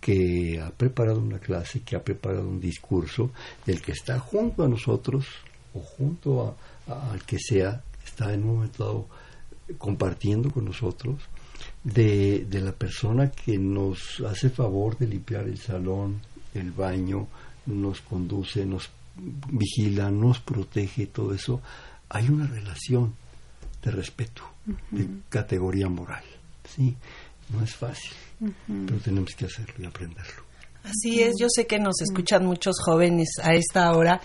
que 0.00 0.60
ha 0.60 0.70
preparado 0.70 1.20
una 1.20 1.38
clase, 1.38 1.80
que 1.80 1.96
ha 1.96 2.02
preparado 2.02 2.48
un 2.48 2.60
discurso, 2.60 3.30
del 3.66 3.82
que 3.82 3.92
está 3.92 4.18
junto 4.18 4.62
a 4.62 4.68
nosotros 4.68 5.26
o 5.74 5.80
junto 5.80 6.56
al 6.86 7.22
que 7.24 7.38
sea, 7.38 7.82
está 8.04 8.32
en 8.32 8.44
un 8.44 8.56
momento 8.56 8.84
dado 8.84 9.08
compartiendo 9.76 10.50
con 10.50 10.64
nosotros, 10.64 11.20
de, 11.84 12.46
de 12.48 12.60
la 12.60 12.72
persona 12.72 13.30
que 13.30 13.58
nos 13.58 14.20
hace 14.20 14.48
favor 14.50 14.96
de 14.96 15.06
limpiar 15.06 15.46
el 15.46 15.58
salón, 15.58 16.20
el 16.54 16.72
baño, 16.72 17.28
nos 17.66 18.00
conduce, 18.00 18.64
nos 18.64 18.90
vigila, 19.16 20.10
nos 20.10 20.40
protege, 20.40 21.06
todo 21.06 21.34
eso, 21.34 21.60
hay 22.08 22.28
una 22.28 22.46
relación 22.46 23.14
de 23.82 23.90
respeto, 23.90 24.42
de 24.90 25.08
categoría 25.28 25.88
moral. 25.88 26.24
¿sí? 26.64 26.96
No 27.50 27.62
es 27.62 27.74
fácil 27.74 28.12
pero 28.38 28.98
tenemos 29.00 29.34
que 29.34 29.46
hacerlo 29.46 29.74
y 29.78 29.86
aprenderlo. 29.86 30.44
Así 30.84 31.20
es, 31.20 31.34
yo 31.38 31.48
sé 31.50 31.66
que 31.66 31.78
nos 31.78 32.00
escuchan 32.00 32.46
muchos 32.46 32.76
jóvenes 32.84 33.28
a 33.42 33.54
esta 33.54 33.92
hora 33.92 34.20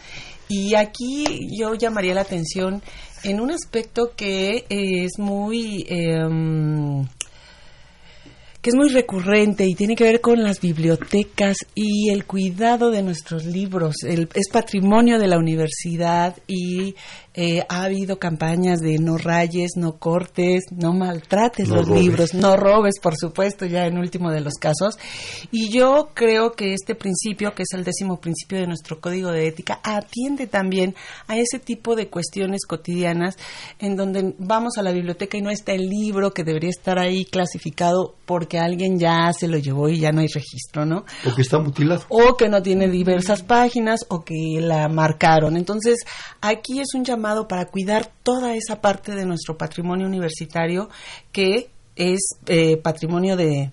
y 0.48 0.76
aquí 0.76 1.26
yo 1.58 1.74
llamaría 1.74 2.14
la 2.14 2.22
atención 2.22 2.82
en 3.24 3.42
un 3.42 3.52
aspecto 3.52 4.14
que 4.16 4.66
es 4.70 5.18
muy... 5.18 5.86
Em, 5.90 7.06
que 8.62 8.70
es 8.70 8.76
muy 8.78 8.88
recurrente 8.88 9.66
y 9.66 9.76
tiene 9.76 9.94
que 9.94 10.06
ver 10.06 10.22
con 10.22 10.42
las 10.42 10.62
bibliotecas 10.62 11.58
y 11.76 12.10
el 12.12 12.26
cuidado 12.26 12.92
de 12.92 13.04
nuestros 13.04 13.44
libros. 13.44 13.94
es 14.06 14.50
patrimonio 14.50 15.20
de 15.20 15.28
la 15.28 15.38
universidad 15.38 16.38
y 16.48 16.96
eh, 17.36 17.66
ha 17.68 17.84
habido 17.84 18.20
campañas 18.20 18.80
de 18.80 19.00
no 19.00 19.18
rayes, 19.18 19.72
no 19.76 19.98
cortes, 19.98 20.66
no 20.70 20.94
maltrates 20.94 21.68
los 21.68 21.90
libros, 21.90 22.36
no 22.36 22.56
robes, 22.56 23.00
por 23.02 23.16
supuesto, 23.18 23.66
ya 23.66 23.88
en 23.88 23.98
último 23.98 24.32
de 24.32 24.42
los 24.42 24.54
casos. 24.56 25.00
Y 25.50 25.70
yo 25.70 26.10
creo 26.14 26.52
que 26.52 26.74
este 26.74 26.94
principio, 26.94 27.56
que 27.56 27.64
es 27.64 27.74
el 27.74 27.84
décimo 27.84 28.20
principio 28.20 28.60
de 28.60 28.68
nuestro 28.68 29.02
código 29.02 29.32
de 29.32 29.48
ética, 29.48 29.80
atiende 29.84 30.46
también 30.46 30.94
a 31.28 31.38
ese 31.38 31.58
tipo 31.58 31.96
de 31.96 32.08
cuestiones 32.08 32.66
cotidianas 32.68 33.36
en 33.80 33.96
donde 33.96 34.36
vamos 34.38 34.78
a 34.78 34.84
la 34.84 34.92
biblioteca 34.92 35.36
y 35.36 35.42
no 35.42 35.50
está 35.50 35.72
el 35.74 35.90
libro 35.90 36.34
que 36.34 36.44
debería 36.44 36.70
estar 36.70 37.00
ahí 37.00 37.26
clasificado 37.26 38.14
porque 38.26 38.60
alguien 38.60 39.00
ya 39.00 39.34
se 39.34 39.48
lo 39.48 39.58
llevó 39.58 39.90
y 39.90 40.00
ya 40.00 40.12
no 40.12 40.22
hay 40.22 40.28
registro, 40.28 40.86
¿no? 40.86 41.04
O 41.26 41.36
que 41.36 41.42
está 41.42 41.58
mutilado. 41.58 42.04
O 42.10 42.38
que 42.38 42.48
no 42.48 42.62
tiene 42.62 42.88
diversas 42.90 43.42
páginas 43.42 44.02
o 44.10 44.24
que 44.24 44.60
la 44.60 44.88
marcaron. 44.88 45.58
Entonces, 45.58 45.98
aquí 46.40 46.80
es 46.80 46.94
un 46.94 47.04
llamado 47.04 47.23
para 47.48 47.66
cuidar 47.66 48.12
toda 48.22 48.56
esa 48.56 48.82
parte 48.82 49.16
de 49.16 49.26
nuestro 49.26 49.58
patrimonio 49.58 50.08
universitario 50.08 50.90
que 51.32 51.70
es 51.96 52.20
eh, 52.48 52.78
patrimonio 52.78 53.38
de, 53.38 53.70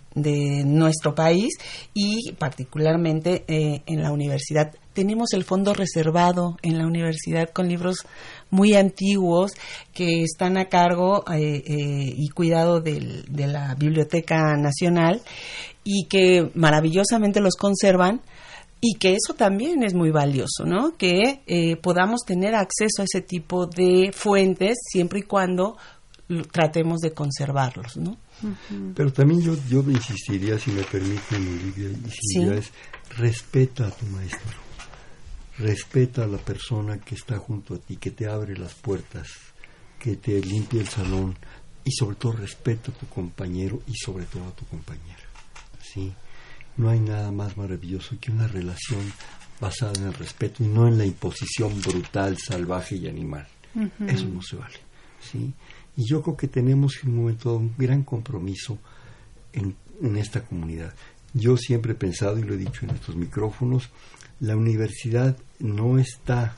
nuestro 0.64 1.14
país 1.14 1.54
y 1.94 2.32
particularmente 2.32 3.44
eh, 3.48 3.82
en 3.86 4.02
la 4.02 4.12
universidad. 4.12 4.72
Tenemos 4.92 5.32
el 5.32 5.44
fondo 5.44 5.72
reservado 5.72 6.58
en 6.62 6.78
la 6.78 6.86
universidad 6.86 7.50
con 7.50 7.68
libros 7.68 8.06
muy 8.50 8.74
antiguos 8.74 9.52
que 9.94 10.22
están 10.22 10.58
a 10.58 10.66
cargo 10.66 11.24
eh, 11.32 11.62
y 12.16 12.28
cuidado 12.28 12.80
de 12.80 13.24
la 13.46 13.74
Biblioteca 13.74 14.56
Nacional 14.56 15.22
y 15.82 16.06
que 16.06 16.50
maravillosamente 16.54 17.40
los 17.40 17.56
conservan 17.56 18.20
y 18.80 18.94
que 18.94 19.14
eso 19.14 19.34
también 19.34 19.82
es 19.82 19.94
muy 19.94 20.10
valioso, 20.10 20.64
¿no? 20.64 20.96
Que 20.96 21.42
eh, 21.46 21.76
podamos 21.76 22.22
tener 22.24 22.54
acceso 22.54 23.02
a 23.02 23.04
ese 23.04 23.20
tipo 23.20 23.66
de 23.66 24.10
fuentes 24.14 24.78
siempre 24.90 25.20
y 25.20 25.22
cuando 25.22 25.76
tratemos 26.50 27.00
de 27.00 27.12
conservarlos, 27.12 27.96
¿no? 27.96 28.16
Pero 28.94 29.12
también 29.12 29.42
yo, 29.42 29.54
yo 29.68 29.82
insistiría, 29.90 30.58
si 30.58 30.70
me 30.70 30.82
permiten, 30.82 31.46
Olivia 31.46 31.90
y 31.90 32.10
Silvia, 32.10 32.54
es 32.54 32.70
respeta 33.18 33.88
a 33.88 33.90
tu 33.90 34.06
maestro, 34.06 34.56
respeta 35.58 36.24
a 36.24 36.26
la 36.26 36.38
persona 36.38 36.98
que 36.98 37.16
está 37.16 37.36
junto 37.36 37.74
a 37.74 37.78
ti, 37.78 37.96
que 37.96 38.12
te 38.12 38.26
abre 38.26 38.56
las 38.56 38.74
puertas, 38.74 39.28
que 39.98 40.16
te 40.16 40.40
limpia 40.40 40.80
el 40.80 40.88
salón 40.88 41.36
y 41.84 41.90
sobre 41.92 42.16
todo 42.16 42.32
respeta 42.32 42.90
a 42.90 42.94
tu 42.94 43.06
compañero 43.08 43.82
y 43.86 43.94
sobre 43.94 44.24
todo 44.24 44.44
a 44.44 44.52
tu 44.52 44.64
compañera. 44.66 45.20
¿sí? 45.82 46.12
No 46.80 46.88
hay 46.88 47.00
nada 47.00 47.30
más 47.30 47.58
maravilloso 47.58 48.16
que 48.18 48.30
una 48.30 48.48
relación 48.48 49.12
basada 49.60 49.92
en 49.98 50.06
el 50.06 50.14
respeto 50.14 50.64
y 50.64 50.66
no 50.66 50.88
en 50.88 50.96
la 50.96 51.04
imposición 51.04 51.78
brutal, 51.82 52.38
salvaje 52.38 52.96
y 52.96 53.06
animal. 53.06 53.46
Eso 54.06 54.24
no 54.24 54.40
se 54.40 54.56
vale, 54.56 54.78
¿sí? 55.20 55.52
Y 55.98 56.08
yo 56.08 56.22
creo 56.22 56.38
que 56.38 56.48
tenemos 56.48 56.94
en 57.02 57.10
un 57.10 57.16
momento 57.16 57.54
un 57.54 57.74
gran 57.76 58.02
compromiso 58.02 58.78
en, 59.52 59.76
en 60.00 60.16
esta 60.16 60.40
comunidad. 60.40 60.94
Yo 61.34 61.58
siempre 61.58 61.92
he 61.92 61.96
pensado, 61.96 62.38
y 62.38 62.44
lo 62.44 62.54
he 62.54 62.56
dicho 62.56 62.86
en 62.86 62.92
estos 62.92 63.14
micrófonos, 63.14 63.90
la 64.40 64.56
universidad 64.56 65.36
no 65.58 65.98
está 65.98 66.56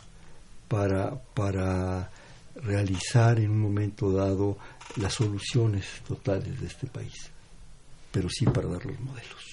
para, 0.69 1.21
para 1.35 2.13
realizar 2.63 3.41
en 3.41 3.51
un 3.51 3.61
momento 3.61 4.13
dado 4.13 4.57
las 4.95 5.15
soluciones 5.15 5.85
totales 6.07 6.61
de 6.61 6.69
este 6.69 6.87
país, 6.87 7.13
pero 8.13 8.29
sí 8.29 8.45
para 8.45 8.69
dar 8.69 8.87
los 8.87 9.01
modelos. 9.01 9.52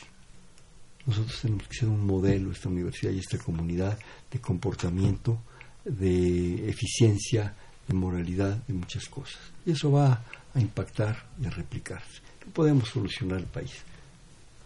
Nosotros 1.09 1.41
tenemos 1.41 1.67
que 1.67 1.75
ser 1.75 1.89
un 1.89 2.05
modelo, 2.05 2.51
esta 2.51 2.69
universidad 2.69 3.11
y 3.11 3.17
esta 3.17 3.39
comunidad, 3.39 3.97
de 4.29 4.39
comportamiento, 4.39 5.39
de 5.83 6.69
eficiencia, 6.69 7.55
de 7.87 7.93
moralidad, 7.95 8.57
de 8.67 8.75
muchas 8.75 9.09
cosas. 9.09 9.39
Y 9.65 9.71
eso 9.71 9.91
va 9.91 10.23
a 10.53 10.59
impactar 10.59 11.25
y 11.41 11.47
a 11.47 11.49
replicarse. 11.49 12.21
No 12.45 12.53
podemos 12.53 12.89
solucionar 12.89 13.39
el 13.39 13.47
país, 13.47 13.71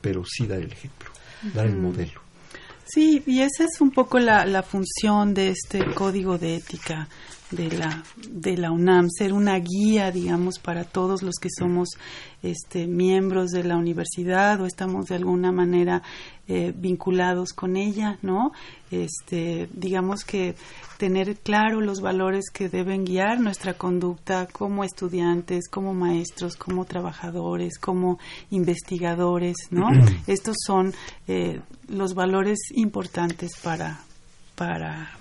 pero 0.01 0.25
sí 0.25 0.45
dar 0.45 0.59
el 0.59 0.73
ejemplo, 0.73 1.09
dar 1.53 1.65
el 1.65 1.77
modelo. 1.77 2.21
Sí, 2.85 3.23
y 3.25 3.39
esa 3.39 3.63
es 3.63 3.79
un 3.79 3.91
poco 3.91 4.19
la, 4.19 4.45
la 4.45 4.63
función 4.63 5.33
de 5.33 5.51
este 5.51 5.85
código 5.93 6.37
de 6.37 6.57
ética 6.57 7.07
de 7.55 7.71
la, 7.71 8.03
de 8.29 8.57
la 8.57 8.71
UNAM, 8.71 9.09
ser 9.09 9.33
una 9.33 9.59
guía, 9.59 10.11
digamos, 10.11 10.59
para 10.59 10.83
todos 10.83 11.21
los 11.21 11.35
que 11.35 11.49
somos 11.49 11.89
este, 12.41 12.87
miembros 12.87 13.51
de 13.51 13.63
la 13.63 13.77
universidad 13.77 14.59
o 14.61 14.65
estamos 14.65 15.05
de 15.07 15.15
alguna 15.15 15.51
manera 15.51 16.01
eh, 16.47 16.73
vinculados 16.75 17.53
con 17.53 17.77
ella, 17.77 18.17
¿no? 18.21 18.51
Este, 18.91 19.69
digamos 19.73 20.25
que 20.25 20.55
tener 20.97 21.37
claro 21.37 21.79
los 21.79 22.01
valores 22.01 22.49
que 22.51 22.69
deben 22.69 23.05
guiar 23.05 23.39
nuestra 23.39 23.75
conducta 23.75 24.47
como 24.47 24.83
estudiantes, 24.83 25.69
como 25.69 25.93
maestros, 25.93 26.55
como 26.55 26.85
trabajadores, 26.85 27.77
como 27.77 28.19
investigadores, 28.49 29.55
¿no? 29.71 29.87
Estos 30.27 30.57
son 30.65 30.93
eh, 31.27 31.61
los 31.87 32.13
valores 32.13 32.59
importantes 32.73 33.53
para, 33.61 33.99
para, 34.55 35.11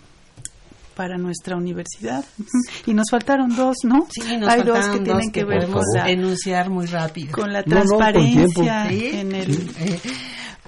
para 0.94 1.18
nuestra 1.18 1.56
universidad. 1.56 2.24
Y 2.86 2.94
nos 2.94 3.06
faltaron 3.10 3.54
dos, 3.54 3.76
¿no? 3.84 4.06
Sí, 4.10 4.36
nos 4.36 4.48
Hay 4.48 4.62
dos 4.62 4.88
que 4.88 5.00
tienen 5.00 5.30
que 5.30 5.44
ver 5.44 5.68
con 5.68 5.82
la, 5.94 6.10
enunciar 6.10 6.68
muy 6.70 6.86
rápido. 6.86 7.32
con 7.32 7.52
la 7.52 7.62
No, 7.62 7.76
no, 7.76 7.82
con 7.82 7.98
transparencia 7.98 8.88
tiempo. 8.88 9.16
en 9.18 9.32
el... 9.32 9.70
Eh, 9.78 10.00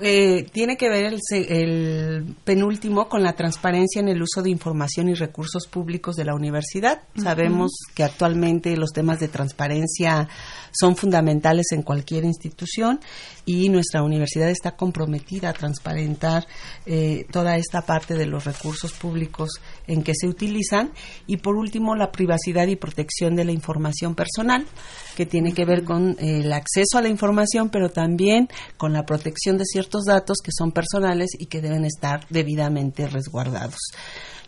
eh, 0.01 0.47
tiene 0.53 0.77
que 0.77 0.89
ver 0.89 1.05
el, 1.05 1.21
el 1.31 2.35
penúltimo 2.43 3.09
con 3.09 3.23
la 3.23 3.35
transparencia 3.35 4.01
en 4.01 4.09
el 4.09 4.21
uso 4.21 4.43
de 4.43 4.51
información 4.51 5.09
y 5.09 5.15
recursos 5.15 5.69
públicos 5.69 6.17
de 6.17 6.25
la 6.25 6.35
universidad. 6.35 7.03
Sabemos 7.15 7.71
que 7.95 8.03
actualmente 8.03 8.77
los 8.77 8.91
temas 8.91 9.21
de 9.21 9.29
transparencia 9.29 10.29
son 10.73 10.97
fundamentales 10.97 11.67
en 11.71 11.83
cualquier 11.83 12.25
institución 12.25 12.99
y 13.47 13.69
nuestra 13.69 14.03
universidad 14.03 14.51
está 14.51 14.75
comprometida 14.75 15.51
a 15.51 15.53
transparentar 15.53 16.49
eh, 16.87 17.27
toda 17.31 17.57
esta 17.57 17.83
parte 17.83 18.15
de 18.15 18.27
los 18.27 18.45
recursos 18.45 18.93
públicos 18.93 19.61
en 19.87 20.03
que 20.03 20.15
se 20.15 20.27
utilizan. 20.27 20.91
Y 21.29 21.37
por 21.37 21.55
último, 21.55 21.95
la 21.95 22.11
privacidad 22.11 22.67
y 22.67 22.75
protección 22.75 23.37
de 23.37 23.45
la 23.45 23.53
información 23.53 24.17
personal, 24.17 24.67
que 25.15 25.27
tiene 25.27 25.53
que 25.53 25.65
ver 25.65 25.85
con 25.85 26.17
eh, 26.19 26.41
el 26.41 26.53
acceso 26.53 26.99
a 26.99 27.03
la 27.03 27.09
información, 27.09 27.69
pero 27.69 27.91
también 27.91 28.49
con 28.77 28.93
la 28.93 29.07
protección 29.07 29.57
de 29.59 29.65
ciertos 29.65 29.84
datos 30.07 30.39
que 30.45 30.51
son 30.57 30.73
personales 30.73 31.31
y 31.39 31.47
que 31.47 31.61
deben 31.61 31.85
estar 31.85 32.27
debidamente 32.31 33.07
resguardados. 33.07 33.79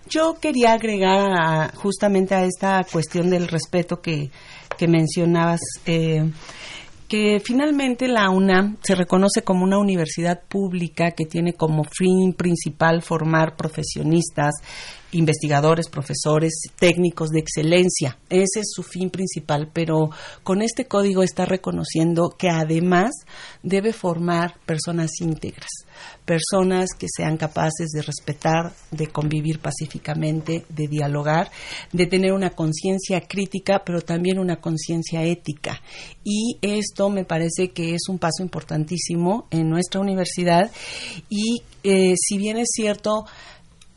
Yo 0.09 0.37
quería 0.41 0.73
agregar 0.75 1.27
a- 1.33 1.73
justamente 1.75 2.35
a 2.35 2.45
esta 2.45 2.85
cuestión 2.91 3.29
del 3.31 3.49
respeto 3.49 4.01
que, 4.01 4.31
que 4.79 4.87
mencionabas, 4.87 5.61
eh, 5.85 6.31
que 7.09 7.41
finalmente 7.45 8.09
la 8.09 8.31
UNAM 8.31 8.77
se 8.83 8.95
reconoce 8.97 9.43
como 9.43 9.65
una 9.65 9.79
universidad 9.79 10.43
pública 10.49 11.13
que 11.13 11.25
tiene 11.25 11.53
como 11.55 11.83
fin 11.85 12.33
principal 12.35 13.03
formar 13.03 13.57
profesionistas, 13.57 14.55
investigadores, 15.13 15.89
profesores, 15.89 16.53
técnicos 16.79 17.31
de 17.31 17.41
excelencia. 17.41 18.19
Ese 18.29 18.61
es 18.61 18.73
su 18.75 18.83
fin 18.83 19.11
principal, 19.11 19.71
pero 19.73 20.11
con 20.43 20.63
este 20.63 20.87
código 20.87 21.23
está 21.23 21.45
reconociendo 21.45 22.35
que 22.37 22.49
además 22.49 23.13
debe 23.63 23.93
formar 23.93 24.59
personas 24.67 25.11
íntegras, 25.21 25.71
personas 26.25 26.91
que 26.99 27.07
sean 27.15 27.37
capaces 27.37 27.91
de 27.91 28.03
respetar, 28.03 28.73
de 28.91 29.07
convivir 29.07 29.61
pacíficamente, 29.61 30.65
de 30.69 30.89
dialogar, 30.89 31.51
de 31.93 32.07
tener 32.07 32.33
una 32.33 32.51
conciencia 32.51 33.21
crítica, 33.21 33.83
pero 33.85 34.01
también 34.01 34.39
una 34.39 34.57
conciencia 34.57 35.23
ética. 35.23 35.81
Y 36.25 36.59
esto 36.63 37.11
me 37.11 37.25
parece 37.25 37.71
que 37.71 37.95
es 37.95 38.09
un 38.09 38.19
paso 38.19 38.43
importantísimo 38.43 39.47
en 39.51 39.69
nuestra 39.69 40.01
universidad 40.01 40.71
y 41.29 41.63
eh, 41.85 42.15
si 42.17 42.37
bien 42.39 42.59
es 42.59 42.69
cierto, 42.73 43.27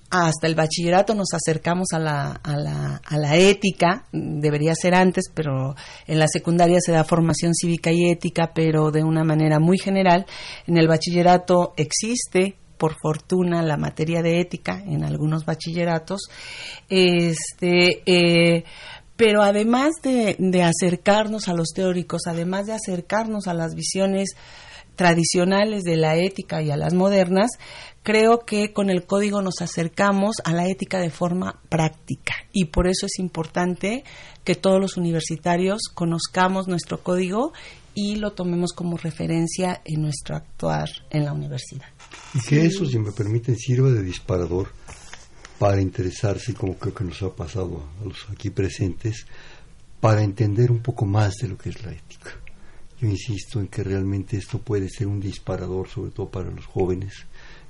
hasta 0.09 0.47
el 0.47 0.55
bachillerato 0.55 1.13
nos 1.13 1.33
acercamos 1.33 1.89
a 1.93 1.99
la, 1.99 2.31
a 2.43 2.57
la, 2.57 3.01
a 3.05 3.17
la 3.17 3.35
ética, 3.35 4.05
debería 4.11 4.73
ser 4.73 4.95
antes, 4.95 5.25
pero 5.33 5.75
en 6.07 6.19
la 6.19 6.27
secundaria 6.27 6.79
se 6.81 6.91
da 6.91 7.03
formación 7.03 7.53
cívica 7.53 7.91
y 7.91 8.09
ética, 8.09 8.51
pero 8.53 8.91
de 8.91 9.03
una 9.03 9.23
manera 9.23 9.59
muy 9.59 9.77
general. 9.77 10.25
En 10.65 10.77
el 10.77 10.87
bachillerato 10.87 11.73
existe, 11.77 12.57
por 12.77 12.95
fortuna, 12.99 13.61
la 13.61 13.77
materia 13.77 14.21
de 14.23 14.39
ética 14.39 14.81
en 14.83 15.03
algunos 15.03 15.45
bachilleratos. 15.45 16.21
Este, 16.89 18.01
eh, 18.05 18.63
pero 19.15 19.43
además 19.43 19.91
de, 20.01 20.37
de 20.39 20.63
acercarnos 20.63 21.49
a 21.49 21.53
los 21.53 21.69
teóricos, 21.75 22.21
además 22.25 22.65
de 22.65 22.73
acercarnos 22.73 23.47
a 23.47 23.53
las 23.53 23.75
visiones 23.75 24.29
tradicionales 24.99 25.85
de 25.85 25.95
la 25.95 26.17
ética 26.17 26.61
y 26.61 26.71
a 26.71 26.75
las 26.75 26.93
modernas, 26.93 27.51
creo 28.03 28.39
que 28.39 28.73
con 28.73 28.89
el 28.89 29.05
código 29.05 29.41
nos 29.41 29.61
acercamos 29.61 30.41
a 30.43 30.51
la 30.51 30.67
ética 30.67 30.99
de 30.99 31.09
forma 31.09 31.61
práctica 31.69 32.33
y 32.51 32.65
por 32.65 32.85
eso 32.85 33.05
es 33.05 33.17
importante 33.17 34.03
que 34.43 34.55
todos 34.55 34.77
los 34.81 34.97
universitarios 34.97 35.83
conozcamos 35.93 36.67
nuestro 36.67 37.01
código 37.01 37.53
y 37.95 38.17
lo 38.17 38.33
tomemos 38.33 38.73
como 38.73 38.97
referencia 38.97 39.81
en 39.85 40.01
nuestro 40.01 40.35
actuar 40.35 40.89
en 41.11 41.23
la 41.23 41.31
universidad. 41.31 41.87
Y 42.33 42.41
que 42.41 42.65
eso, 42.65 42.85
si 42.85 42.99
me 42.99 43.13
permiten, 43.13 43.55
sirva 43.55 43.89
de 43.91 44.03
disparador 44.03 44.67
para 45.59 45.79
interesarse, 45.81 46.53
como 46.53 46.73
creo 46.73 46.93
que 46.93 47.05
nos 47.05 47.21
ha 47.21 47.33
pasado 47.33 47.85
a 48.01 48.05
los 48.05 48.27
aquí 48.29 48.49
presentes, 48.49 49.25
para 50.01 50.23
entender 50.23 50.69
un 50.71 50.81
poco 50.81 51.05
más 51.05 51.35
de 51.41 51.47
lo 51.47 51.57
que 51.57 51.69
es 51.69 51.85
la 51.85 51.93
ética. 51.93 52.31
Yo 53.01 53.07
insisto 53.07 53.59
en 53.59 53.67
que 53.67 53.83
realmente 53.83 54.37
esto 54.37 54.59
puede 54.59 54.89
ser 54.89 55.07
un 55.07 55.19
disparador, 55.19 55.87
sobre 55.87 56.11
todo 56.11 56.29
para 56.29 56.51
los 56.51 56.65
jóvenes, 56.65 57.13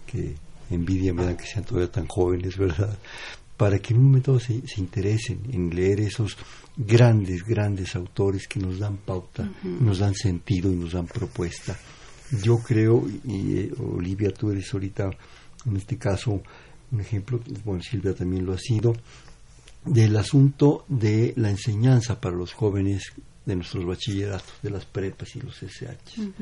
que 0.06 0.36
envidia 0.72 1.13
me 1.13 1.24
dan 1.26 1.38
que 1.38 1.46
sean 1.46 1.65
todavía 1.65 1.92
tan 1.92 2.08
jóvenes, 2.08 2.58
¿verdad? 2.58 2.98
Para 3.58 3.80
que 3.80 3.94
en 3.94 4.00
un 4.00 4.06
momento 4.06 4.39
se, 4.39 4.65
se 4.68 4.80
interesen 4.80 5.42
en 5.52 5.70
leer 5.76 6.00
esos 6.00 6.38
grandes, 6.78 7.44
grandes 7.44 7.96
autores 7.96 8.48
que 8.48 8.60
nos 8.60 8.80
dan 8.80 8.98
pauta, 8.98 9.52
nos 9.63 10.00
dan 10.00 10.15
sentido 10.15 10.72
y 10.72 10.76
nos 10.76 10.94
dan 10.94 11.08
propuesta. 11.08 11.78
Yo 12.44 12.58
creo, 12.60 13.06
y 13.26 13.58
eh, 13.58 13.72
Olivia, 13.80 14.32
tú 14.32 14.52
eres 14.52 14.74
ahorita, 14.74 15.10
en 15.65 15.78
este 15.78 15.98
caso, 15.98 16.42
un 16.92 17.02
ejemplo, 17.02 17.39
bueno, 17.65 17.82
Silvia 17.84 18.13
también 18.13 18.46
lo 18.46 18.54
ha 18.54 18.58
sido, 18.58 18.96
del 19.86 20.15
asunto 20.18 20.86
de 20.88 21.34
la 21.36 21.50
enseñanza 21.50 22.20
para 22.20 22.36
los 22.36 22.54
jóvenes 22.54 23.13
de 23.50 23.56
nuestros 23.56 23.86
bachilleratos, 23.86 24.54
de 24.62 24.70
las 24.70 24.86
prepas 24.86 25.36
y 25.36 25.42
los 25.42 25.62
SH. 25.62 26.34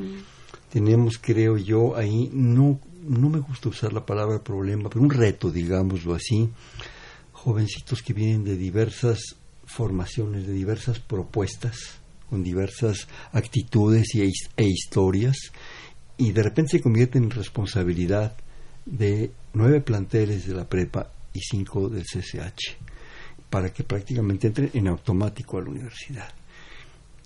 Tenemos, 0.69 1.17
creo 1.17 1.57
yo, 1.57 1.95
ahí, 1.95 2.29
no, 2.33 2.79
no 3.01 3.29
me 3.29 3.39
gusta 3.39 3.69
usar 3.69 3.93
la 3.93 4.05
palabra 4.05 4.43
problema, 4.43 4.89
pero 4.89 5.01
un 5.01 5.09
reto, 5.09 5.49
digámoslo 5.49 6.13
así, 6.13 6.49
jovencitos 7.31 8.01
que 8.03 8.13
vienen 8.13 8.43
de 8.43 8.57
diversas 8.57 9.37
formaciones, 9.65 10.45
de 10.45 10.53
diversas 10.53 10.99
propuestas, 10.99 11.99
con 12.29 12.43
diversas 12.43 13.07
actitudes 13.31 14.13
y, 14.13 14.21
e 14.21 14.65
historias, 14.65 15.37
y 16.17 16.33
de 16.33 16.43
repente 16.43 16.77
se 16.77 16.81
convierten 16.81 17.23
en 17.23 17.31
responsabilidad 17.31 18.35
de 18.85 19.31
nueve 19.53 19.79
planteles 19.79 20.45
de 20.45 20.53
la 20.53 20.67
prepa 20.67 21.11
y 21.33 21.39
cinco 21.39 21.87
del 21.87 22.03
CCH, 22.03 22.75
para 23.49 23.71
que 23.71 23.83
prácticamente 23.83 24.47
entren 24.47 24.71
en 24.73 24.89
automático 24.89 25.57
a 25.57 25.61
la 25.61 25.69
universidad. 25.69 26.33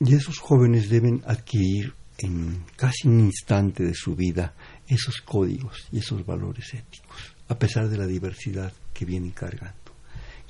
Y 0.03 0.15
esos 0.15 0.39
jóvenes 0.39 0.89
deben 0.89 1.21
adquirir 1.27 1.93
en 2.17 2.63
casi 2.75 3.07
un 3.07 3.19
instante 3.19 3.83
de 3.83 3.93
su 3.93 4.15
vida 4.15 4.55
esos 4.87 5.21
códigos 5.21 5.77
y 5.91 5.99
esos 5.99 6.25
valores 6.25 6.73
éticos, 6.73 7.35
a 7.47 7.57
pesar 7.57 7.87
de 7.87 7.99
la 7.99 8.07
diversidad 8.07 8.73
que 8.95 9.05
vienen 9.05 9.29
cargando. 9.29 9.75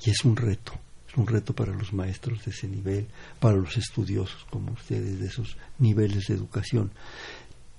Y 0.06 0.10
es 0.10 0.24
un 0.24 0.36
reto, 0.36 0.72
es 1.06 1.14
un 1.18 1.26
reto 1.26 1.54
para 1.54 1.74
los 1.74 1.92
maestros 1.92 2.42
de 2.46 2.50
ese 2.50 2.66
nivel, 2.66 3.06
para 3.38 3.56
los 3.56 3.76
estudiosos 3.76 4.46
como 4.48 4.72
ustedes 4.72 5.20
de 5.20 5.26
esos 5.26 5.58
niveles 5.78 6.24
de 6.28 6.34
educación. 6.34 6.90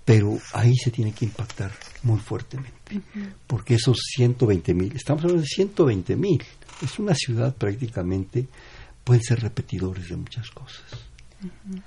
pero 0.06 0.38
ahí 0.52 0.76
se 0.76 0.92
tiene 0.92 1.14
que 1.14 1.26
impactar 1.26 1.72
muy 2.04 2.20
fuertemente, 2.20 3.02
porque 3.48 3.76
esos 3.76 3.98
120 4.16 4.74
mil, 4.74 4.94
estamos 4.94 5.24
hablando 5.24 5.42
de 5.42 5.48
120 5.48 6.16
mil, 6.18 6.44
es 6.82 7.00
una 7.00 7.16
ciudad 7.16 7.56
prácticamente, 7.56 8.46
pueden 9.04 9.24
ser 9.24 9.40
repetidores 9.40 10.10
de 10.10 10.18
muchas 10.18 10.52
cosas. 10.52 11.13
Mm-hmm. 11.44 11.78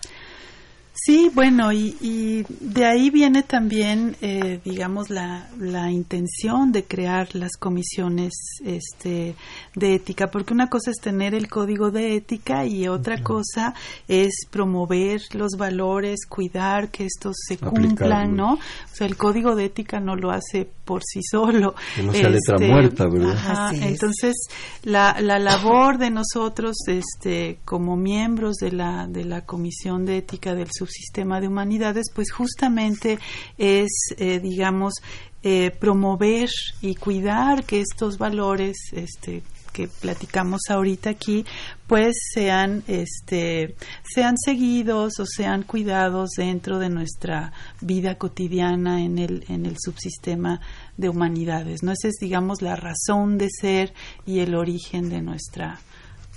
Sí, 0.98 1.30
bueno, 1.35 1.72
y, 1.72 2.46
de 2.48 2.87
ahí 2.87 3.11
viene 3.11 3.42
también, 3.42 4.16
eh, 4.22 4.61
digamos, 4.64 5.11
la, 5.11 5.46
la, 5.59 5.90
intención 5.90 6.72
de 6.72 6.85
crear 6.85 7.35
las 7.35 7.52
comisiones 7.59 8.32
este, 8.64 9.35
de 9.74 9.94
ética, 9.94 10.30
porque 10.30 10.54
una 10.54 10.70
cosa 10.70 10.90
es 10.90 10.96
tener 10.96 11.35
el 11.35 11.48
código 11.48 11.90
de 11.90 12.16
ética 12.16 12.64
y 12.64 12.88
otra 12.88 13.22
cosa 13.22 13.74
es 14.09 14.46
promover 14.50 15.20
los 15.35 15.52
valores, 15.59 16.24
cuidar 16.26 16.90
que 16.90 17.04
estos 17.04 17.37
se 17.46 17.59
cumplan, 17.59 18.35
¿no? 18.35 18.54
O 18.54 18.94
sea, 18.94 19.06
el 19.06 19.16
código 19.18 19.54
de 19.54 19.66
ética 19.66 20.00
no 20.00 20.16
lo 20.16 20.30
hace 20.30 20.66
por 20.87 21.02
sí 21.04 21.20
solo. 21.22 21.74
Que 21.94 22.02
no 22.04 22.12
sea 22.12 22.30
letra 22.30 22.54
este, 22.54 22.68
muerta, 22.68 23.06
¿verdad? 23.06 23.74
entonces, 23.74 24.35
la, 24.82 25.20
la 25.20 25.38
labor 25.38 25.98
de 25.98 26.11
nosotros, 26.11 26.76
este, 26.87 27.59
como 27.66 27.96
miembros 27.96 28.56
de 28.56 28.72
la, 28.72 29.06
de 29.06 29.24
la 29.24 29.42
Comisión 29.42 30.06
de 30.06 30.18
Ética 30.18 30.54
del 30.54 30.68
Subsistema 30.87 31.40
de 31.40 31.49
Humanidades, 31.49 32.07
pues 32.14 32.31
justamente 32.31 33.18
es, 33.59 33.90
eh, 34.18 34.38
digamos, 34.40 34.94
eh, 35.42 35.70
promover 35.70 36.49
y 36.81 36.94
cuidar 36.94 37.64
que 37.64 37.81
estos 37.81 38.18
valores, 38.18 38.77
este, 38.92 39.42
que 39.72 39.88
platicamos 39.88 40.62
ahorita 40.70 41.11
aquí, 41.11 41.44
pues 41.87 42.16
sean, 42.33 42.83
este, 42.87 43.75
sean 44.03 44.37
seguidos 44.38 45.20
o 45.20 45.27
sean 45.27 45.64
cuidados 45.64 46.31
dentro 46.37 46.79
de 46.79 46.88
nuestra 46.88 47.53
vida 47.81 48.16
cotidiana 48.16 49.05
en 49.05 49.18
el, 49.18 49.44
en 49.49 49.66
el 49.66 49.77
subsistema 49.79 50.61
de 50.96 51.11
humanidades. 51.11 51.83
¿no? 51.83 51.92
Esa 51.92 52.09
es, 52.09 52.14
digamos, 52.20 52.62
la 52.62 52.77
razón 52.77 53.37
de 53.37 53.49
ser 53.51 53.92
y 54.25 54.40
el 54.40 54.55
origen 54.55 55.11
de 55.11 55.20
nuestra 55.20 55.79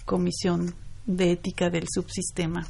comisión 0.05 0.75
de 1.05 1.31
ética 1.31 1.69
del 1.69 1.85
subsistema. 1.89 2.67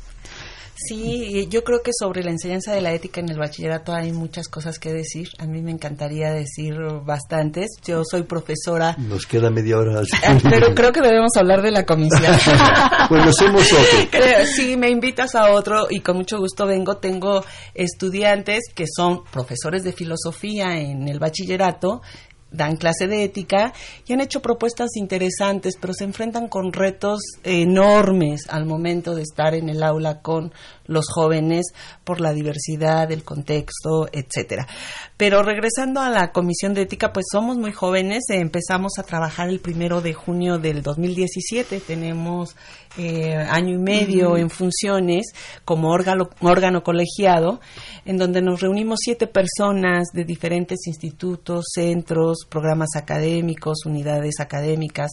Sí, 0.87 1.47
yo 1.49 1.65
creo 1.65 1.81
que 1.83 1.91
sobre 1.97 2.23
la 2.23 2.31
enseñanza 2.31 2.71
de 2.71 2.79
la 2.79 2.93
ética 2.93 3.19
en 3.19 3.27
el 3.29 3.37
bachillerato 3.37 3.93
hay 3.93 4.13
muchas 4.13 4.47
cosas 4.47 4.79
que 4.79 4.93
decir. 4.93 5.27
A 5.37 5.45
mí 5.45 5.61
me 5.61 5.71
encantaría 5.71 6.31
decir 6.31 6.73
bastantes. 7.05 7.71
Yo 7.85 8.03
soy 8.09 8.23
profesora. 8.23 8.95
Nos 8.97 9.25
queda 9.25 9.49
media 9.49 9.77
hora. 9.77 10.01
Pero 10.49 10.73
creo 10.73 10.93
que 10.93 11.01
debemos 11.01 11.35
hablar 11.35 11.61
de 11.61 11.71
la 11.71 11.85
comisión. 11.85 12.33
pues 13.09 13.27
hacemos 13.27 13.69
otro. 13.73 14.45
Si 14.45 14.77
me 14.77 14.89
invitas 14.89 15.35
a 15.35 15.51
otro 15.51 15.87
y 15.89 15.99
con 15.99 16.15
mucho 16.15 16.37
gusto 16.37 16.65
vengo, 16.65 16.95
tengo 16.95 17.43
estudiantes 17.73 18.63
que 18.73 18.85
son 18.87 19.25
profesores 19.25 19.83
de 19.83 19.91
filosofía 19.91 20.79
en 20.79 21.09
el 21.09 21.19
bachillerato 21.19 22.01
dan 22.51 22.77
clase 22.77 23.07
de 23.07 23.23
ética 23.23 23.73
y 24.07 24.13
han 24.13 24.21
hecho 24.21 24.41
propuestas 24.41 24.89
interesantes, 24.95 25.75
pero 25.79 25.93
se 25.93 26.03
enfrentan 26.03 26.47
con 26.47 26.73
retos 26.73 27.21
enormes 27.43 28.41
al 28.49 28.65
momento 28.65 29.15
de 29.15 29.23
estar 29.23 29.53
en 29.53 29.69
el 29.69 29.83
aula 29.83 30.21
con 30.21 30.51
los 30.89 31.05
jóvenes 31.07 31.67
por 32.03 32.19
la 32.19 32.33
diversidad, 32.33 33.11
el 33.11 33.23
contexto, 33.23 34.09
etcétera. 34.11 34.67
Pero 35.15 35.43
regresando 35.43 36.01
a 36.01 36.09
la 36.09 36.31
Comisión 36.31 36.73
de 36.73 36.81
Ética, 36.81 37.13
pues 37.13 37.27
somos 37.31 37.57
muy 37.57 37.71
jóvenes, 37.71 38.23
empezamos 38.29 38.93
a 38.97 39.03
trabajar 39.03 39.49
el 39.49 39.59
primero 39.59 40.01
de 40.01 40.13
junio 40.13 40.57
del 40.57 40.81
2017, 40.81 41.79
tenemos 41.79 42.55
eh, 42.97 43.35
año 43.35 43.75
y 43.75 43.77
medio 43.77 44.35
en 44.35 44.49
funciones 44.49 45.27
como 45.63 45.91
órgano, 45.91 46.29
órgano 46.41 46.81
colegiado, 46.83 47.59
en 48.05 48.17
donde 48.17 48.41
nos 48.41 48.61
reunimos 48.61 48.99
siete 49.01 49.27
personas 49.27 50.07
de 50.13 50.25
diferentes 50.25 50.79
institutos, 50.87 51.65
centros, 51.73 52.45
programas 52.49 52.89
académicos, 52.95 53.85
unidades 53.85 54.39
académicas 54.39 55.11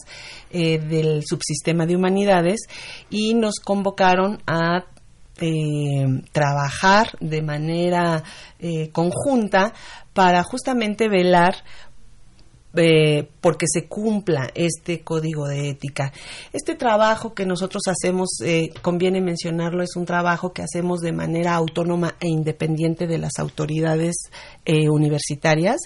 eh, 0.49 0.79
del 0.79 1.23
subsistema 1.25 1.85
de 1.85 1.95
humanidades 1.95 2.61
y 3.09 3.35
nos 3.35 3.59
convocaron 3.59 4.41
a 4.47 4.85
eh, 5.39 6.05
trabajar 6.31 7.07
de 7.19 7.41
manera 7.41 8.23
eh, 8.59 8.89
conjunta 8.91 9.73
para 10.13 10.43
justamente 10.43 11.09
velar 11.09 11.55
eh, 12.77 13.27
porque 13.41 13.65
se 13.67 13.87
cumpla 13.87 14.49
este 14.53 15.01
código 15.01 15.47
de 15.47 15.69
ética. 15.69 16.11
Este 16.53 16.75
trabajo 16.75 17.33
que 17.33 17.45
nosotros 17.45 17.83
hacemos, 17.87 18.29
eh, 18.43 18.71
conviene 18.81 19.21
mencionarlo, 19.21 19.83
es 19.83 19.95
un 19.95 20.05
trabajo 20.05 20.51
que 20.53 20.61
hacemos 20.61 20.99
de 20.99 21.13
manera 21.13 21.55
autónoma 21.55 22.15
e 22.19 22.27
independiente 22.27 23.07
de 23.07 23.17
las 23.17 23.39
autoridades 23.39 24.15
eh, 24.65 24.89
universitarias. 24.89 25.77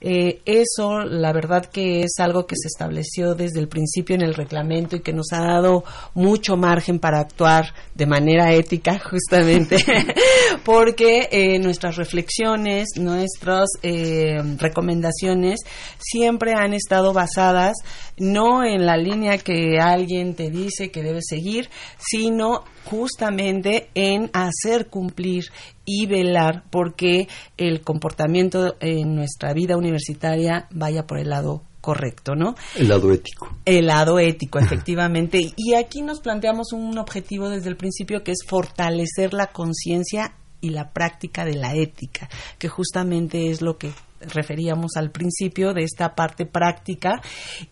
eso, 0.00 1.00
la 1.00 1.32
verdad 1.32 1.66
que 1.66 2.02
es 2.02 2.12
algo 2.18 2.46
que 2.46 2.56
se 2.56 2.68
estableció 2.68 3.34
desde 3.34 3.60
el 3.60 3.68
principio 3.68 4.14
en 4.14 4.22
el 4.22 4.34
reglamento 4.34 4.96
y 4.96 5.00
que 5.00 5.12
nos 5.12 5.32
ha 5.32 5.40
dado 5.40 5.84
mucho 6.14 6.56
margen 6.56 6.98
para 6.98 7.20
actuar 7.20 7.74
de 7.94 8.06
manera 8.06 8.52
ética, 8.52 8.98
justamente, 9.10 9.76
porque 10.64 11.58
nuestras 11.60 11.96
reflexiones, 11.96 12.88
nuestras 12.96 13.68
recomendaciones 14.58 15.60
siempre 15.98 16.37
han 16.54 16.74
estado 16.74 17.12
basadas 17.12 17.76
no 18.16 18.64
en 18.64 18.86
la 18.86 18.96
línea 18.96 19.38
que 19.38 19.78
alguien 19.80 20.34
te 20.34 20.50
dice 20.50 20.90
que 20.90 21.02
debes 21.02 21.26
seguir, 21.28 21.70
sino 21.98 22.64
justamente 22.84 23.90
en 23.94 24.30
hacer 24.32 24.88
cumplir 24.88 25.44
y 25.84 26.06
velar 26.06 26.64
porque 26.70 27.28
el 27.56 27.82
comportamiento 27.82 28.76
en 28.80 29.14
nuestra 29.14 29.52
vida 29.52 29.76
universitaria 29.76 30.66
vaya 30.70 31.06
por 31.06 31.18
el 31.18 31.30
lado 31.30 31.62
correcto, 31.80 32.34
¿no? 32.34 32.54
El 32.76 32.88
lado 32.88 33.12
ético. 33.12 33.48
El 33.64 33.86
lado 33.86 34.18
ético, 34.18 34.58
efectivamente. 34.58 35.52
y 35.56 35.74
aquí 35.74 36.02
nos 36.02 36.20
planteamos 36.20 36.72
un 36.72 36.98
objetivo 36.98 37.48
desde 37.48 37.68
el 37.70 37.76
principio 37.76 38.22
que 38.22 38.32
es 38.32 38.44
fortalecer 38.46 39.32
la 39.32 39.48
conciencia 39.48 40.34
y 40.60 40.70
la 40.70 40.92
práctica 40.92 41.44
de 41.44 41.54
la 41.54 41.74
ética, 41.74 42.28
que 42.58 42.68
justamente 42.68 43.50
es 43.50 43.62
lo 43.62 43.78
que 43.78 43.92
referíamos 44.20 44.92
al 44.96 45.10
principio 45.10 45.72
de 45.72 45.84
esta 45.84 46.14
parte 46.14 46.46
práctica 46.46 47.20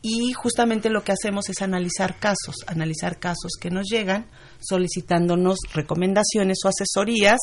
y 0.02 0.32
justamente 0.32 0.90
lo 0.90 1.02
que 1.02 1.12
hacemos 1.12 1.48
es 1.48 1.62
analizar 1.62 2.18
casos, 2.18 2.56
analizar 2.66 3.18
casos 3.18 3.52
que 3.60 3.70
nos 3.70 3.86
llegan 3.90 4.26
solicitándonos 4.60 5.58
recomendaciones 5.72 6.58
o 6.64 6.68
asesorías 6.68 7.38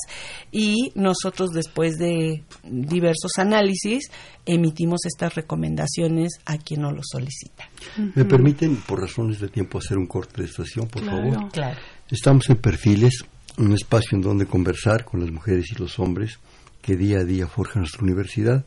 y 0.51 0.91
nosotros 0.95 1.51
después 1.51 1.97
de 1.97 2.43
diversos 2.63 3.31
análisis 3.37 4.09
emitimos 4.45 5.01
estas 5.05 5.35
recomendaciones 5.35 6.39
a 6.45 6.57
quien 6.57 6.81
nos 6.81 6.93
lo 6.93 7.01
solicita. 7.03 7.69
¿Me 8.15 8.25
permiten, 8.25 8.77
por 8.77 8.99
razones 9.01 9.39
de 9.39 9.47
tiempo, 9.47 9.77
hacer 9.77 9.97
un 9.97 10.07
corte 10.07 10.41
de 10.41 10.47
estación, 10.47 10.87
por 10.87 11.03
favor? 11.05 11.51
Claro. 11.51 11.79
Estamos 12.09 12.49
en 12.49 12.57
Perfiles, 12.57 13.23
un 13.57 13.73
espacio 13.73 14.17
en 14.17 14.21
donde 14.21 14.45
conversar 14.45 15.05
con 15.05 15.19
las 15.19 15.31
mujeres 15.31 15.71
y 15.71 15.79
los 15.79 15.97
hombres 15.99 16.39
que 16.83 16.97
día 16.97 17.19
a 17.19 17.23
día 17.23 17.47
forja 17.47 17.79
nuestra 17.79 18.03
universidad, 18.03 18.65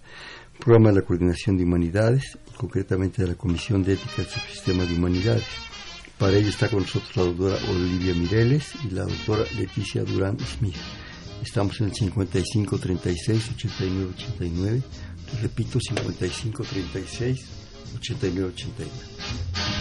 programa 0.58 0.88
de 0.88 0.96
la 0.96 1.02
Coordinación 1.02 1.58
de 1.58 1.64
Humanidades, 1.64 2.38
concretamente 2.56 3.20
de 3.22 3.28
la 3.28 3.34
Comisión 3.34 3.84
de 3.84 3.92
Ética 3.92 4.22
del 4.22 4.26
Subsistema 4.26 4.84
de 4.84 4.94
Humanidades. 4.94 5.44
Para 6.18 6.38
ello 6.38 6.48
está 6.48 6.68
con 6.68 6.80
nosotros 6.80 7.14
la 7.14 7.24
doctora 7.24 7.56
Olivia 7.70 8.14
Mireles 8.14 8.72
y 8.84 8.94
la 8.94 9.04
doctora 9.04 9.44
Leticia 9.58 10.02
Durán 10.02 10.38
Smith. 10.40 10.76
Estamos 11.42 11.78
en 11.80 11.88
el 11.88 11.94
5536 11.94 13.50
8989. 13.54 14.82
Repito, 15.42 15.78
5536 15.78 17.44
8989. 17.96 19.75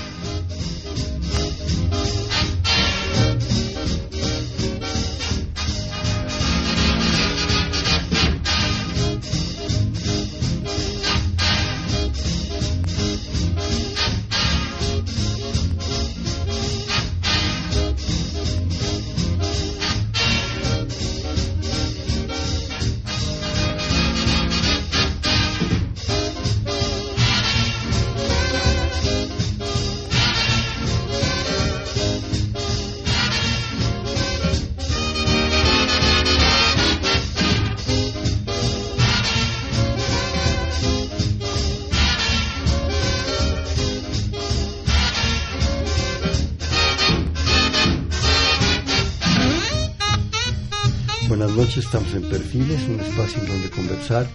Estamos 51.86 52.16
en 52.16 52.28
Perfiles, 52.28 52.82
un 52.90 53.00
espacio 53.00 53.42
en 53.44 53.48
donde 53.48 53.70
conversar 53.70 54.28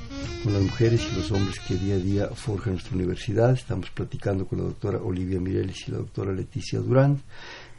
con 0.44 0.52
las 0.52 0.62
mujeres 0.62 1.02
y 1.10 1.16
los 1.16 1.32
hombres 1.32 1.58
que 1.66 1.74
día 1.74 1.96
a 1.96 1.98
día 1.98 2.28
forjan 2.28 2.74
nuestra 2.74 2.94
universidad. 2.94 3.52
Estamos 3.52 3.90
platicando 3.90 4.46
con 4.46 4.58
la 4.58 4.64
doctora 4.66 4.98
Olivia 4.98 5.40
Mireles 5.40 5.88
y 5.88 5.90
la 5.90 5.98
doctora 5.98 6.32
Leticia 6.32 6.78
Durán, 6.78 7.20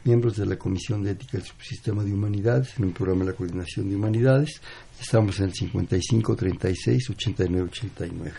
miembros 0.04 0.36
de 0.36 0.44
la 0.44 0.56
Comisión 0.56 1.02
de 1.02 1.12
Ética 1.12 1.38
del 1.38 1.46
Subsistema 1.46 2.04
de 2.04 2.12
Humanidades, 2.12 2.76
en 2.78 2.84
un 2.84 2.92
programa 2.92 3.24
de 3.24 3.30
la 3.30 3.36
Coordinación 3.36 3.88
de 3.88 3.96
Humanidades. 3.96 4.60
Estamos 5.00 5.38
en 5.38 5.46
el 5.46 5.54
55 5.54 6.36
36 6.36 7.10
89 7.10 7.68
89. 7.70 8.32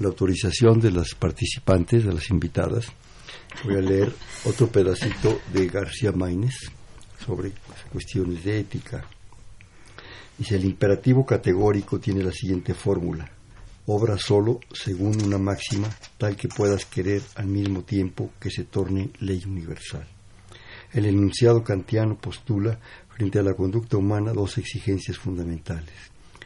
La 0.00 0.08
autorización 0.08 0.80
de 0.80 0.90
las 0.90 1.14
participantes, 1.14 2.04
de 2.04 2.12
las 2.12 2.28
invitadas, 2.30 2.86
voy 3.64 3.76
a 3.76 3.80
leer 3.80 4.12
otro 4.44 4.66
pedacito 4.66 5.40
de 5.52 5.68
García 5.68 6.10
Maínez 6.10 6.54
sobre 7.24 7.52
cuestiones 7.92 8.42
de 8.42 8.60
ética. 8.60 9.06
Dice, 10.38 10.56
el 10.56 10.66
imperativo 10.66 11.24
categórico 11.24 11.98
tiene 11.98 12.22
la 12.22 12.30
siguiente 12.30 12.74
fórmula. 12.74 13.26
Obra 13.86 14.18
solo 14.18 14.60
según 14.70 15.22
una 15.22 15.38
máxima 15.38 15.88
tal 16.18 16.36
que 16.36 16.48
puedas 16.48 16.84
querer 16.84 17.22
al 17.36 17.46
mismo 17.46 17.84
tiempo 17.84 18.32
que 18.38 18.50
se 18.50 18.64
torne 18.64 19.10
ley 19.20 19.42
universal. 19.46 20.06
El 20.92 21.06
enunciado 21.06 21.64
kantiano 21.64 22.18
postula 22.18 22.78
frente 23.08 23.38
a 23.38 23.42
la 23.42 23.54
conducta 23.54 23.96
humana 23.96 24.34
dos 24.34 24.58
exigencias 24.58 25.16
fundamentales, 25.16 25.94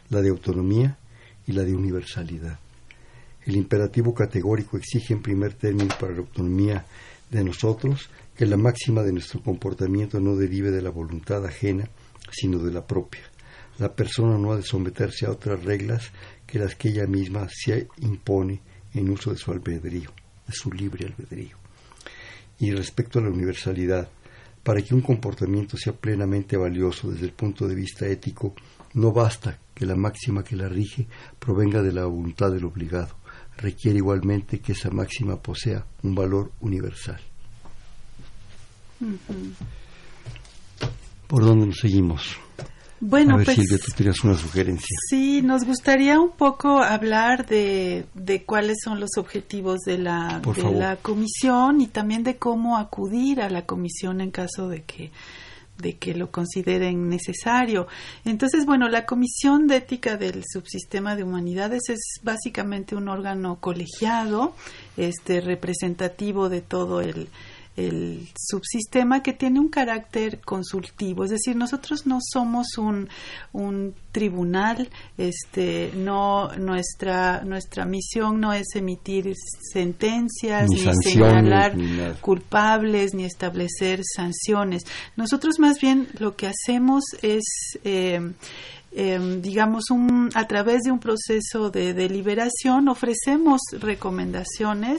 la 0.08 0.20
de 0.20 0.28
autonomía 0.28 0.96
y 1.46 1.52
la 1.52 1.64
de 1.64 1.74
universalidad. 1.74 2.60
El 3.44 3.56
imperativo 3.56 4.14
categórico 4.14 4.76
exige 4.76 5.14
en 5.14 5.22
primer 5.22 5.54
término 5.54 5.96
para 5.98 6.12
la 6.12 6.20
autonomía 6.20 6.86
de 7.28 7.42
nosotros 7.42 8.08
que 8.36 8.46
la 8.46 8.56
máxima 8.56 9.02
de 9.02 9.12
nuestro 9.12 9.42
comportamiento 9.42 10.20
no 10.20 10.36
derive 10.36 10.70
de 10.70 10.82
la 10.82 10.90
voluntad 10.90 11.44
ajena, 11.44 11.88
sino 12.30 12.58
de 12.58 12.72
la 12.72 12.86
propia 12.86 13.29
la 13.78 13.94
persona 13.94 14.36
no 14.36 14.52
ha 14.52 14.56
de 14.56 14.62
someterse 14.62 15.26
a 15.26 15.30
otras 15.30 15.62
reglas 15.64 16.10
que 16.46 16.58
las 16.58 16.74
que 16.74 16.88
ella 16.88 17.06
misma 17.06 17.48
se 17.48 17.88
impone 18.00 18.60
en 18.94 19.08
uso 19.10 19.30
de 19.30 19.38
su 19.38 19.52
albedrío, 19.52 20.10
de 20.46 20.52
su 20.52 20.70
libre 20.72 21.06
albedrío. 21.06 21.56
Y 22.58 22.72
respecto 22.72 23.18
a 23.18 23.22
la 23.22 23.30
universalidad, 23.30 24.08
para 24.62 24.82
que 24.82 24.94
un 24.94 25.00
comportamiento 25.00 25.76
sea 25.76 25.94
plenamente 25.94 26.56
valioso 26.56 27.10
desde 27.10 27.26
el 27.26 27.32
punto 27.32 27.66
de 27.66 27.74
vista 27.74 28.06
ético, 28.06 28.54
no 28.94 29.12
basta 29.12 29.58
que 29.74 29.86
la 29.86 29.96
máxima 29.96 30.44
que 30.44 30.56
la 30.56 30.68
rige 30.68 31.06
provenga 31.38 31.82
de 31.82 31.92
la 31.92 32.04
voluntad 32.04 32.50
del 32.50 32.64
obligado, 32.64 33.16
requiere 33.56 33.98
igualmente 33.98 34.60
que 34.60 34.72
esa 34.72 34.90
máxima 34.90 35.36
posea 35.36 35.86
un 36.02 36.14
valor 36.14 36.52
universal. 36.60 37.20
¿Por 41.26 41.44
dónde 41.44 41.66
nos 41.66 41.78
seguimos? 41.78 42.38
Bueno, 43.00 43.34
a 43.34 43.36
ver, 43.38 43.46
pues, 43.46 43.56
Silvia, 43.56 43.78
tú 43.78 44.28
una 44.28 44.36
sugerencia. 44.36 44.96
Sí, 45.08 45.40
nos 45.42 45.64
gustaría 45.64 46.20
un 46.20 46.32
poco 46.32 46.82
hablar 46.82 47.46
de, 47.46 48.04
de 48.14 48.44
cuáles 48.44 48.76
son 48.84 49.00
los 49.00 49.16
objetivos 49.16 49.80
de 49.80 49.96
la, 49.98 50.40
Por 50.42 50.56
de 50.56 50.62
favor. 50.62 50.78
la 50.78 50.96
comisión 50.96 51.80
y 51.80 51.86
también 51.86 52.22
de 52.24 52.36
cómo 52.36 52.76
acudir 52.76 53.40
a 53.40 53.48
la 53.48 53.64
comisión 53.64 54.20
en 54.20 54.30
caso 54.30 54.68
de 54.68 54.82
que 54.82 55.10
de 55.80 55.96
que 55.96 56.14
lo 56.14 56.30
consideren 56.30 57.08
necesario. 57.08 57.86
Entonces, 58.26 58.66
bueno, 58.66 58.90
la 58.90 59.06
Comisión 59.06 59.66
de 59.66 59.76
Ética 59.76 60.18
del 60.18 60.44
Subsistema 60.46 61.16
de 61.16 61.24
Humanidades 61.24 61.88
es 61.88 62.20
básicamente 62.22 62.94
un 62.94 63.08
órgano 63.08 63.56
colegiado, 63.60 64.54
este 64.98 65.40
representativo 65.40 66.50
de 66.50 66.60
todo 66.60 67.00
el, 67.00 67.28
el 67.86 68.28
subsistema 68.36 69.22
que 69.22 69.32
tiene 69.32 69.60
un 69.60 69.68
carácter 69.68 70.40
consultivo, 70.40 71.24
es 71.24 71.30
decir, 71.30 71.56
nosotros 71.56 72.06
no 72.06 72.18
somos 72.20 72.78
un, 72.78 73.08
un 73.52 73.94
tribunal, 74.12 74.88
este, 75.16 75.92
no 75.94 76.52
nuestra 76.56 77.42
nuestra 77.44 77.84
misión 77.84 78.40
no 78.40 78.52
es 78.52 78.74
emitir 78.74 79.34
sentencias 79.72 80.68
Ni 80.68 80.78
señalar 81.02 81.76
ni 81.76 81.98
culpables 82.20 83.14
ni 83.14 83.24
establecer 83.24 84.00
sanciones. 84.04 84.84
Nosotros 85.16 85.58
más 85.58 85.80
bien 85.80 86.08
lo 86.18 86.36
que 86.36 86.48
hacemos 86.48 87.04
es 87.22 87.44
eh, 87.84 88.32
em, 88.92 89.40
digamos, 89.40 89.90
un, 89.90 90.30
a 90.34 90.46
través 90.46 90.82
de 90.82 90.90
un 90.90 90.98
proceso 90.98 91.70
de 91.70 91.94
deliberación 91.94 92.88
ofrecemos 92.88 93.60
recomendaciones 93.78 94.98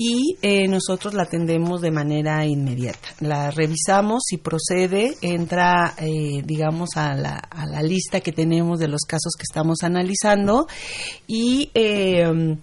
Y 0.00 0.38
eh, 0.42 0.68
nosotros 0.68 1.12
la 1.12 1.24
atendemos 1.24 1.80
de 1.80 1.90
manera 1.90 2.46
inmediata. 2.46 3.08
La 3.18 3.50
revisamos, 3.50 4.22
si 4.26 4.36
procede, 4.36 5.16
entra, 5.22 5.94
eh, 5.98 6.40
digamos, 6.44 6.90
a 6.94 7.14
la, 7.14 7.36
a 7.36 7.66
la 7.66 7.82
lista 7.82 8.20
que 8.20 8.30
tenemos 8.30 8.78
de 8.78 8.86
los 8.86 9.02
casos 9.02 9.32
que 9.36 9.42
estamos 9.42 9.82
analizando 9.82 10.68
y 11.26 11.72
eh, 11.74 12.56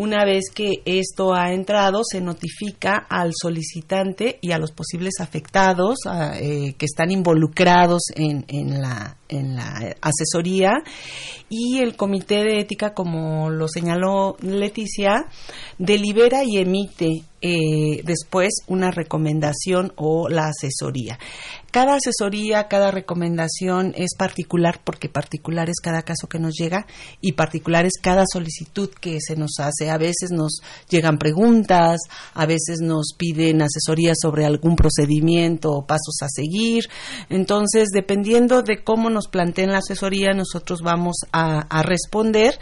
una 0.00 0.24
vez 0.24 0.44
que 0.54 0.80
esto 0.86 1.34
ha 1.34 1.52
entrado, 1.52 2.00
se 2.10 2.22
notifica 2.22 3.06
al 3.06 3.32
solicitante 3.34 4.38
y 4.40 4.52
a 4.52 4.58
los 4.58 4.72
posibles 4.72 5.20
afectados 5.20 6.06
a, 6.06 6.40
eh, 6.40 6.74
que 6.78 6.86
están 6.86 7.10
involucrados 7.10 8.04
en, 8.14 8.46
en 8.48 8.80
la 8.80 9.18
asesoría. 10.00 10.82
Y 11.50 11.80
el 11.80 11.96
comité 11.96 12.36
de 12.36 12.60
ética, 12.60 12.94
como 12.94 13.50
lo 13.50 13.68
señaló 13.68 14.38
Leticia, 14.40 15.26
delibera 15.76 16.44
y 16.44 16.56
emite 16.56 17.24
eh, 17.42 18.02
después 18.04 18.50
una 18.66 18.90
recomendación 18.90 19.92
o 19.96 20.28
la 20.28 20.48
asesoría. 20.48 21.18
Cada 21.70 21.94
asesoría, 21.94 22.66
cada 22.66 22.90
recomendación 22.90 23.94
es 23.96 24.16
particular 24.18 24.80
porque 24.82 25.08
particular 25.08 25.70
es 25.70 25.76
cada 25.80 26.02
caso 26.02 26.28
que 26.28 26.40
nos 26.40 26.54
llega 26.54 26.86
y 27.20 27.32
particular 27.32 27.86
es 27.86 27.92
cada 28.02 28.24
solicitud 28.30 28.90
que 29.00 29.18
se 29.20 29.36
nos 29.36 29.52
hace. 29.60 29.88
A 29.88 29.96
veces 29.96 30.32
nos 30.32 30.60
llegan 30.88 31.16
preguntas, 31.16 32.00
a 32.34 32.44
veces 32.44 32.80
nos 32.80 33.14
piden 33.16 33.62
asesoría 33.62 34.14
sobre 34.20 34.46
algún 34.46 34.74
procedimiento 34.74 35.70
o 35.70 35.86
pasos 35.86 36.16
a 36.22 36.28
seguir. 36.28 36.88
Entonces, 37.28 37.90
dependiendo 37.92 38.62
de 38.62 38.82
cómo 38.82 39.08
nos 39.08 39.28
planteen 39.28 39.70
la 39.70 39.78
asesoría, 39.78 40.32
nosotros 40.32 40.80
vamos 40.82 41.18
a, 41.30 41.60
a 41.60 41.82
responder, 41.84 42.58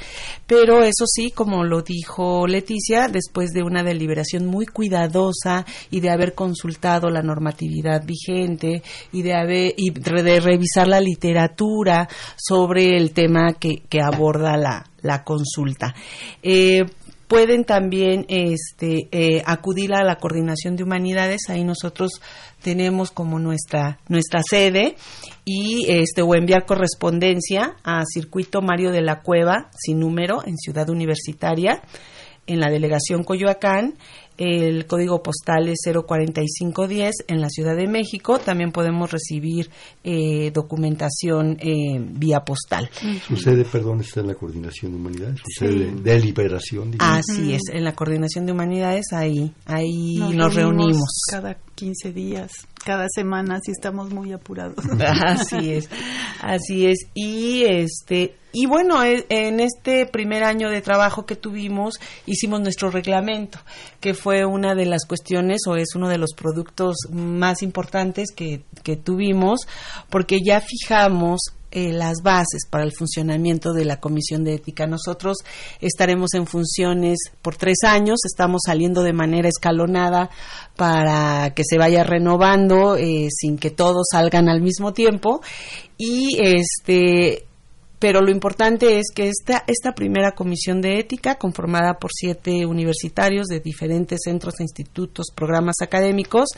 pero 0.46 0.82
eso 0.82 1.06
sí, 1.06 1.30
como 1.30 1.64
lo 1.64 1.80
dijo 1.80 2.46
Leticia, 2.46 3.08
después 3.08 3.50
de 3.50 3.62
una 3.62 3.82
deliberación 3.82 4.46
muy 4.46 4.66
cuidadosa 4.70 5.64
y 5.90 6.00
de 6.00 6.10
haber 6.10 6.34
consultado 6.34 7.10
la 7.10 7.22
normatividad 7.22 8.04
vigente 8.04 8.82
y 9.12 9.22
de 9.22 9.34
haber 9.34 9.74
y 9.76 9.90
de 9.90 10.40
revisar 10.40 10.88
la 10.88 11.00
literatura 11.00 12.08
sobre 12.36 12.96
el 12.96 13.12
tema 13.12 13.54
que, 13.54 13.82
que 13.88 14.00
aborda 14.00 14.56
la, 14.56 14.84
la 15.02 15.24
consulta. 15.24 15.94
Eh, 16.42 16.84
pueden 17.28 17.64
también 17.64 18.24
este, 18.28 19.08
eh, 19.12 19.42
acudir 19.44 19.94
a 19.94 20.02
la 20.02 20.16
coordinación 20.16 20.76
de 20.76 20.82
humanidades. 20.82 21.42
Ahí 21.48 21.62
nosotros 21.62 22.20
tenemos 22.62 23.10
como 23.10 23.38
nuestra 23.38 24.00
nuestra 24.08 24.40
sede 24.42 24.96
y 25.44 25.86
este 25.88 26.22
o 26.22 26.34
enviar 26.34 26.66
correspondencia 26.66 27.76
a 27.84 28.02
Circuito 28.04 28.62
Mario 28.62 28.90
de 28.90 29.02
la 29.02 29.20
Cueva 29.20 29.70
sin 29.78 30.00
número 30.00 30.44
en 30.44 30.56
Ciudad 30.56 30.88
Universitaria 30.88 31.82
en 32.46 32.60
la 32.60 32.70
delegación 32.70 33.22
Coyoacán 33.22 33.94
el 34.38 34.86
código 34.86 35.22
postal 35.22 35.68
es 35.68 35.80
04510 35.84 37.24
en 37.26 37.40
la 37.40 37.48
Ciudad 37.50 37.76
de 37.76 37.88
México. 37.88 38.38
También 38.38 38.70
podemos 38.70 39.10
recibir 39.10 39.68
eh, 40.04 40.50
documentación 40.52 41.58
eh, 41.60 41.98
vía 41.98 42.40
postal. 42.40 42.88
Su 43.26 43.36
sede, 43.36 43.64
perdón, 43.64 44.00
está 44.00 44.20
en 44.20 44.28
la 44.28 44.34
Coordinación 44.34 44.92
de 44.92 44.98
Humanidades, 44.98 45.40
su 45.40 45.64
sede 45.66 45.92
de 45.92 46.20
liberación. 46.20 46.94
Así 46.98 47.52
es, 47.52 47.62
en 47.72 47.84
la 47.84 47.94
Coordinación 47.94 48.46
de 48.46 48.52
Humanidades 48.52 49.06
ahí, 49.12 49.52
ahí 49.66 50.16
nos, 50.16 50.54
reunimos. 50.54 51.08
Cada 51.30 51.56
15 51.78 52.12
días, 52.12 52.50
cada 52.84 53.06
semana, 53.08 53.60
si 53.62 53.70
estamos 53.70 54.10
muy 54.10 54.32
apurados. 54.32 54.84
Así 55.00 55.72
es, 55.72 55.88
así 56.40 56.86
es. 56.86 57.06
Y 57.14 57.62
este 57.62 58.34
y 58.52 58.66
bueno, 58.66 59.04
e, 59.04 59.26
en 59.28 59.60
este 59.60 60.06
primer 60.06 60.42
año 60.42 60.70
de 60.70 60.80
trabajo 60.80 61.24
que 61.24 61.36
tuvimos, 61.36 62.00
hicimos 62.26 62.60
nuestro 62.60 62.90
reglamento, 62.90 63.60
que 64.00 64.12
fue 64.12 64.44
una 64.44 64.74
de 64.74 64.86
las 64.86 65.06
cuestiones 65.06 65.60
o 65.68 65.76
es 65.76 65.94
uno 65.94 66.08
de 66.08 66.18
los 66.18 66.32
productos 66.34 66.96
más 67.12 67.62
importantes 67.62 68.32
que, 68.34 68.64
que 68.82 68.96
tuvimos, 68.96 69.60
porque 70.10 70.38
ya 70.44 70.60
fijamos 70.60 71.40
eh, 71.70 71.92
las 71.92 72.22
bases 72.22 72.66
para 72.68 72.84
el 72.84 72.92
funcionamiento 72.92 73.72
de 73.72 73.84
la 73.84 74.00
Comisión 74.00 74.44
de 74.44 74.54
Ética. 74.54 74.86
Nosotros 74.86 75.38
estaremos 75.80 76.34
en 76.34 76.46
funciones 76.46 77.18
por 77.42 77.56
tres 77.56 77.78
años, 77.84 78.18
estamos 78.24 78.62
saliendo 78.66 79.02
de 79.02 79.12
manera 79.12 79.48
escalonada 79.48 80.30
para 80.76 81.52
que 81.54 81.64
se 81.68 81.78
vaya 81.78 82.04
renovando 82.04 82.96
eh, 82.96 83.28
sin 83.30 83.58
que 83.58 83.70
todos 83.70 84.06
salgan 84.10 84.48
al 84.48 84.62
mismo 84.62 84.92
tiempo 84.92 85.42
y 85.96 86.38
este 86.40 87.44
pero 87.98 88.20
lo 88.20 88.30
importante 88.30 89.00
es 89.00 89.06
que 89.12 89.28
esta, 89.28 89.64
esta 89.66 89.92
primera 89.92 90.32
comisión 90.32 90.80
de 90.80 91.00
ética, 91.00 91.34
conformada 91.34 91.98
por 91.98 92.12
siete 92.12 92.64
universitarios 92.64 93.48
de 93.48 93.60
diferentes 93.60 94.20
centros, 94.22 94.60
institutos, 94.60 95.26
programas 95.34 95.76
académicos, 95.82 96.48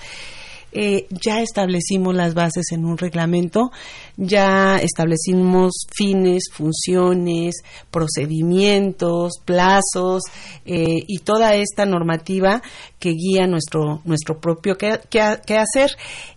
eh, 0.73 1.07
ya 1.11 1.41
establecimos 1.41 2.15
las 2.15 2.35
bases 2.35 2.67
en 2.73 2.85
un 2.85 2.97
reglamento, 2.97 3.73
ya 4.17 4.79
establecimos 4.79 5.87
fines, 5.93 6.45
funciones, 6.53 7.57
procedimientos, 7.91 9.33
plazos 9.45 10.23
eh, 10.65 11.03
y 11.07 11.19
toda 11.19 11.57
esta 11.57 11.87
normativa 11.87 12.63
que 12.99 13.11
guía 13.11 13.47
nuestro, 13.47 14.01
nuestro 14.05 14.41
propio 14.41 14.77
quehacer. 14.77 15.91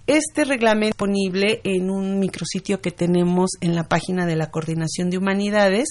Este 0.07 0.45
reglamento 0.45 0.93
disponible 0.93 1.61
en 1.63 1.89
un 1.89 2.19
micrositio 2.19 2.81
que 2.81 2.91
tenemos 2.91 3.51
en 3.61 3.73
la 3.75 3.83
página 3.83 4.25
de 4.25 4.35
la 4.35 4.51
Coordinación 4.51 5.09
de 5.09 5.17
Humanidades 5.17 5.87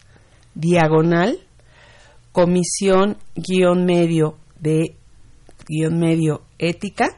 diagonal 0.55 1.39
comisión 2.31 3.17
guion 3.35 3.85
medio 3.85 4.37
de 4.59 4.95
guion 5.67 5.99
medio 5.99 6.41
ética 6.59 7.09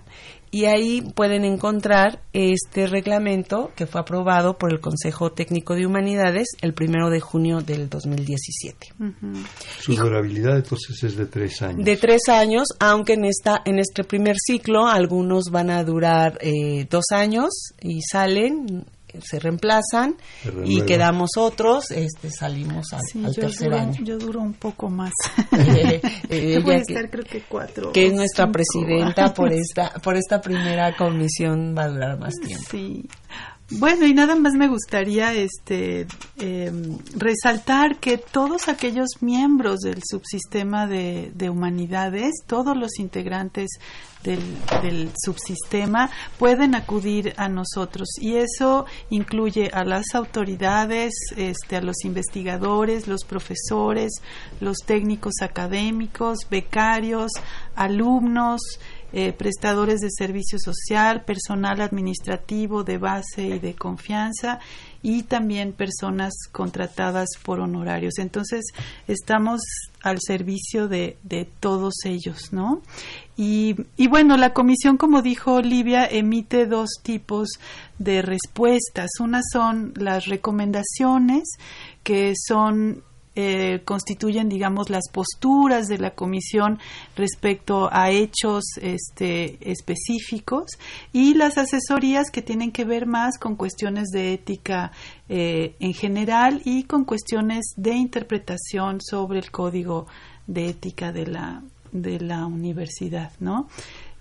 y 0.52 0.66
ahí 0.66 1.02
pueden 1.02 1.46
encontrar 1.46 2.22
este 2.34 2.88
reglamento 2.88 3.72
que 3.76 3.86
fue 3.86 4.02
aprobado 4.02 4.58
por 4.58 4.72
el 4.72 4.80
Consejo 4.80 5.32
Técnico 5.32 5.76
de 5.76 5.86
Humanidades 5.86 6.48
el 6.62 6.74
primero 6.74 7.10
de 7.10 7.20
junio 7.20 7.62
del 7.62 7.90
2017. 7.90 8.94
Su 9.80 9.96
durabilidad 9.96 10.58
entonces 10.58 11.04
es 11.04 11.16
de 11.16 11.26
tres 11.26 11.62
años. 11.62 11.86
De 11.86 11.98
tres 11.98 12.30
años, 12.30 12.68
aunque 12.80 13.14
en 13.14 13.26
esta 13.26 13.62
en 13.66 13.80
este 13.80 14.04
primer 14.04 14.36
ciclo 14.38 14.88
algunos 14.88 15.46
van 15.52 15.70
a 15.70 15.84
durar 15.84 16.38
eh, 16.42 16.88
dos 16.90 17.06
años 17.12 17.50
y 17.82 18.02
salen 18.02 18.86
se 19.22 19.40
reemplazan 19.40 20.16
y 20.66 20.82
quedamos 20.82 21.32
otros, 21.38 21.92
este, 21.92 22.30
salimos 22.32 22.88
al, 22.94 23.36
tercer 23.36 23.74
año. 23.74 24.04
Yo 24.04 24.18
duro 24.18 24.42
un 24.42 24.54
poco 24.54 24.90
más. 24.90 25.14
Eh, 25.60 26.02
eh, 26.30 26.64
que, 26.64 26.76
estar 26.76 27.10
creo 27.10 27.26
que 27.26 27.42
cuatro. 27.42 27.92
Que 27.92 28.08
es 28.08 28.14
nuestra 28.14 28.52
presidenta 28.52 29.34
por 29.34 29.52
esta, 29.52 29.90
por 30.04 30.16
esta 30.16 30.40
primera 30.42 30.96
comisión 30.96 31.76
va 31.78 31.84
a 31.84 31.88
durar 31.90 32.20
más 32.20 32.36
tiempo. 32.36 32.66
Sí. 32.70 33.08
Bueno, 33.72 34.08
y 34.08 34.14
nada 34.14 34.36
más 34.36 34.54
me 34.54 34.68
gustaría 34.68 35.34
este, 35.34 36.08
em, 36.40 36.98
resaltar 37.16 37.98
que 37.98 38.18
todos 38.18 38.68
aquellos 38.68 39.10
miembros 39.22 39.80
del 39.80 40.02
subsistema 40.04 40.88
de, 40.88 41.32
de 41.36 41.50
humanidades, 41.50 42.32
todos 42.48 42.76
los 42.76 42.98
integrantes 43.00 43.70
del, 44.24 44.42
del, 44.82 45.12
subsistema 45.18 46.10
pueden 46.38 46.76
acudir 46.76 47.34
a 47.38 47.48
nosotros. 47.48 48.08
Y 48.20 48.36
eso 48.36 48.86
incluye 49.10 49.70
a 49.74 49.84
las 49.84 50.14
autoridades, 50.14 51.14
este, 51.38 51.78
a 51.78 51.82
los 51.82 52.04
investigadores, 52.04 53.08
los 53.08 53.24
profesores, 53.24 54.12
los 54.60 54.78
técnicos 54.80 55.36
académicos, 55.42 56.40
becarios, 56.50 57.32
alumnos, 57.76 58.62
eh, 59.12 59.34
prestadores 59.34 60.02
de 60.02 60.10
servicio 60.12 60.60
social, 60.60 61.24
personal 61.24 61.82
administrativo 61.82 62.84
de 62.84 63.00
base 63.00 63.42
y 63.42 63.60
de 63.60 63.74
confianza 63.74 64.60
y 65.02 65.24
también 65.24 65.74
personas 65.74 66.34
contratadas 66.52 67.30
por 67.44 67.60
honorarios. 67.60 68.18
Entonces, 68.18 68.66
estamos 69.08 69.62
al 70.02 70.18
servicio 70.20 70.88
de, 70.88 71.18
de 71.24 71.46
todos 71.60 71.94
ellos, 72.06 72.52
¿no? 72.52 72.82
Y, 73.38 73.76
y, 73.96 74.08
bueno, 74.08 74.36
la 74.36 74.54
comisión, 74.54 74.98
como 74.98 75.22
dijo 75.22 75.54
Olivia, 75.54 76.06
emite 76.06 76.66
dos 76.66 76.90
tipos 77.02 77.50
de 77.98 78.22
respuestas. 78.22 79.10
Una 79.22 79.42
son 79.54 79.94
las 79.96 80.26
recomendaciones, 80.26 81.44
que 82.04 82.34
son 82.36 83.04
eh, 83.42 83.84
constituyen, 83.86 84.50
digamos, 84.50 84.90
las 84.90 85.10
posturas 85.14 85.88
de 85.88 85.98
la 85.98 86.12
comisión 86.12 86.78
respecto 87.16 87.88
a 87.90 88.12
hechos 88.12 88.66
este, 88.82 89.58
específicos 89.72 90.72
y 91.14 91.36
las 91.36 91.58
asesorías 91.58 92.32
que 92.32 92.42
tienen 92.42 92.74
que 92.74 92.84
ver 92.84 93.06
más 93.06 93.38
con 93.38 93.56
cuestiones 93.56 94.10
de 94.10 94.34
ética 94.34 94.92
eh, 95.30 95.76
en 95.80 95.94
general 95.94 96.62
y 96.66 96.84
con 96.84 97.06
cuestiones 97.06 97.74
de 97.78 97.94
interpretación 97.94 99.00
sobre 99.00 99.40
el 99.40 99.52
código 99.52 100.08
de 100.46 100.68
ética 100.68 101.14
de 101.14 101.28
la, 101.28 101.64
de 101.94 102.20
la 102.20 102.46
universidad, 102.46 103.32
¿no? 103.40 103.70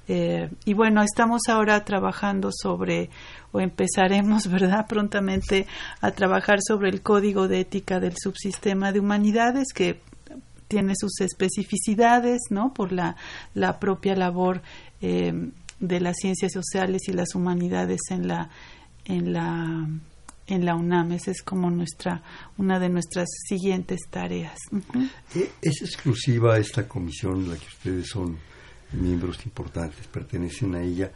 Eh, 0.08 0.50
y 0.64 0.72
bueno, 0.72 1.02
estamos 1.02 1.42
ahora 1.48 1.84
trabajando 1.84 2.50
sobre, 2.52 3.10
o 3.52 3.60
empezaremos, 3.60 4.46
¿verdad?, 4.50 4.86
prontamente 4.88 5.66
a 6.00 6.10
trabajar 6.12 6.58
sobre 6.66 6.88
el 6.88 7.02
código 7.02 7.46
de 7.46 7.60
ética 7.60 8.00
del 8.00 8.14
subsistema 8.18 8.90
de 8.92 9.00
humanidades 9.00 9.68
que 9.74 10.00
tiene 10.66 10.94
sus 10.96 11.20
especificidades, 11.20 12.40
¿no?, 12.50 12.72
por 12.72 12.92
la, 12.92 13.16
la 13.54 13.78
propia 13.78 14.16
labor 14.16 14.62
eh, 15.02 15.50
de 15.78 16.00
las 16.00 16.16
ciencias 16.16 16.52
sociales 16.52 17.02
y 17.08 17.12
las 17.12 17.34
humanidades 17.34 18.00
en 18.10 18.28
la, 18.28 18.50
en 19.04 19.32
la 19.32 19.86
en 20.48 20.64
la 20.64 20.74
UNAM. 20.74 21.12
Esa 21.12 21.30
es 21.30 21.42
como 21.42 21.70
nuestra, 21.70 22.22
una 22.56 22.80
de 22.80 22.88
nuestras 22.88 23.28
siguientes 23.46 24.00
tareas. 24.10 24.56
Eh, 25.34 25.50
¿Es 25.62 25.82
exclusiva 25.82 26.58
esta 26.58 26.88
comisión 26.88 27.48
la 27.48 27.56
que 27.56 27.66
ustedes 27.66 28.08
son 28.08 28.38
miembros 28.92 29.44
importantes 29.44 30.06
pertenecen 30.06 30.74
a 30.74 30.82
ella 30.82 31.12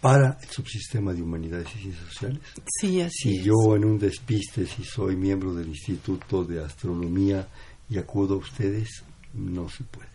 para 0.00 0.38
el 0.40 0.48
subsistema 0.48 1.12
de 1.12 1.22
humanidades 1.22 1.68
y 1.76 1.82
ciencias 1.82 2.06
sociales. 2.08 2.40
Sí, 2.80 3.00
así 3.00 3.36
si 3.36 3.42
yo 3.42 3.76
en 3.76 3.84
un 3.84 3.98
despiste, 3.98 4.66
si 4.66 4.82
soy 4.82 5.16
miembro 5.16 5.52
del 5.54 5.68
Instituto 5.68 6.44
de 6.44 6.64
Astronomía 6.64 7.46
y 7.88 7.98
acudo 7.98 8.34
a 8.34 8.38
ustedes, 8.38 9.04
no 9.34 9.68
se 9.68 9.84
puede. 9.84 10.08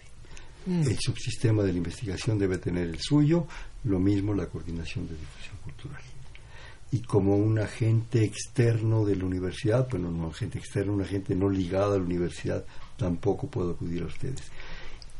Mm. 0.65 0.87
El 0.87 0.97
subsistema 0.99 1.63
de 1.63 1.71
la 1.71 1.77
investigación 1.77 2.39
debe 2.39 2.57
tener 2.57 2.87
el 2.87 2.99
suyo, 2.99 3.47
lo 3.83 3.99
mismo 3.99 4.33
la 4.33 4.47
coordinación 4.47 5.07
de 5.07 5.15
difusión 5.15 5.57
cultural. 5.63 6.01
Y 6.91 6.99
como 7.01 7.35
un 7.35 7.59
agente 7.59 8.23
externo 8.23 9.05
de 9.05 9.15
la 9.15 9.25
universidad, 9.25 9.87
bueno, 9.89 10.09
no 10.09 10.25
un 10.25 10.31
agente 10.31 10.57
externo, 10.57 10.93
un 10.93 11.01
agente 11.01 11.35
no 11.35 11.49
ligado 11.49 11.93
a 11.93 11.97
la 11.97 12.03
universidad, 12.03 12.65
tampoco 12.97 13.47
puedo 13.47 13.71
acudir 13.71 14.03
a 14.03 14.05
ustedes. 14.05 14.43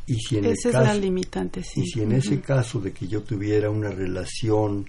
Y 0.08 0.20
si 0.20 0.38
en 0.38 0.46
Esa 0.46 0.70
es 0.70 0.76
la 0.76 0.94
limitante, 0.94 1.64
sí. 1.64 1.84
en 2.00 2.12
ese 2.12 2.40
caso 2.40 2.80
de 2.80 2.92
que 2.92 3.08
yo 3.08 3.24
tuviera 3.24 3.70
una 3.70 3.90
relación, 3.90 4.88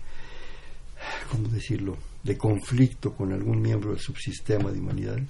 ¿cómo 1.31 1.49
decirlo?, 1.49 1.97
de 2.23 2.37
conflicto 2.37 3.14
con 3.14 3.33
algún 3.33 3.62
miembro 3.62 3.91
del 3.91 4.01
subsistema 4.01 4.71
de 4.73 4.81
humanidades? 4.81 5.29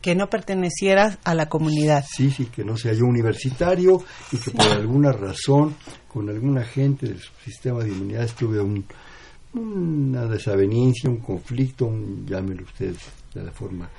Que 0.00 0.14
no 0.14 0.30
perteneciera 0.30 1.18
a 1.22 1.34
la 1.34 1.48
comunidad. 1.48 2.04
Sí, 2.08 2.30
sí, 2.30 2.46
que 2.46 2.64
no 2.64 2.76
sea 2.76 2.92
yo 2.92 3.04
universitario 3.04 4.02
y 4.32 4.38
que 4.38 4.50
por 4.52 4.66
alguna 4.66 5.12
razón 5.12 5.74
con 6.08 6.28
alguna 6.30 6.64
gente 6.64 7.06
del 7.06 7.20
subsistema 7.20 7.84
de 7.84 7.92
humanidades 7.92 8.34
tuve 8.34 8.60
un, 8.60 8.84
una 9.54 10.24
desaveniencia, 10.26 11.10
un 11.10 11.18
conflicto, 11.18 11.86
un, 11.86 12.26
llámelo 12.26 12.62
usted 12.64 12.94
de 13.34 13.42
la 13.42 13.52
forma 13.52 13.90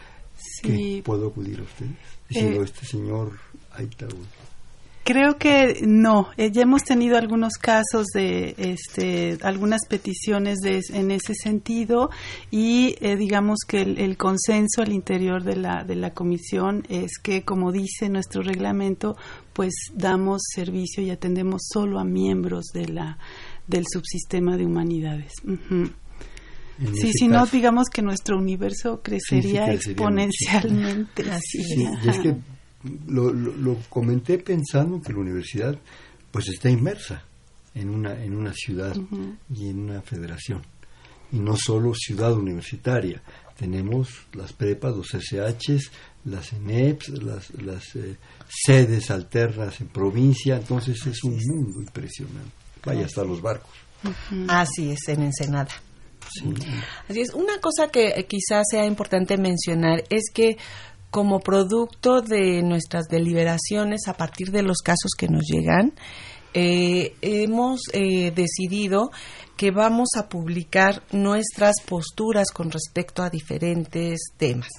que 0.63 1.01
puedo 1.05 1.28
acudir 1.28 1.59
a 1.59 1.63
ustedes. 1.63 1.91
Diciendo, 2.28 2.61
Eh, 2.61 2.65
este 2.65 2.86
señor. 2.86 3.34
Creo 5.09 5.38
que 5.39 5.82
no. 5.82 6.27
Eh, 6.38 6.51
ya 6.51 6.61
hemos 6.61 6.84
tenido 6.84 7.17
algunos 7.17 7.53
casos 7.53 8.05
de 8.13 8.53
este, 8.59 9.39
algunas 9.41 9.88
peticiones 9.88 10.59
de, 10.59 10.82
en 10.93 11.09
ese 11.09 11.34
sentido 11.34 12.11
y 12.51 12.95
eh, 13.01 13.15
digamos 13.15 13.59
que 13.67 13.82
el, 13.82 13.97
el 13.97 14.17
consenso 14.17 14.84
al 14.84 14.91
interior 14.91 15.43
de 15.43 15.55
la, 15.55 15.84
de 15.84 15.95
la 15.95 16.13
comisión 16.13 16.86
es 16.89 17.17
que, 17.23 17.43
como 17.43 17.71
dice 17.71 18.07
nuestro 18.07 18.43
reglamento, 18.43 19.17
pues 19.53 19.73
damos 19.95 20.43
servicio 20.53 21.01
y 21.01 21.09
atendemos 21.09 21.63
solo 21.73 21.99
a 21.99 22.03
miembros 22.03 22.65
de 22.71 22.89
la, 22.89 23.17
del 23.65 23.86
subsistema 23.91 24.57
de 24.57 24.65
humanidades. 24.65 25.32
Sí, 26.93 27.11
si 27.13 27.27
no, 27.27 27.45
digamos 27.47 27.89
que 27.89 28.01
nuestro 28.01 28.38
universo 28.38 29.01
crecería 29.01 29.65
crecería 29.65 29.73
exponencialmente. 29.73 31.32
Así 31.32 31.63
sí, 31.63 31.75
Sí, 31.75 31.88
y 32.03 32.09
es 32.09 32.19
que 32.19 32.36
lo, 33.07 33.32
lo, 33.34 33.55
lo 33.55 33.75
comenté 33.89 34.38
pensando 34.38 35.01
que 35.01 35.13
la 35.13 35.19
universidad 35.19 35.77
pues 36.32 36.47
está 36.49 36.69
inmersa 36.69 37.23
en 37.75 37.89
una, 37.89 38.23
en 38.23 38.36
una 38.36 38.53
ciudad 38.53 38.95
y 39.53 39.69
en 39.69 39.80
una 39.80 40.01
federación. 40.01 40.61
Y 41.32 41.39
no 41.39 41.55
solo 41.55 41.93
ciudad 41.93 42.34
universitaria. 42.34 43.21
Tenemos 43.57 44.09
las 44.34 44.53
prepas, 44.53 44.95
los 44.95 45.07
SHs, 45.07 45.91
las 46.25 46.53
ENEPs, 46.53 47.09
las, 47.09 47.51
las 47.61 47.95
eh, 47.95 48.17
sedes 48.47 49.11
alternas 49.11 49.80
en 49.82 49.88
provincia. 49.88 50.57
Entonces 50.57 51.05
es 51.05 51.23
un 51.23 51.38
mundo 51.38 51.82
impresionante. 51.82 52.51
Vaya 52.84 53.05
hasta 53.05 53.23
los 53.23 53.41
barcos. 53.41 53.71
Así 54.47 54.91
es, 54.91 55.07
en 55.09 55.23
Ensenada. 55.23 55.69
Sí. 56.32 56.53
Así 57.07 57.21
es. 57.21 57.34
Una 57.34 57.59
cosa 57.59 57.89
que 57.89 58.07
eh, 58.09 58.25
quizás 58.25 58.65
sea 58.69 58.86
importante 58.86 59.38
mencionar 59.38 60.03
es 60.09 60.23
que 60.34 60.57
como 61.12 61.39
producto 61.39 62.22
de 62.22 62.62
nuestras 62.62 63.07
deliberaciones 63.07 64.07
a 64.07 64.14
partir 64.14 64.51
de 64.51 64.64
los 64.64 64.78
casos 64.78 65.12
que 65.18 65.28
nos 65.28 65.43
llegan, 65.45 65.93
eh, 66.53 67.16
hemos 67.22 67.82
eh, 67.93 68.32
decidido 68.32 69.12
que 69.60 69.72
vamos 69.72 70.12
a 70.16 70.30
publicar 70.30 71.03
nuestras 71.12 71.82
posturas 71.86 72.49
con 72.49 72.72
respecto 72.72 73.24
a 73.24 73.30
diferentes 73.30 74.32
temas. 74.38 74.70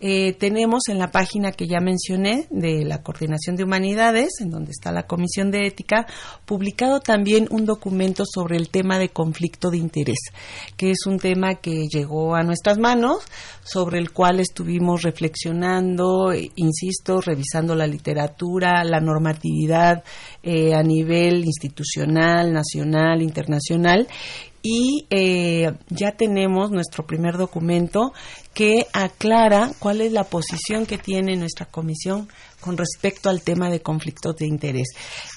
Eh, 0.00 0.32
tenemos 0.32 0.88
en 0.88 0.98
la 0.98 1.12
página 1.12 1.52
que 1.52 1.68
ya 1.68 1.78
mencioné 1.78 2.48
de 2.50 2.84
la 2.84 3.04
Coordinación 3.04 3.54
de 3.54 3.62
Humanidades, 3.62 4.40
en 4.40 4.50
donde 4.50 4.72
está 4.72 4.90
la 4.90 5.06
Comisión 5.06 5.52
de 5.52 5.68
Ética, 5.68 6.08
publicado 6.44 6.98
también 6.98 7.46
un 7.52 7.66
documento 7.66 8.24
sobre 8.26 8.56
el 8.56 8.68
tema 8.68 8.98
de 8.98 9.10
conflicto 9.10 9.70
de 9.70 9.78
interés, 9.78 10.18
que 10.76 10.90
es 10.90 11.06
un 11.06 11.20
tema 11.20 11.54
que 11.54 11.86
llegó 11.86 12.34
a 12.34 12.42
nuestras 12.42 12.78
manos, 12.78 13.18
sobre 13.62 14.00
el 14.00 14.10
cual 14.10 14.40
estuvimos 14.40 15.02
reflexionando, 15.02 16.32
eh, 16.32 16.50
insisto, 16.56 17.20
revisando 17.20 17.76
la 17.76 17.86
literatura, 17.86 18.82
la 18.82 18.98
normatividad 18.98 20.02
eh, 20.48 20.74
a 20.74 20.82
nivel 20.84 21.44
institucional, 21.44 22.52
nacional, 22.52 23.20
internacional, 23.20 24.06
y 24.62 25.06
eh, 25.10 25.72
ya 25.88 26.12
tenemos 26.12 26.70
nuestro 26.70 27.04
primer 27.04 27.36
documento 27.36 28.12
que 28.54 28.86
aclara 28.92 29.72
cuál 29.80 30.00
es 30.00 30.12
la 30.12 30.22
posición 30.22 30.86
que 30.86 30.98
tiene 30.98 31.36
nuestra 31.36 31.66
comisión 31.66 32.28
con 32.60 32.76
respecto 32.76 33.28
al 33.28 33.42
tema 33.42 33.70
de 33.70 33.82
conflictos 33.82 34.36
de 34.36 34.46
interés. 34.46 34.88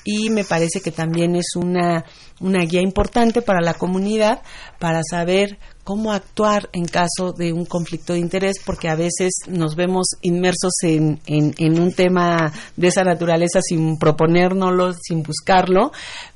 Y 0.05 0.29
me 0.29 0.43
parece 0.43 0.79
que 0.79 0.91
también 0.91 1.35
es 1.35 1.55
una, 1.55 2.05
una 2.39 2.63
guía 2.65 2.81
importante 2.81 3.41
para 3.41 3.61
la 3.61 3.73
comunidad 3.73 4.43
para 4.79 5.01
saber 5.03 5.57
cómo 5.89 6.11
actuar 6.11 6.69
en 6.71 6.85
caso 6.85 7.33
de 7.35 7.51
un 7.51 7.65
conflicto 7.65 8.13
de 8.13 8.19
interés, 8.19 8.57
porque 8.63 8.89
a 8.89 8.95
veces 8.95 9.31
nos 9.47 9.75
vemos 9.75 10.05
inmersos 10.21 10.73
en, 10.83 11.19
en, 11.25 11.55
en 11.57 11.81
un 11.81 11.93
tema 11.93 12.53
de 12.75 12.89
esa 12.89 13.03
naturaleza 13.03 13.59
sin 13.63 13.97
proponérnoslo, 13.97 14.93
sin 14.93 15.23
buscarlo, 15.23 15.91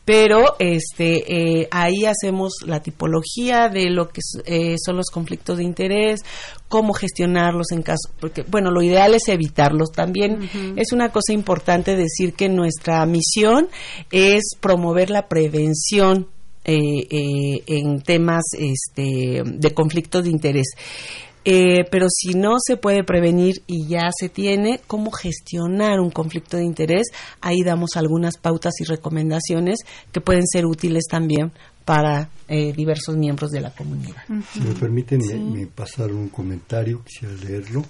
pero 0.05 0.55
este 0.57 1.61
eh, 1.61 1.67
ahí 1.69 2.05
hacemos 2.05 2.53
la 2.65 2.81
tipología 2.81 3.69
de 3.69 3.91
lo 3.91 4.09
que 4.09 4.21
eh, 4.45 4.75
son 4.83 4.97
los 4.97 5.11
conflictos 5.11 5.59
de 5.59 5.65
interés, 5.65 6.21
cómo 6.67 6.93
gestionarlos 6.93 7.71
en 7.73 7.83
caso, 7.83 8.09
porque 8.19 8.41
bueno, 8.41 8.71
lo 8.71 8.81
ideal 8.81 9.13
es 9.13 9.27
evitarlos. 9.27 9.91
También 9.91 10.49
es 10.75 10.91
una 10.93 11.09
cosa 11.09 11.31
importante 11.31 11.95
decir 11.95 12.33
que 12.33 12.49
nuestra 12.49 13.05
misión 13.05 13.67
es 14.09 14.55
promover 14.59 15.11
la 15.11 15.27
prevención 15.27 16.32
eh, 16.65 16.77
eh, 17.09 17.63
en 17.67 18.01
temas 18.01 18.43
este, 18.57 19.43
de 19.45 19.73
conflictos 19.73 20.23
de 20.23 20.29
interés. 20.29 20.67
Eh, 21.45 21.83
pero 21.91 22.07
si 22.09 22.35
no 22.35 22.55
se 22.65 22.77
puede 22.77 23.03
prevenir 23.03 23.63
y 23.67 23.85
ya 23.87 24.09
se 24.17 24.29
tiene, 24.29 24.79
¿cómo 24.87 25.11
gestionar 25.11 25.99
un 25.99 26.09
conflicto 26.09 26.55
de 26.55 26.63
interés? 26.63 27.07
Ahí 27.41 27.63
damos 27.63 27.91
algunas 27.95 28.37
pautas 28.37 28.73
y 28.79 28.85
recomendaciones 28.85 29.79
que 30.11 30.21
pueden 30.21 30.47
ser 30.47 30.65
útiles 30.65 31.03
también 31.09 31.51
para 31.83 32.29
eh, 32.47 32.71
diversos 32.71 33.17
miembros 33.17 33.51
de 33.51 33.59
la 33.59 33.71
comunidad. 33.71 34.23
Si 34.53 34.61
me 34.61 34.73
permiten, 34.73 35.19
me, 35.19 35.59
me 35.59 35.67
pasaron 35.67 36.15
un 36.15 36.29
comentario, 36.29 37.03
quisiera 37.03 37.33
leerlo, 37.35 37.83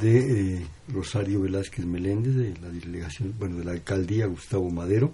de 0.00 0.56
eh, 0.56 0.66
Rosario 0.88 1.42
Velázquez 1.42 1.86
Meléndez, 1.86 2.34
de 2.34 2.54
la 2.60 2.68
delegación, 2.68 3.32
bueno, 3.38 3.58
de 3.58 3.64
la 3.64 3.72
alcaldía 3.72 4.26
Gustavo 4.26 4.68
Madero. 4.70 5.12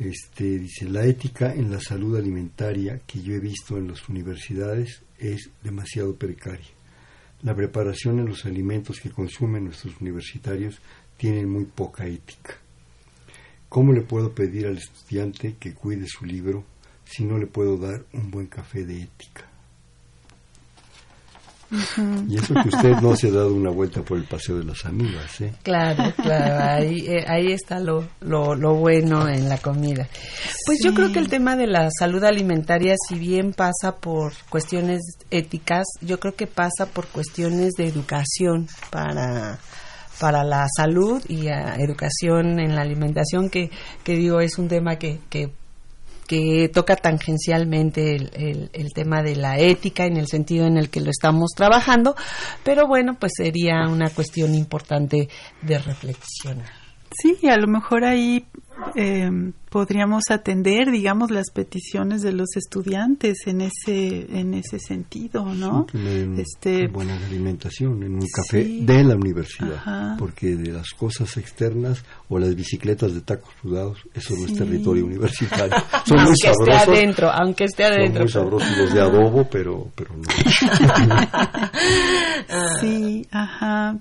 Este, 0.00 0.58
dice, 0.58 0.88
la 0.88 1.04
ética 1.04 1.52
en 1.54 1.70
la 1.70 1.78
salud 1.78 2.16
alimentaria 2.16 3.02
que 3.06 3.20
yo 3.20 3.34
he 3.34 3.38
visto 3.38 3.76
en 3.76 3.88
las 3.88 4.08
universidades 4.08 5.02
es 5.18 5.50
demasiado 5.62 6.14
precaria. 6.14 6.70
La 7.42 7.54
preparación 7.54 8.18
en 8.18 8.24
los 8.24 8.46
alimentos 8.46 8.98
que 8.98 9.10
consumen 9.10 9.64
nuestros 9.64 10.00
universitarios 10.00 10.80
tienen 11.18 11.50
muy 11.50 11.66
poca 11.66 12.06
ética. 12.06 12.56
¿Cómo 13.68 13.92
le 13.92 14.00
puedo 14.00 14.34
pedir 14.34 14.68
al 14.68 14.78
estudiante 14.78 15.56
que 15.60 15.74
cuide 15.74 16.06
su 16.08 16.24
libro 16.24 16.64
si 17.04 17.24
no 17.24 17.36
le 17.36 17.46
puedo 17.46 17.76
dar 17.76 18.06
un 18.14 18.30
buen 18.30 18.46
café 18.46 18.86
de 18.86 19.02
ética? 19.02 19.49
Y 22.28 22.36
eso 22.36 22.54
que 22.54 22.68
usted 22.68 22.90
no 23.00 23.14
se 23.14 23.28
ha 23.28 23.32
dado 23.32 23.54
una 23.54 23.70
vuelta 23.70 24.02
por 24.02 24.18
el 24.18 24.24
paseo 24.24 24.58
de 24.58 24.64
las 24.64 24.84
amigas, 24.84 25.40
¿eh? 25.40 25.52
Claro, 25.62 26.12
claro, 26.16 26.64
ahí, 26.64 27.06
eh, 27.06 27.24
ahí 27.28 27.52
está 27.52 27.78
lo, 27.78 28.08
lo, 28.20 28.54
lo 28.54 28.74
bueno 28.74 29.28
en 29.28 29.48
la 29.48 29.58
comida. 29.58 30.08
Pues 30.66 30.80
yo 30.82 30.92
creo 30.94 31.12
que 31.12 31.20
el 31.20 31.28
tema 31.28 31.56
de 31.56 31.66
la 31.66 31.88
salud 31.96 32.22
alimentaria, 32.24 32.94
si 33.08 33.18
bien 33.18 33.52
pasa 33.52 33.96
por 34.00 34.32
cuestiones 34.48 35.00
éticas, 35.30 35.86
yo 36.00 36.18
creo 36.18 36.34
que 36.34 36.46
pasa 36.46 36.86
por 36.86 37.06
cuestiones 37.06 37.74
de 37.74 37.86
educación 37.86 38.66
para 38.90 39.58
para 40.20 40.44
la 40.44 40.66
salud 40.76 41.22
y 41.28 41.48
educación 41.48 42.60
en 42.60 42.76
la 42.76 42.82
alimentación, 42.82 43.48
que, 43.48 43.70
que 44.04 44.16
digo 44.16 44.40
es 44.40 44.58
un 44.58 44.68
tema 44.68 44.96
que, 44.96 45.18
que 45.30 45.50
que 46.30 46.70
toca 46.72 46.94
tangencialmente 46.94 48.14
el, 48.14 48.92
tema 48.94 49.20
de 49.20 49.34
la 49.34 49.58
ética 49.58 50.06
en 50.06 50.16
el 50.16 50.28
sentido 50.28 50.64
en 50.64 50.76
el 50.76 50.88
que 50.88 51.00
lo 51.00 51.10
estamos 51.10 51.50
trabajando, 51.56 52.14
pero 52.62 52.86
bueno, 52.86 53.16
pues 53.18 53.32
sería 53.36 53.88
una 53.88 54.10
cuestión 54.10 54.54
importante 54.54 55.28
de 55.60 55.78
reflexionar. 55.80 56.79
Sí, 57.10 57.36
a 57.48 57.56
lo 57.56 57.66
mejor 57.66 58.04
ahí 58.04 58.44
eh, 58.94 59.28
podríamos 59.68 60.22
atender, 60.30 60.90
digamos, 60.90 61.30
las 61.30 61.50
peticiones 61.52 62.22
de 62.22 62.32
los 62.32 62.48
estudiantes 62.56 63.46
en 63.46 63.60
ese 63.60 64.26
en 64.38 64.54
ese 64.54 64.78
sentido, 64.78 65.44
¿no? 65.54 65.86
Sí, 65.92 65.98
este, 66.38 66.88
buena 66.88 67.14
alimentación 67.26 68.02
en 68.02 68.14
un 68.14 68.26
café 68.32 68.64
sí. 68.64 68.84
de 68.86 69.04
la 69.04 69.16
universidad, 69.16 69.74
Ajá. 69.74 70.16
porque 70.18 70.56
de 70.56 70.72
las 70.72 70.90
cosas 70.90 71.36
externas 71.36 72.02
o 72.28 72.38
las 72.38 72.54
bicicletas 72.54 73.12
de 73.12 73.20
tacos 73.20 73.52
sudados, 73.60 73.98
eso 74.14 74.34
no 74.38 74.46
es 74.46 74.54
territorio 74.56 75.04
universitario. 75.04 75.76
Son 76.06 76.16
muy 76.18 76.26
aunque 76.26 76.32
esté 76.32 76.54
sabrosos. 76.72 76.88
adentro, 76.88 77.30
aunque 77.30 77.64
esté 77.64 77.82
Son 77.84 77.92
adentro. 77.92 78.22
muy 78.22 78.32
sabrosos 78.32 78.78
los 78.78 78.94
de 78.94 79.00
adobo, 79.00 79.48
pero, 79.50 79.88
pero 79.94 80.14
no. 80.16 80.22
Sí, 82.80 83.26
ajá. 83.30 83.96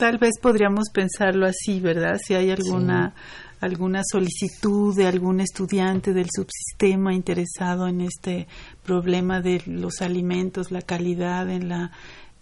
Tal 0.00 0.16
vez 0.16 0.38
podríamos 0.40 0.88
pensarlo 0.94 1.44
así, 1.44 1.78
¿verdad? 1.78 2.18
Si 2.24 2.32
hay 2.32 2.50
alguna 2.50 3.12
alguna 3.60 4.00
solicitud 4.02 4.96
de 4.96 5.06
algún 5.06 5.40
estudiante 5.40 6.14
del 6.14 6.28
subsistema 6.34 7.12
interesado 7.12 7.86
en 7.86 8.00
este 8.00 8.48
problema 8.82 9.42
de 9.42 9.62
los 9.66 10.00
alimentos, 10.00 10.70
la 10.70 10.80
calidad 10.80 11.50
en 11.50 11.68
la 11.68 11.90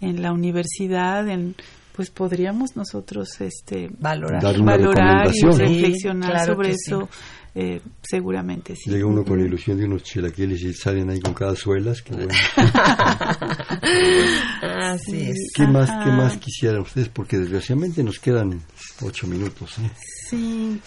en 0.00 0.22
la 0.22 0.30
universidad, 0.30 1.28
en 1.28 1.56
pues 1.98 2.10
podríamos 2.10 2.76
nosotros 2.76 3.28
este 3.40 3.90
valorar, 3.98 4.40
Dar 4.40 4.60
una 4.60 4.76
valorar 4.76 5.26
y 5.34 5.40
recomendación. 5.40 5.58
reflexionar 5.58 6.30
Sí, 6.30 6.36
claro 6.36 6.54
sobre 6.54 6.70
eso. 6.70 7.08
eh, 7.56 7.80
seguramente 8.08 8.76
sí. 8.76 8.88
Llega 8.88 9.04
uno 9.06 9.24
con 9.24 9.40
la 9.40 9.46
ilusión 9.46 9.78
de 9.78 9.86
unos 9.86 10.04
chilaquiles 10.04 10.62
y 10.62 10.72
salen 10.74 11.10
ahí 11.10 11.18
con 11.18 11.34
cada 11.34 11.56
suelas. 11.56 12.00
Que 12.02 12.14
bueno. 12.14 12.32
Así 14.62 15.30
es. 15.30 15.50
¿Qué 15.54 15.66
más. 15.66 15.90
¿Qué 15.90 16.10
más 16.10 16.36
quisieran 16.36 16.82
ustedes? 16.82 17.08
Porque 17.08 17.38
desgraciadamente 17.38 18.04
nos 18.04 18.20
quedan 18.20 18.62
ocho 19.02 19.26
minutos. 19.26 19.76
¿eh? 19.80 19.90
Sí, 20.30 20.80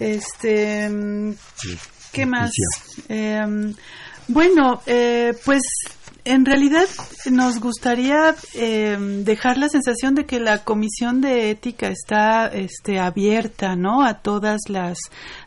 este, 0.00 0.88
mm, 0.88 1.32
¿qué 2.12 2.26
más? 2.26 2.50
Eh, 3.08 3.72
bueno, 4.28 4.82
eh, 4.86 5.32
pues 5.44 5.62
en 6.24 6.44
realidad 6.44 6.86
nos 7.30 7.60
gustaría 7.60 8.34
eh, 8.54 8.96
dejar 9.24 9.56
la 9.56 9.68
sensación 9.68 10.14
de 10.14 10.26
que 10.26 10.38
la 10.38 10.64
comisión 10.64 11.20
de 11.20 11.50
ética 11.50 11.88
está 11.88 12.46
este, 12.48 12.98
abierta, 12.98 13.74
¿no? 13.76 14.04
A 14.04 14.14
todas 14.14 14.60
las, 14.68 14.98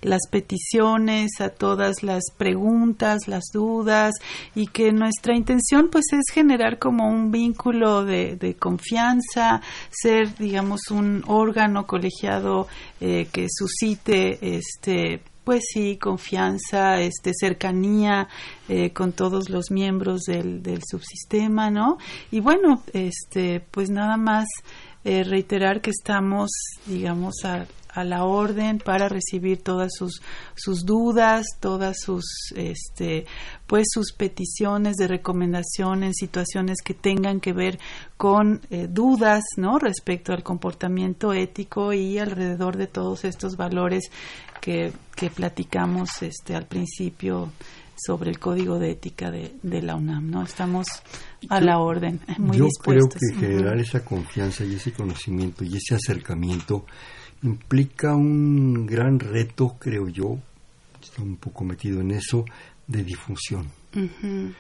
las 0.01 0.21
peticiones, 0.29 1.39
a 1.39 1.49
todas 1.49 2.03
las 2.03 2.23
preguntas, 2.37 3.27
las 3.27 3.45
dudas 3.53 4.13
y 4.55 4.67
que 4.67 4.91
nuestra 4.91 5.35
intención 5.35 5.89
pues 5.91 6.05
es 6.11 6.33
generar 6.33 6.79
como 6.79 7.07
un 7.07 7.31
vínculo 7.31 8.03
de, 8.03 8.35
de 8.35 8.55
confianza, 8.55 9.61
ser 9.89 10.35
digamos 10.37 10.89
un 10.89 11.23
órgano 11.27 11.85
colegiado 11.85 12.67
eh, 12.99 13.27
que 13.31 13.47
suscite 13.49 14.57
este 14.57 15.21
pues 15.43 15.63
sí, 15.73 15.97
confianza, 15.97 17.01
este, 17.01 17.31
cercanía 17.33 18.27
eh, 18.69 18.91
con 18.91 19.11
todos 19.11 19.49
los 19.49 19.71
miembros 19.71 20.21
del, 20.21 20.63
del 20.63 20.81
subsistema, 20.89 21.69
¿no? 21.69 21.97
Y 22.31 22.39
bueno, 22.39 22.81
este, 22.93 23.61
pues 23.71 23.89
nada 23.89 24.17
más 24.17 24.47
eh, 25.03 25.23
reiterar 25.23 25.81
que 25.81 25.89
estamos, 25.89 26.49
digamos, 26.85 27.43
a, 27.43 27.65
a 27.93 28.03
la 28.03 28.25
orden 28.25 28.79
para 28.79 29.07
recibir 29.07 29.61
todas 29.61 29.91
sus, 29.95 30.21
sus 30.55 30.85
dudas, 30.85 31.45
todas 31.59 31.97
sus, 31.99 32.25
este, 32.55 33.25
pues 33.67 33.85
sus 33.91 34.13
peticiones 34.13 34.95
de 34.95 35.07
recomendación 35.07 36.03
en 36.03 36.13
situaciones 36.13 36.77
que 36.83 36.93
tengan 36.93 37.39
que 37.39 37.53
ver 37.53 37.79
con 38.17 38.61
eh, 38.69 38.87
dudas, 38.89 39.43
¿no? 39.57 39.77
Respecto 39.77 40.33
al 40.33 40.43
comportamiento 40.43 41.33
ético 41.33 41.93
y 41.93 42.17
alrededor 42.17 42.77
de 42.77 42.87
todos 42.87 43.25
estos 43.25 43.57
valores 43.57 44.09
que, 44.59 44.91
que 45.15 45.29
platicamos 45.29 46.21
este, 46.21 46.55
al 46.55 46.65
principio 46.65 47.51
sobre 47.95 48.31
el 48.31 48.39
código 48.39 48.79
de 48.79 48.91
ética 48.91 49.29
de, 49.29 49.53
de 49.61 49.81
la 49.81 49.95
UNAM, 49.95 50.29
¿no? 50.29 50.43
Estamos 50.43 50.87
a 51.49 51.61
la 51.61 51.79
orden, 51.79 52.19
muy 52.39 52.57
Yo 52.57 52.67
creo 52.83 53.07
que 53.07 53.39
generar 53.39 53.79
esa 53.79 54.03
confianza 54.03 54.63
y 54.63 54.75
ese 54.75 54.91
conocimiento 54.93 55.63
y 55.63 55.77
ese 55.77 55.95
acercamiento 55.95 56.85
implica 57.43 58.15
un 58.15 58.85
gran 58.85 59.19
reto, 59.19 59.75
creo 59.79 60.07
yo, 60.07 60.37
estoy 61.01 61.25
un 61.25 61.35
poco 61.37 61.63
metido 61.63 62.01
en 62.01 62.11
eso, 62.11 62.45
de 62.87 63.03
difusión. 63.03 63.67
Ujú. 63.95 64.53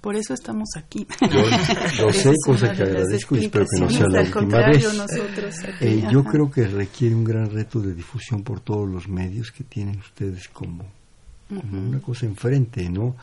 Por 0.00 0.16
eso 0.16 0.32
estamos 0.32 0.68
aquí. 0.76 1.06
Yo, 1.20 1.42
yo 1.98 2.12
sé, 2.12 2.32
cosa 2.46 2.72
que 2.72 2.82
agradezco 2.82 3.36
y 3.36 3.44
espero 3.44 3.66
que 3.70 3.80
no 3.80 3.90
sea 3.90 4.06
la 4.08 4.22
última 4.22 4.66
vez. 4.68 4.94
nosotros 4.94 5.54
aquí, 5.62 5.84
Eh, 5.84 6.08
yo 6.10 6.24
creo 6.24 6.50
que 6.50 6.66
requiere 6.66 7.14
un 7.14 7.24
gran 7.24 7.50
reto 7.50 7.80
de 7.80 7.94
difusión 7.94 8.42
por 8.42 8.60
todos 8.60 8.88
los 8.88 9.08
medios 9.08 9.50
que 9.50 9.62
tienen 9.64 9.98
ustedes 9.98 10.48
como, 10.48 10.86
como 11.48 11.88
una 11.88 12.00
cosa 12.00 12.24
enfrente, 12.24 12.88
¿no? 12.88 13.16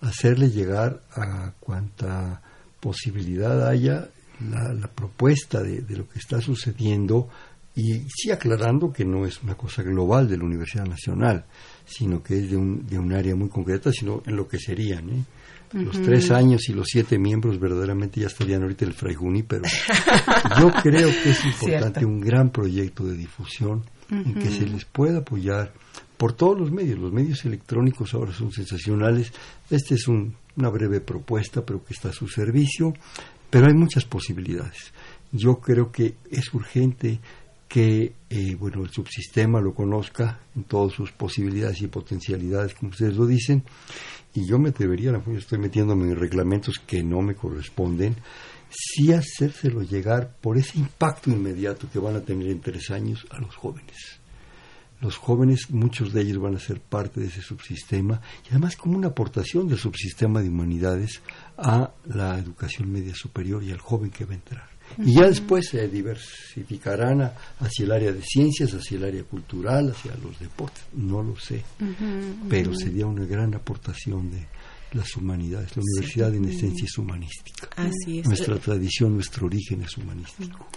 Hacerle 0.00 0.50
llegar 0.50 1.00
a 1.14 1.52
cuanta 1.60 2.42
posibilidad 2.80 3.68
haya 3.68 4.08
la, 4.50 4.72
la 4.74 4.88
propuesta 4.88 5.62
de, 5.62 5.82
de 5.82 5.96
lo 5.96 6.08
que 6.08 6.18
está 6.18 6.40
sucediendo 6.40 7.28
y 7.76 8.00
sí 8.08 8.30
aclarando 8.30 8.92
que 8.92 9.04
no 9.04 9.26
es 9.26 9.42
una 9.42 9.54
cosa 9.56 9.82
global 9.82 10.28
de 10.28 10.36
la 10.38 10.44
Universidad 10.44 10.86
Nacional, 10.86 11.44
sino 11.84 12.22
que 12.22 12.38
es 12.38 12.50
de 12.50 12.56
un, 12.56 12.86
de 12.86 12.98
un 12.98 13.12
área 13.12 13.34
muy 13.34 13.48
concreta, 13.48 13.90
sino 13.92 14.22
en 14.26 14.36
lo 14.36 14.46
que 14.46 14.58
serían, 14.58 15.10
¿eh? 15.10 15.24
Los 15.72 16.00
tres 16.02 16.30
años 16.30 16.68
y 16.68 16.72
los 16.72 16.86
siete 16.88 17.18
miembros 17.18 17.58
verdaderamente 17.58 18.20
ya 18.20 18.28
estarían 18.28 18.62
ahorita 18.62 18.84
en 18.84 18.90
el 18.92 18.96
Fray 18.96 19.14
Juni, 19.16 19.42
pero 19.42 19.64
yo 20.60 20.70
creo 20.82 21.08
que 21.08 21.30
es 21.30 21.44
importante 21.44 21.98
Cierto. 22.00 22.06
un 22.08 22.20
gran 22.20 22.50
proyecto 22.50 23.04
de 23.04 23.16
difusión 23.16 23.82
en 24.08 24.34
que 24.34 24.50
se 24.50 24.66
les 24.66 24.84
pueda 24.84 25.18
apoyar 25.18 25.72
por 26.16 26.32
todos 26.34 26.56
los 26.60 26.70
medios. 26.70 27.00
Los 27.00 27.12
medios 27.12 27.44
electrónicos 27.44 28.14
ahora 28.14 28.32
son 28.32 28.52
sensacionales. 28.52 29.32
Esta 29.68 29.94
es 29.96 30.06
un- 30.06 30.36
una 30.56 30.68
breve 30.68 31.00
propuesta, 31.00 31.66
pero 31.66 31.84
que 31.84 31.94
está 31.94 32.10
a 32.10 32.12
su 32.12 32.28
servicio, 32.28 32.94
pero 33.50 33.66
hay 33.66 33.74
muchas 33.74 34.04
posibilidades. 34.04 34.92
Yo 35.32 35.56
creo 35.58 35.90
que 35.90 36.14
es 36.30 36.54
urgente 36.54 37.18
que 37.74 38.14
eh, 38.30 38.54
bueno 38.54 38.84
el 38.84 38.90
subsistema 38.90 39.60
lo 39.60 39.74
conozca 39.74 40.38
en 40.54 40.62
todas 40.62 40.92
sus 40.92 41.10
posibilidades 41.10 41.82
y 41.82 41.88
potencialidades, 41.88 42.72
como 42.72 42.92
ustedes 42.92 43.16
lo 43.16 43.26
dicen, 43.26 43.64
y 44.32 44.46
yo 44.46 44.60
me 44.60 44.68
atrevería, 44.68 45.10
mejor 45.10 45.34
estoy 45.34 45.58
metiéndome 45.58 46.04
en 46.04 46.14
reglamentos 46.14 46.78
que 46.78 47.02
no 47.02 47.20
me 47.20 47.34
corresponden, 47.34 48.14
sí 48.70 49.12
hacérselo 49.12 49.82
llegar 49.82 50.36
por 50.40 50.56
ese 50.56 50.78
impacto 50.78 51.30
inmediato 51.30 51.88
que 51.92 51.98
van 51.98 52.14
a 52.14 52.20
tener 52.20 52.46
en 52.46 52.60
tres 52.60 52.92
años 52.92 53.26
a 53.30 53.40
los 53.40 53.56
jóvenes. 53.56 54.20
Los 55.00 55.16
jóvenes, 55.16 55.68
muchos 55.70 56.12
de 56.12 56.22
ellos 56.22 56.38
van 56.38 56.54
a 56.54 56.60
ser 56.60 56.78
parte 56.80 57.18
de 57.18 57.26
ese 57.26 57.42
subsistema 57.42 58.20
y 58.44 58.50
además 58.50 58.76
como 58.76 58.96
una 58.96 59.08
aportación 59.08 59.66
del 59.66 59.78
subsistema 59.78 60.40
de 60.40 60.48
humanidades 60.48 61.22
a 61.58 61.90
la 62.04 62.38
educación 62.38 62.92
media 62.92 63.16
superior 63.16 63.64
y 63.64 63.72
al 63.72 63.80
joven 63.80 64.10
que 64.10 64.26
va 64.26 64.30
a 64.30 64.36
entrar. 64.36 64.73
Y 64.98 65.14
ya 65.14 65.26
después 65.28 65.66
se 65.68 65.88
diversificarán 65.88 67.22
a- 67.22 67.32
hacia 67.60 67.84
el 67.84 67.92
área 67.92 68.12
de 68.12 68.22
ciencias, 68.22 68.72
hacia 68.74 68.96
el 68.98 69.04
área 69.04 69.24
cultural, 69.24 69.90
hacia 69.90 70.14
los 70.22 70.38
deportes, 70.38 70.82
no 70.92 71.22
lo 71.22 71.36
sé, 71.38 71.64
pero 72.48 72.74
sería 72.74 73.06
una 73.06 73.24
gran 73.24 73.54
aportación 73.54 74.30
de 74.30 74.46
las 74.92 75.16
humanidades. 75.16 75.76
La 75.76 75.82
universidad 75.82 76.32
en 76.34 76.44
esencia 76.44 76.84
es 76.84 76.96
humanística. 76.98 77.68
Así 77.76 78.20
es. 78.20 78.26
Nuestra 78.28 78.56
tradición, 78.58 79.14
nuestro 79.14 79.46
origen 79.46 79.82
es 79.82 79.96
humanístico. 79.96 80.68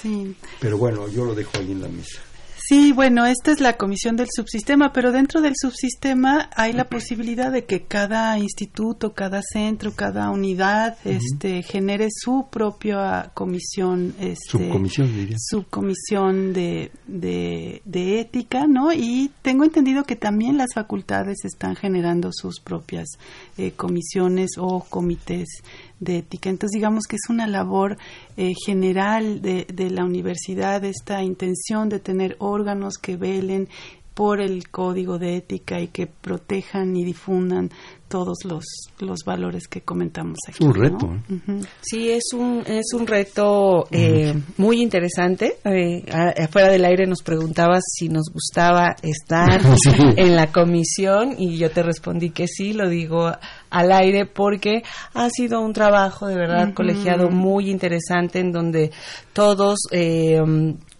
Sí. 0.00 0.34
Pero 0.60 0.78
bueno, 0.78 1.06
yo 1.08 1.24
lo 1.26 1.34
dejo 1.34 1.50
ahí 1.58 1.72
en 1.72 1.82
la 1.82 1.88
mesa. 1.88 2.20
Sí, 2.68 2.92
bueno, 2.92 3.24
esta 3.24 3.50
es 3.50 3.60
la 3.62 3.78
comisión 3.78 4.16
del 4.16 4.26
subsistema, 4.30 4.92
pero 4.92 5.10
dentro 5.10 5.40
del 5.40 5.54
subsistema 5.58 6.50
hay 6.54 6.74
la 6.74 6.86
posibilidad 6.86 7.50
de 7.50 7.64
que 7.64 7.84
cada 7.84 8.38
instituto, 8.38 9.14
cada 9.14 9.40
centro, 9.40 9.92
cada 9.92 10.28
unidad, 10.28 10.98
este, 11.06 11.62
genere 11.62 12.08
su 12.10 12.48
propia 12.50 13.30
comisión, 13.32 14.14
este, 14.20 14.50
Subcomisión, 14.50 15.16
diría. 15.16 15.36
subcomisión 15.38 16.52
de, 16.52 16.92
de, 17.06 17.80
de 17.86 18.20
ética, 18.20 18.66
¿no? 18.66 18.92
Y 18.92 19.30
tengo 19.40 19.64
entendido 19.64 20.04
que 20.04 20.16
también 20.16 20.58
las 20.58 20.74
facultades 20.74 21.38
están 21.44 21.74
generando 21.74 22.32
sus 22.34 22.60
propias 22.60 23.08
eh, 23.56 23.72
comisiones 23.76 24.50
o 24.58 24.80
comités 24.80 25.62
de 26.00 26.18
ética. 26.18 26.50
Entonces, 26.50 26.74
digamos 26.74 27.04
que 27.08 27.16
es 27.16 27.28
una 27.28 27.46
labor 27.46 27.98
eh, 28.36 28.54
general 28.64 29.42
de, 29.42 29.66
de 29.72 29.90
la 29.90 30.04
universidad, 30.04 30.84
esta 30.84 31.22
intención 31.22 31.88
de 31.88 32.00
tener 32.00 32.36
órganos 32.38 32.98
que 32.98 33.16
velen 33.16 33.68
por 34.14 34.40
el 34.40 34.68
código 34.68 35.18
de 35.18 35.36
ética 35.36 35.80
y 35.80 35.86
que 35.86 36.08
protejan 36.08 36.96
y 36.96 37.04
difundan 37.04 37.70
todos 38.08 38.38
los, 38.44 38.64
los 39.00 39.20
valores 39.24 39.68
que 39.68 39.82
comentamos 39.82 40.38
aquí. 40.48 40.64
un 40.64 40.70
¿no? 40.72 40.82
reto, 40.82 41.14
¿eh? 41.30 41.60
Sí, 41.80 42.10
es 42.10 42.30
un, 42.34 42.62
es 42.66 42.92
un 42.94 43.06
reto 43.06 43.86
eh, 43.90 44.34
muy 44.56 44.80
interesante. 44.82 45.56
Eh, 45.64 46.04
a- 46.10 46.44
afuera 46.44 46.68
del 46.68 46.84
aire 46.84 47.06
nos 47.06 47.22
preguntabas 47.22 47.82
si 47.86 48.08
nos 48.08 48.30
gustaba 48.32 48.96
estar 49.02 49.60
Sí. 49.76 49.90
en 50.16 50.34
la 50.36 50.50
comisión 50.52 51.34
y 51.38 51.56
yo 51.58 51.70
te 51.70 51.82
respondí 51.82 52.30
que 52.30 52.46
sí, 52.48 52.72
lo 52.72 52.88
digo 52.88 53.30
al 53.70 53.92
aire 53.92 54.26
porque 54.26 54.82
ha 55.14 55.28
sido 55.30 55.60
un 55.60 55.72
trabajo 55.72 56.26
de 56.26 56.34
verdad 56.36 56.72
colegiado 56.74 57.30
muy 57.30 57.70
interesante 57.70 58.38
en 58.40 58.50
donde 58.52 58.90
todos 59.32 59.78
eh, 59.92 60.40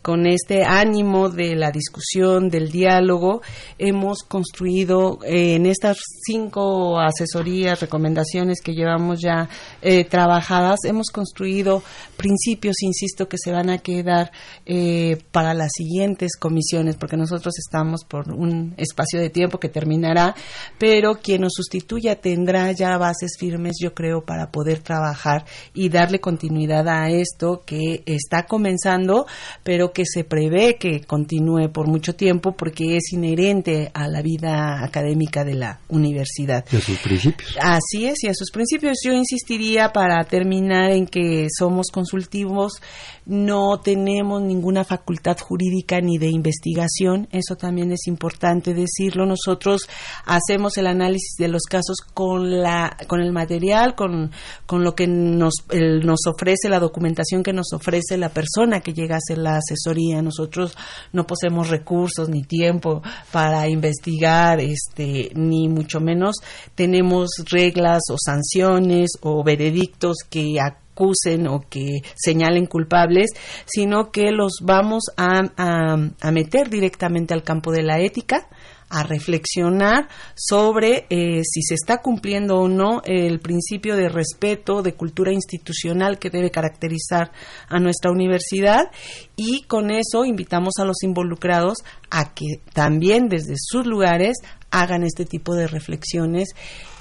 con 0.02 0.26
este 0.26 0.64
ánimo 0.64 1.28
de 1.28 1.56
la 1.56 1.70
discusión, 1.70 2.48
del 2.48 2.70
diálogo, 2.70 3.42
hemos 3.78 4.22
construido 4.22 5.18
eh, 5.24 5.56
en 5.56 5.66
estas 5.66 5.98
cinco 6.24 6.98
asesorías, 6.98 7.80
recomendaciones 7.80 8.60
que 8.60 8.74
llevamos 8.74 9.20
ya 9.20 9.48
eh, 9.82 10.04
trabajadas, 10.04 10.78
hemos 10.84 11.08
construido 11.08 11.82
principios, 12.16 12.76
insisto, 12.82 13.28
que 13.28 13.36
se 13.38 13.50
van 13.50 13.70
a 13.70 13.78
quedar 13.78 14.30
eh, 14.66 15.18
para 15.32 15.52
las 15.52 15.72
siguientes 15.76 16.36
comisiones, 16.38 16.96
porque 16.96 17.16
nosotros 17.16 17.54
estamos 17.58 18.04
por 18.04 18.32
un 18.32 18.74
espacio 18.76 19.20
de 19.20 19.30
tiempo 19.30 19.58
que 19.58 19.68
terminará, 19.68 20.34
pero 20.78 21.16
quien 21.16 21.42
nos 21.42 21.52
sustituya 21.54 22.16
tendrá 22.16 22.72
ya 22.72 22.96
bases 22.98 23.32
firmes, 23.38 23.76
yo 23.80 23.94
creo, 23.94 24.22
para 24.22 24.50
poder 24.50 24.80
trabajar 24.80 25.44
y 25.74 25.88
darle 25.88 26.20
continuidad 26.20 26.88
a 26.88 27.10
esto 27.10 27.62
que 27.66 28.02
está 28.06 28.44
comenzando, 28.44 29.26
pero 29.62 29.87
creo 29.88 29.92
que 29.92 30.04
se 30.06 30.24
prevé 30.24 30.76
que 30.76 31.00
continúe 31.00 31.70
por 31.72 31.88
mucho 31.88 32.14
tiempo 32.14 32.52
porque 32.52 32.96
es 32.96 33.12
inherente 33.12 33.90
a 33.94 34.08
la 34.08 34.22
vida 34.22 34.84
académica 34.84 35.44
de 35.44 35.54
la 35.54 35.80
universidad. 35.88 36.64
Y 36.72 36.76
a 36.76 36.80
sus 36.80 36.98
principios. 36.98 37.56
Así 37.60 38.06
es, 38.06 38.24
y 38.24 38.28
a 38.28 38.34
sus 38.34 38.50
principios. 38.50 38.98
Yo 39.04 39.12
insistiría 39.12 39.92
para 39.92 40.22
terminar 40.24 40.90
en 40.90 41.06
que 41.06 41.46
somos 41.56 41.88
consultivos, 41.92 42.80
no 43.26 43.80
tenemos 43.80 44.42
ninguna 44.42 44.84
facultad 44.84 45.36
jurídica 45.38 46.00
ni 46.00 46.18
de 46.18 46.30
investigación, 46.30 47.28
eso 47.30 47.56
también 47.56 47.92
es 47.92 48.06
importante 48.06 48.74
decirlo. 48.74 49.26
Nosotros 49.26 49.88
hacemos 50.24 50.78
el 50.78 50.86
análisis 50.86 51.36
de 51.38 51.48
los 51.48 51.62
casos 51.62 51.98
con, 52.14 52.62
la, 52.62 52.96
con 53.06 53.20
el 53.20 53.32
material, 53.32 53.94
con, 53.94 54.30
con 54.66 54.82
lo 54.82 54.94
que 54.94 55.06
nos, 55.06 55.54
nos 56.02 56.20
ofrece, 56.26 56.68
la 56.68 56.80
documentación 56.80 57.42
que 57.42 57.52
nos 57.52 57.72
ofrece 57.72 58.16
la 58.16 58.30
persona 58.30 58.80
que 58.80 58.94
llega 58.94 59.16
a 59.16 59.18
hacer 59.18 59.38
la 59.38 59.58
asesoría. 59.58 59.77
Nosotros 60.22 60.76
no 61.12 61.26
poseemos 61.26 61.68
recursos 61.68 62.28
ni 62.28 62.42
tiempo 62.42 63.02
para 63.32 63.68
investigar, 63.68 64.60
este, 64.60 65.30
ni 65.34 65.68
mucho 65.68 66.00
menos 66.00 66.36
tenemos 66.74 67.30
reglas 67.50 68.02
o 68.10 68.16
sanciones 68.18 69.10
o 69.20 69.42
veredictos 69.42 70.18
que 70.28 70.60
acusen 70.60 71.46
o 71.46 71.60
que 71.68 72.00
señalen 72.16 72.66
culpables, 72.66 73.30
sino 73.66 74.10
que 74.10 74.32
los 74.32 74.58
vamos 74.62 75.04
a, 75.16 75.42
a, 75.56 76.30
meter 76.30 76.68
directamente 76.68 77.34
al 77.34 77.42
campo 77.42 77.70
de 77.70 77.82
la 77.82 78.00
ética 78.00 78.48
a 78.90 79.02
reflexionar 79.02 80.08
sobre 80.34 81.06
eh, 81.10 81.42
si 81.44 81.62
se 81.62 81.74
está 81.74 81.98
cumpliendo 81.98 82.56
o 82.56 82.68
no 82.68 83.02
el 83.04 83.40
principio 83.40 83.96
de 83.96 84.08
respeto, 84.08 84.82
de 84.82 84.94
cultura 84.94 85.32
institucional 85.32 86.18
que 86.18 86.30
debe 86.30 86.50
caracterizar 86.50 87.32
a 87.68 87.78
nuestra 87.78 88.10
universidad 88.10 88.90
y 89.36 89.62
con 89.62 89.90
eso 89.90 90.24
invitamos 90.24 90.74
a 90.80 90.84
los 90.84 91.02
involucrados 91.02 91.78
a 92.10 92.34
que 92.34 92.60
también 92.72 93.28
desde 93.28 93.54
sus 93.56 93.86
lugares 93.86 94.36
hagan 94.70 95.02
este 95.02 95.24
tipo 95.24 95.54
de 95.54 95.66
reflexiones 95.66 96.48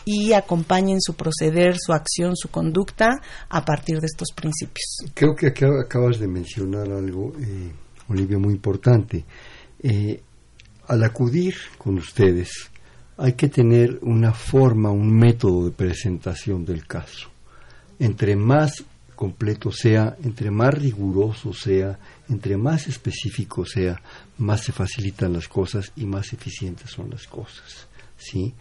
y 0.05 0.31
acompañen 0.31 1.01
su 1.01 1.15
proceder, 1.15 1.75
su 1.77 1.91
acción, 1.91 2.37
su 2.37 2.49
conducta 2.49 3.09
a 3.49 3.65
partir 3.65 3.99
de 3.99 4.05
estos 4.05 4.29
principios. 4.33 5.03
Creo 5.13 5.35
que 5.35 5.47
acabas 5.47 6.19
de 6.19 6.27
mencionar 6.29 6.89
algo, 6.89 7.33
eh, 7.41 7.73
Olivia, 8.07 8.37
muy 8.37 8.53
importante. 8.53 9.25
Eh, 9.83 10.21
al 10.87 11.03
acudir 11.03 11.55
con 11.77 11.97
ustedes, 11.97 12.69
hay 13.17 13.33
que 13.33 13.49
tener 13.49 13.99
una 14.01 14.33
forma, 14.33 14.91
un 14.91 15.11
método 15.11 15.65
de 15.65 15.71
presentación 15.71 16.65
del 16.65 16.85
caso. 16.85 17.29
Entre 17.99 18.35
más 18.35 18.83
completo 19.15 19.71
sea, 19.71 20.15
entre 20.23 20.51
más 20.51 20.73
riguroso 20.75 21.51
sea, 21.51 21.97
entre 22.29 22.55
más 22.55 22.87
específico 22.87 23.65
sea, 23.65 23.99
más 24.37 24.61
se 24.63 24.71
facilitan 24.71 25.33
las 25.33 25.47
cosas 25.47 25.91
y 25.95 26.05
más 26.05 26.31
eficientes 26.33 26.91
son 26.91 27.09
las 27.09 27.25
cosas. 27.25 27.87
¿sí? 28.15 28.53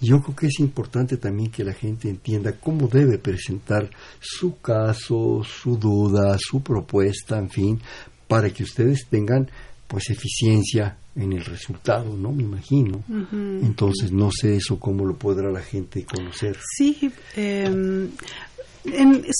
Yo 0.00 0.22
creo 0.22 0.36
que 0.36 0.46
es 0.46 0.60
importante 0.60 1.16
también 1.16 1.50
que 1.50 1.64
la 1.64 1.72
gente 1.72 2.08
entienda 2.08 2.52
cómo 2.52 2.86
debe 2.86 3.18
presentar 3.18 3.90
su 4.20 4.60
caso, 4.60 5.42
su 5.44 5.76
duda, 5.76 6.36
su 6.38 6.62
propuesta, 6.62 7.36
en 7.36 7.50
fin, 7.50 7.80
para 8.28 8.50
que 8.50 8.62
ustedes 8.62 9.06
tengan 9.08 9.50
pues 9.86 10.10
eficiencia 10.10 10.96
en 11.16 11.32
el 11.32 11.44
resultado, 11.44 12.16
¿no? 12.16 12.32
Me 12.32 12.42
imagino. 12.42 13.02
Entonces, 13.32 14.10
no 14.10 14.30
sé 14.32 14.56
eso 14.56 14.80
cómo 14.80 15.04
lo 15.04 15.16
podrá 15.16 15.50
la 15.50 15.60
gente 15.60 16.04
conocer. 16.04 16.56
Sí, 16.76 17.10
eh, 17.36 18.08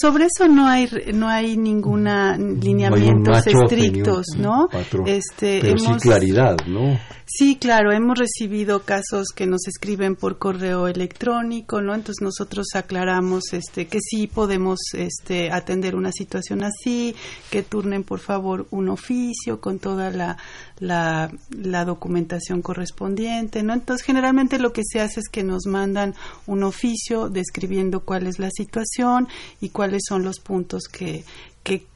sobre 0.01 0.27
eso 0.27 0.49
no 0.49 0.67
hay 0.67 0.89
no 1.13 1.29
hay 1.29 1.57
ninguna 1.57 2.37
lineamientos 2.37 3.47
estrictos, 3.47 4.27
¿no? 4.39 4.69
este, 5.07 5.61
pero 5.61 5.79
sí 5.79 5.93
claridad, 6.01 6.57
¿no? 6.67 6.99
Sí, 7.27 7.57
claro, 7.57 7.91
hemos 7.93 8.19
recibido 8.19 8.83
casos 8.83 9.29
que 9.35 9.47
nos 9.47 9.67
escriben 9.67 10.15
por 10.15 10.39
correo 10.39 10.89
electrónico, 10.89 11.81
¿no? 11.81 11.95
Entonces 11.95 12.23
nosotros 12.23 12.67
aclaramos 12.75 13.53
este 13.53 13.87
que 13.87 13.99
sí 14.01 14.27
podemos 14.27 14.79
este 14.93 15.51
atender 15.51 15.95
una 15.97 16.13
situación 16.13 16.63
así, 16.63 17.15
que 17.51 17.63
turnen 17.63 18.05
por 18.05 18.21
favor 18.21 18.67
un 18.71 18.91
oficio 18.91 19.61
con 19.61 19.79
toda 19.79 20.11
la, 20.11 20.37
la, 20.79 21.31
la 21.51 21.85
documentación 21.85 22.63
correspondiente, 22.63 23.63
¿no? 23.63 23.73
Entonces 23.73 24.05
generalmente 24.05 24.59
lo 24.59 24.73
que 24.73 24.83
se 24.85 25.01
hace 25.01 25.21
es 25.21 25.29
que 25.29 25.45
nos 25.45 25.67
mandan 25.67 26.15
un 26.47 26.65
oficio 26.65 27.29
describiendo 27.29 28.01
cuál 28.01 28.27
es 28.27 28.39
la 28.39 28.51
situación 28.51 29.29
y 29.61 29.69
cuáles 29.71 30.03
son 30.09 30.25
los 30.25 30.41
puntos 30.41 30.85
que, 30.85 31.25
que, 31.63 31.87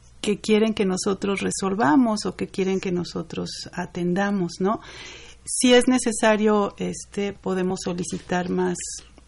quieren 0.41 0.73
que 0.73 0.85
nosotros 0.85 1.41
resolvamos 1.41 2.25
o 2.25 2.35
que 2.35 2.47
quieren 2.47 2.79
que 2.79 2.91
nosotros 2.91 3.49
atendamos, 3.73 4.53
¿no? 4.59 4.79
Si 5.43 5.73
es 5.73 5.87
necesario, 5.87 6.75
este, 6.77 7.33
podemos 7.33 7.79
solicitar 7.83 8.49
más 8.49 8.77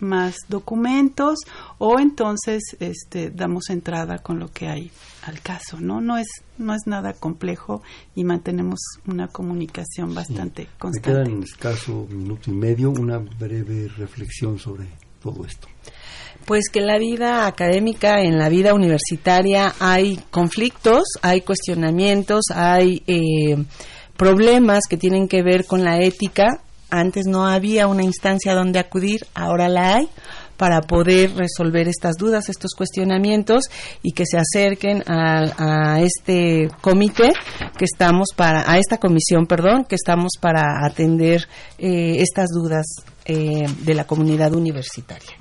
más 0.01 0.35
documentos 0.47 1.39
o 1.77 1.99
entonces 1.99 2.61
este, 2.79 3.29
damos 3.29 3.69
entrada 3.69 4.19
con 4.19 4.39
lo 4.39 4.49
que 4.51 4.67
hay 4.67 4.91
al 5.23 5.39
caso, 5.41 5.79
¿no? 5.79 6.01
No 6.01 6.17
es, 6.17 6.27
no 6.57 6.73
es 6.73 6.81
nada 6.87 7.13
complejo 7.13 7.81
y 8.15 8.23
mantenemos 8.23 8.79
una 9.07 9.27
comunicación 9.27 10.13
bastante 10.13 10.67
constante. 10.79 11.19
Me 11.19 11.23
queda 11.25 11.35
en 11.35 11.43
escaso 11.43 12.07
minuto 12.09 12.49
y 12.49 12.53
medio 12.53 12.89
una 12.89 13.19
breve 13.19 13.87
reflexión 13.87 14.57
sobre 14.57 14.87
todo 15.21 15.45
esto. 15.45 15.67
Pues 16.45 16.69
que 16.71 16.79
en 16.79 16.87
la 16.87 16.97
vida 16.97 17.45
académica, 17.45 18.21
en 18.21 18.39
la 18.39 18.49
vida 18.49 18.73
universitaria 18.73 19.75
hay 19.79 20.19
conflictos, 20.31 21.03
hay 21.21 21.41
cuestionamientos, 21.41 22.45
hay 22.53 23.03
eh, 23.05 23.63
problemas 24.17 24.85
que 24.89 24.97
tienen 24.97 25.27
que 25.27 25.43
ver 25.43 25.65
con 25.65 25.83
la 25.83 25.99
ética. 26.01 26.61
Antes 26.91 27.25
no 27.25 27.47
había 27.47 27.87
una 27.87 28.03
instancia 28.03 28.53
donde 28.53 28.79
acudir, 28.79 29.25
ahora 29.33 29.69
la 29.69 29.95
hay 29.95 30.09
para 30.61 30.81
poder 30.81 31.33
resolver 31.35 31.87
estas 31.87 32.17
dudas, 32.17 32.47
estos 32.47 32.73
cuestionamientos 32.77 33.63
y 34.03 34.11
que 34.11 34.25
se 34.27 34.37
acerquen 34.37 35.03
a, 35.07 35.99
este 36.01 36.69
comité 36.81 37.33
que 37.79 37.85
estamos 37.85 38.27
para, 38.35 38.71
a 38.71 38.77
esta 38.77 38.97
comisión, 38.97 39.47
perdón, 39.47 39.85
que 39.85 39.95
estamos 39.95 40.33
para 40.39 40.85
atender 40.85 41.47
eh, 41.79 42.17
estas 42.19 42.49
dudas 42.49 42.85
eh, 43.25 43.65
de 43.79 43.93
la 43.95 44.05
comunidad 44.05 44.53
universitaria. 44.53 45.31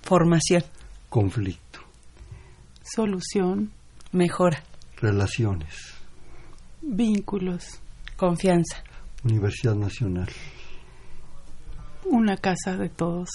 Formación. 0.02 0.64
Conflicto. 1.10 1.80
Solución. 2.84 3.72
Mejora. 4.12 4.64
Relaciones. 4.98 5.74
Vínculos. 6.82 7.66
Confianza. 8.16 8.84
Universidad 9.24 9.76
Nacional. 9.76 10.30
Una 12.06 12.38
casa 12.38 12.78
de 12.78 12.90
todos. 12.90 13.30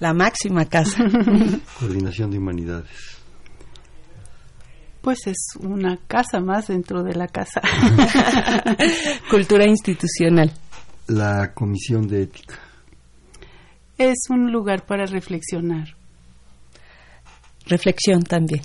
La 0.00 0.12
máxima 0.12 0.64
casa. 0.66 1.04
Coordinación 1.80 2.30
de 2.30 2.38
Humanidades. 2.38 3.18
Pues 5.00 5.26
es 5.26 5.36
una 5.60 5.98
casa 6.06 6.40
más 6.40 6.68
dentro 6.68 7.02
de 7.02 7.14
la 7.14 7.28
casa. 7.28 7.60
Cultura 9.30 9.66
institucional. 9.66 10.52
La 11.06 11.52
Comisión 11.54 12.06
de 12.06 12.22
Ética. 12.22 12.58
Es 13.96 14.18
un 14.28 14.52
lugar 14.52 14.84
para 14.86 15.06
reflexionar. 15.06 15.96
Reflexión 17.66 18.22
también. 18.22 18.62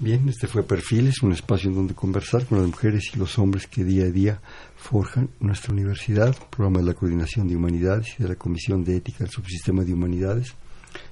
Bien, 0.00 0.28
este 0.28 0.48
fue 0.48 0.64
Perfiles, 0.64 1.22
un 1.22 1.32
espacio 1.32 1.70
en 1.70 1.76
donde 1.76 1.94
conversar 1.94 2.44
con 2.46 2.58
las 2.58 2.66
mujeres 2.66 3.12
y 3.14 3.18
los 3.18 3.38
hombres 3.38 3.68
que 3.68 3.84
día 3.84 4.04
a 4.06 4.10
día 4.10 4.40
forjan 4.76 5.30
nuestra 5.38 5.72
universidad, 5.72 6.36
programa 6.50 6.80
de 6.80 6.86
la 6.86 6.94
Coordinación 6.94 7.46
de 7.46 7.54
Humanidades 7.54 8.16
y 8.18 8.24
de 8.24 8.30
la 8.30 8.34
Comisión 8.34 8.82
de 8.84 8.96
Ética 8.96 9.18
del 9.20 9.30
Subsistema 9.30 9.84
de 9.84 9.92
Humanidades. 9.94 10.54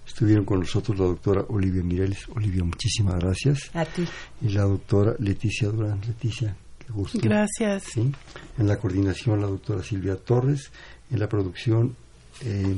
Estuvieron 0.07 0.45
con 0.45 0.61
nosotros 0.61 0.99
la 0.99 1.07
doctora 1.07 1.45
Olivia 1.49 1.83
Mireles. 1.83 2.29
Olivia, 2.35 2.65
muchísimas 2.65 3.17
gracias. 3.21 3.71
A 3.75 3.85
ti. 3.85 4.05
Y 4.41 4.49
la 4.49 4.63
doctora 4.63 5.15
Leticia 5.19 5.69
Durán. 5.69 6.01
Leticia, 6.07 6.57
qué 6.79 6.93
gusto. 6.93 7.19
Gracias. 7.23 7.85
¿Sí? 7.85 8.13
En 8.59 8.67
la 8.67 8.79
coordinación 8.79 9.41
la 9.41 9.47
doctora 9.47 9.83
Silvia 9.83 10.17
Torres. 10.17 10.71
En 11.11 11.21
la 11.21 11.29
producción 11.29 11.97
eh, 12.41 12.77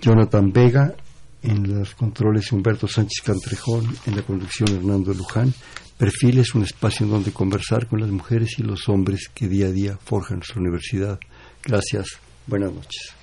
Jonathan 0.00 0.52
Vega. 0.52 0.94
En 1.42 1.78
los 1.78 1.94
controles 1.94 2.52
Humberto 2.52 2.86
Sánchez 2.86 3.22
Cantrejón. 3.24 3.86
En 4.06 4.16
la 4.16 4.22
conducción 4.22 4.68
Hernando 4.68 5.12
Luján. 5.12 5.52
Perfil 5.96 6.38
es 6.38 6.54
un 6.54 6.62
espacio 6.62 7.06
en 7.06 7.12
donde 7.12 7.32
conversar 7.32 7.86
con 7.86 8.00
las 8.00 8.10
mujeres 8.10 8.58
y 8.58 8.62
los 8.62 8.88
hombres 8.88 9.30
que 9.32 9.48
día 9.48 9.66
a 9.66 9.70
día 9.70 9.98
forjan 10.02 10.38
nuestra 10.38 10.60
universidad. 10.60 11.20
Gracias. 11.62 12.18
Buenas 12.46 12.72
noches. 12.72 13.14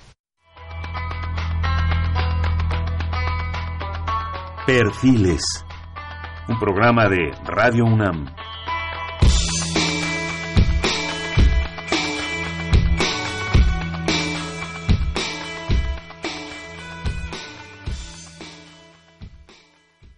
Perfiles. 4.66 5.42
Un 6.48 6.58
programa 6.58 7.08
de 7.08 7.32
Radio 7.44 7.84
UNAM. 7.84 8.26